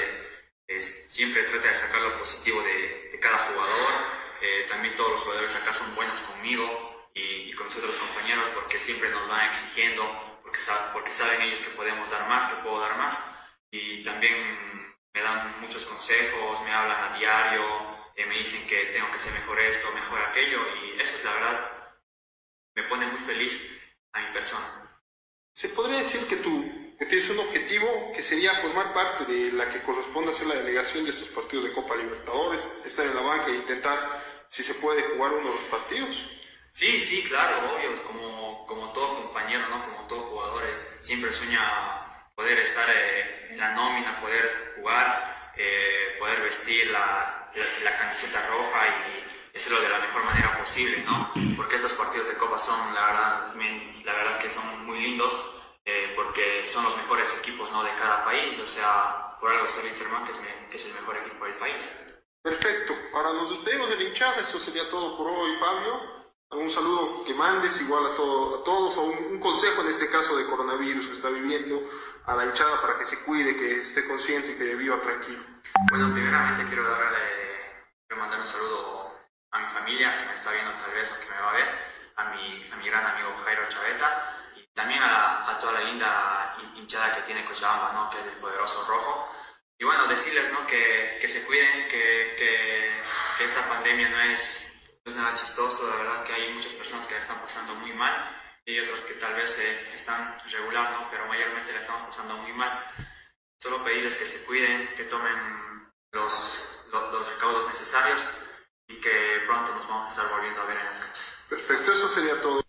[0.68, 3.94] eh, siempre trata de sacar lo positivo de, de cada jugador.
[4.42, 8.50] Eh, también todos los jugadores acá son buenos conmigo y, y, con sus otros compañeros
[8.56, 10.04] porque siempre nos van exigiendo,
[10.42, 10.60] porque,
[10.92, 13.24] porque saben ellos que podemos dar más, que puedo dar más.
[13.70, 14.67] Y también
[15.18, 17.64] me dan muchos consejos, me hablan a diario,
[18.16, 21.34] eh, me dicen que tengo que hacer mejor esto, mejor aquello, y eso es la
[21.34, 21.72] verdad,
[22.76, 23.82] me pone muy feliz
[24.14, 25.02] a mi persona.
[25.54, 29.70] ¿Se podría decir que tú que tienes un objetivo que sería formar parte de la
[29.70, 33.22] que corresponde a ser la delegación de estos partidos de Copa Libertadores, estar en la
[33.22, 34.00] banca e intentar,
[34.50, 36.26] si se puede, jugar uno de los partidos?
[36.72, 39.84] Sí, sí, claro, obvio, como, como todo compañero, ¿no?
[39.84, 46.42] como todo jugador, eh, siempre sueña poder estar eh, la nómina, poder jugar, eh, poder
[46.42, 47.50] vestir la,
[47.84, 51.32] la, camiseta roja y hacerlo de la mejor manera posible, ¿no?
[51.56, 53.54] Porque estos partidos de Copa son, la verdad,
[54.06, 55.40] la verdad que son muy lindos,
[55.86, 57.84] eh, porque son los mejores equipos, ¿no?
[57.84, 60.94] De cada país, o sea, por algo está el Inserman, que es, que es el
[60.94, 61.96] mejor equipo del país.
[62.44, 62.96] Perfecto.
[63.14, 66.17] Ahora nos despedimos del hinchada, eso sería todo por hoy, Fabio
[66.50, 70.10] algún saludo que mandes igual a, todo, a todos o un, un, consejo en este
[70.10, 71.82] caso de coronavirus que está viviendo
[72.26, 75.44] a la hinchada para que se cuide, que esté consciente y que viva tranquilo.
[75.90, 77.20] Bueno, primeramente quiero darle,
[78.08, 79.12] quiero mandar un saludo
[79.52, 81.68] a mi familia que me está viendo tal vez o que me va a ver,
[82.16, 86.58] a mi, a mi gran amigo Jairo Chaveta y también a, a toda la linda
[86.76, 88.10] hinchada que tiene Cochabamba, ¿no?
[88.10, 89.30] que es el poderoso rojo.
[89.80, 90.66] Y bueno, decirles ¿no?
[90.66, 92.92] que, que se cuiden, que, que,
[93.38, 94.67] que esta pandemia no es
[95.08, 98.14] es nada chistoso, de verdad que hay muchas personas que la están pasando muy mal
[98.66, 101.08] y otras que tal vez eh, están regular, ¿no?
[101.10, 102.86] pero mayormente la estamos pasando muy mal.
[103.58, 106.62] Solo pedirles que se cuiden, que tomen los,
[106.92, 108.28] los, los recaudos necesarios
[108.88, 111.38] y que pronto nos vamos a estar volviendo a ver en las calles.
[111.50, 112.67] Perfecto, eso sería todo.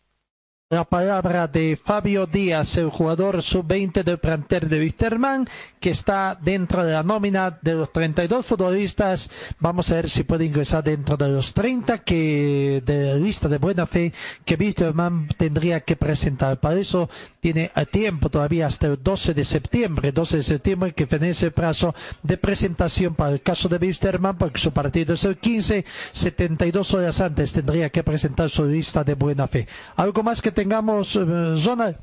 [0.71, 5.49] La palabra de Fabio Díaz, el jugador sub-20 del plantel de Wisterman,
[5.81, 9.31] que está dentro de la nómina de los 32 futbolistas.
[9.61, 13.57] Vamos a ver si puede ingresar dentro de los 30 que de la lista de
[13.57, 14.13] buena fe
[14.45, 16.61] que Wisterman tendría que presentar.
[16.61, 17.09] Para eso
[17.41, 21.53] tiene a tiempo todavía hasta el 12 de septiembre, 12 de septiembre que finaliza el
[21.53, 26.93] plazo de presentación para el caso de Wisterman, porque su partido es el 15, 72
[26.93, 29.67] horas antes tendría que presentar su lista de buena fe.
[29.97, 31.95] ¿Algo más que tengamos, eh, zona?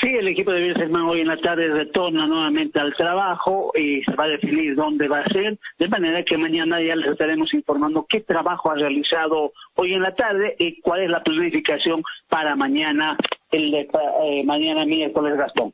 [0.00, 4.14] Sí, el equipo de Wilstermann hoy en la tarde retorna nuevamente al trabajo y se
[4.14, 8.06] va a definir dónde va a ser, de manera que mañana ya les estaremos informando
[8.08, 13.16] qué trabajo ha realizado hoy en la tarde y cuál es la planificación para mañana,
[13.50, 13.88] el de,
[14.22, 15.72] eh, mañana miércoles Gastón.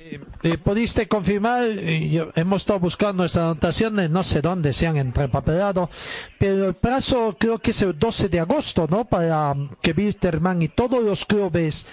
[0.00, 1.68] Eh, ¿Pudiste confirmar?
[1.68, 5.90] Yo- hemos estado buscando nuestras anotaciones, no sé dónde se han entrepapelado,
[6.38, 9.06] pero el plazo creo que es el 12 de agosto, ¿no?
[9.06, 11.88] Para que Wilterman y todos los clubes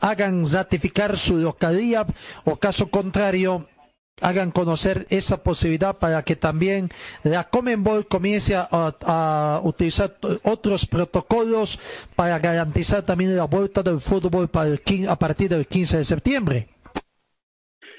[0.00, 2.06] hagan ratificar su localidad
[2.44, 3.68] o caso contrario
[4.22, 6.90] hagan conocer esa posibilidad para que también
[7.24, 11.78] la Comenbol comience a, utilizar otros protocolos
[12.16, 16.73] para garantizar también la vuelta del fútbol para el a partir del 15 de septiembre.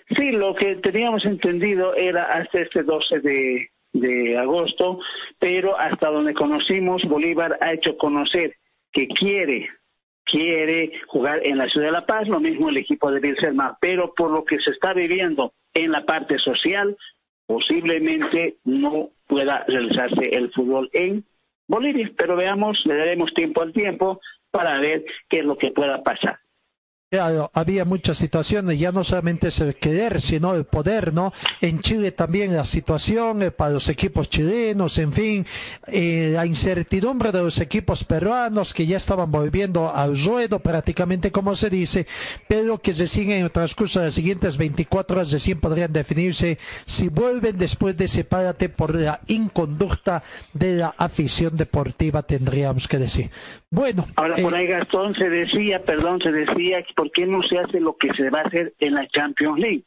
[0.10, 4.99] Sí, lo que teníamos entendido era hasta este 12 de, de agosto,
[5.40, 8.56] pero hasta donde conocimos, Bolívar ha hecho conocer
[8.91, 9.69] que quiere
[10.26, 14.14] quiere jugar en la ciudad de La Paz, lo mismo el equipo de Bilserma, pero
[14.14, 16.98] por lo que se está viviendo en la parte social,
[17.45, 21.23] posiblemente no pueda realizarse el fútbol en
[21.68, 24.19] Bolivia, pero veamos, le daremos tiempo al tiempo
[24.52, 26.40] para ver qué es lo que pueda pasar.
[27.11, 31.34] Había muchas situaciones, ya no solamente es el querer, sino el poder, ¿no?
[31.61, 35.45] En Chile también la situación eh, para los equipos chilenos, en fin,
[35.86, 41.56] eh, la incertidumbre de los equipos peruanos que ya estaban volviendo al ruedo prácticamente como
[41.56, 42.07] se dice,
[42.48, 46.57] pero que se siguen en el transcurso de las siguientes 24 horas recién podrían definirse
[46.86, 50.23] si vuelven después de ese por la inconducta
[50.53, 53.32] de la afición deportiva, tendríamos que decir.
[53.76, 57.60] Bueno, Ahora, eh, por ahí Gastón se decía, perdón, se decía, ¿por qué no se
[57.60, 59.84] hace lo que se va a hacer en la Champions League?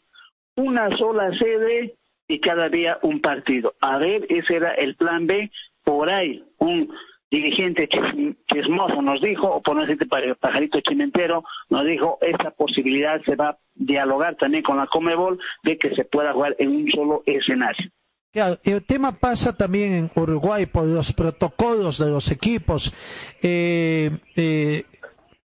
[0.57, 1.95] Una sola sede
[2.29, 3.75] y cada día un partido.
[3.81, 5.51] A ver, ese era el plan B.
[5.85, 6.93] Por ahí, un
[7.31, 12.51] dirigente chis- chismoso nos dijo, o por no decirte pa- pajarito chimentero, nos dijo, esa
[12.51, 16.69] posibilidad se va a dialogar también con la Comebol de que se pueda jugar en
[16.77, 17.91] un solo escenario.
[18.33, 22.93] El tema pasa también en Uruguay por los protocolos de los equipos.
[23.43, 24.85] Eh, eh,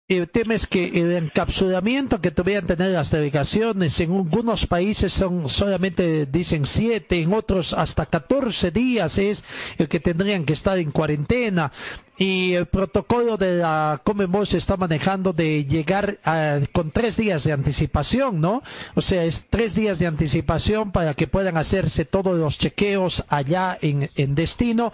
[0.10, 5.48] el tema es que el encapsulamiento que tuvieran tener las delegaciones en algunos países son
[5.48, 9.46] solamente dicen siete, en otros hasta 14 días es
[9.78, 11.72] el que tendrían que estar en cuarentena.
[12.18, 17.44] Y el protocolo de la Commonwealth se está manejando de llegar a- con tres días
[17.44, 18.62] de anticipación, ¿no?
[18.94, 23.78] O sea, es tres días de anticipación para que puedan hacerse todos los chequeos allá
[23.82, 24.94] en, en destino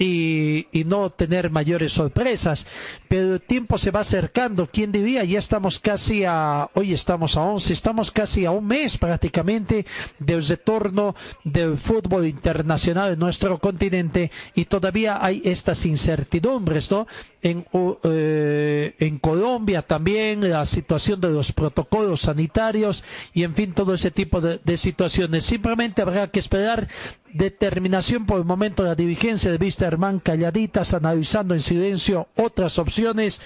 [0.00, 2.66] y, y no tener mayores sorpresas.
[3.08, 4.68] Pero el tiempo se va acercando.
[4.70, 5.24] ¿Quién diría?
[5.24, 9.86] Ya estamos casi a, hoy estamos a 11, estamos casi a un mes prácticamente
[10.20, 16.57] del retorno del fútbol internacional en nuestro continente y todavía hay estas incertidumbres,
[16.90, 17.06] ¿no?
[17.42, 24.10] Eh, en Colombia también la situación de los protocolos sanitarios y en fin todo ese
[24.10, 25.44] tipo de, situaciones.
[25.44, 26.88] Simplemente habrá que esperar
[27.32, 33.40] determinación por el momento de la dirigencia de Wisterman calladitas analizando en silencio otras opciones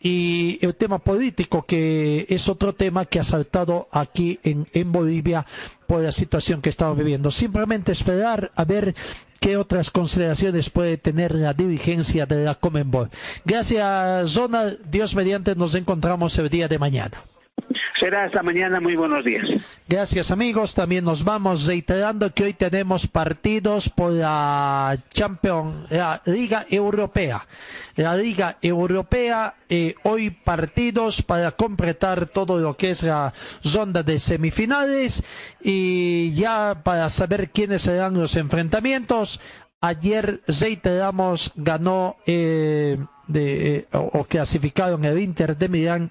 [0.00, 5.46] y el tema político que es otro tema que ha saltado aquí en, en Bolivia
[5.86, 7.30] por la situación que estamos viviendo.
[7.30, 8.94] Simplemente esperar a ver
[9.42, 13.10] qué otras consideraciones puede tener la dirigencia de la Comenbol.
[13.44, 14.78] Gracias, Ronald.
[14.88, 17.24] Dios mediante nos encontramos el día de mañana.
[18.02, 19.44] Será hasta mañana, muy buenos días.
[19.88, 26.66] Gracias amigos, también nos vamos reiterando que hoy tenemos partidos por la Champions, la Liga
[26.68, 27.46] Europea.
[27.94, 33.32] La Liga Europea, eh, hoy partidos para completar todo lo que es la
[33.72, 35.22] ronda de semifinales
[35.62, 39.40] y ya para saber quiénes serán los enfrentamientos.
[39.80, 42.98] Ayer reiteramos ganó eh,
[43.28, 46.10] de, eh, o, o clasificaron el Inter de Milán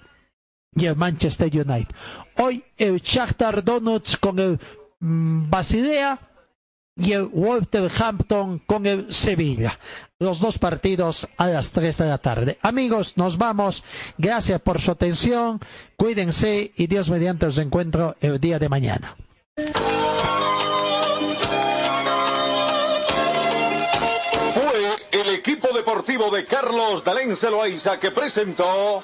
[0.76, 1.94] y el Manchester United.
[2.38, 4.60] Hoy el Shakhtar Donetsk con el
[5.00, 6.18] mm, Basilea
[6.96, 9.78] y el Wolverhampton con el Sevilla.
[10.20, 12.60] Los dos partidos a las 3 de la tarde.
[12.62, 13.84] Amigos, nos vamos.
[14.18, 15.60] Gracias por su atención.
[15.98, 19.16] Cuídense y Dios mediante os encuentro el día de mañana.
[24.54, 29.04] Fue el equipo deportivo de Carlos Dalén Celoaiza que presentó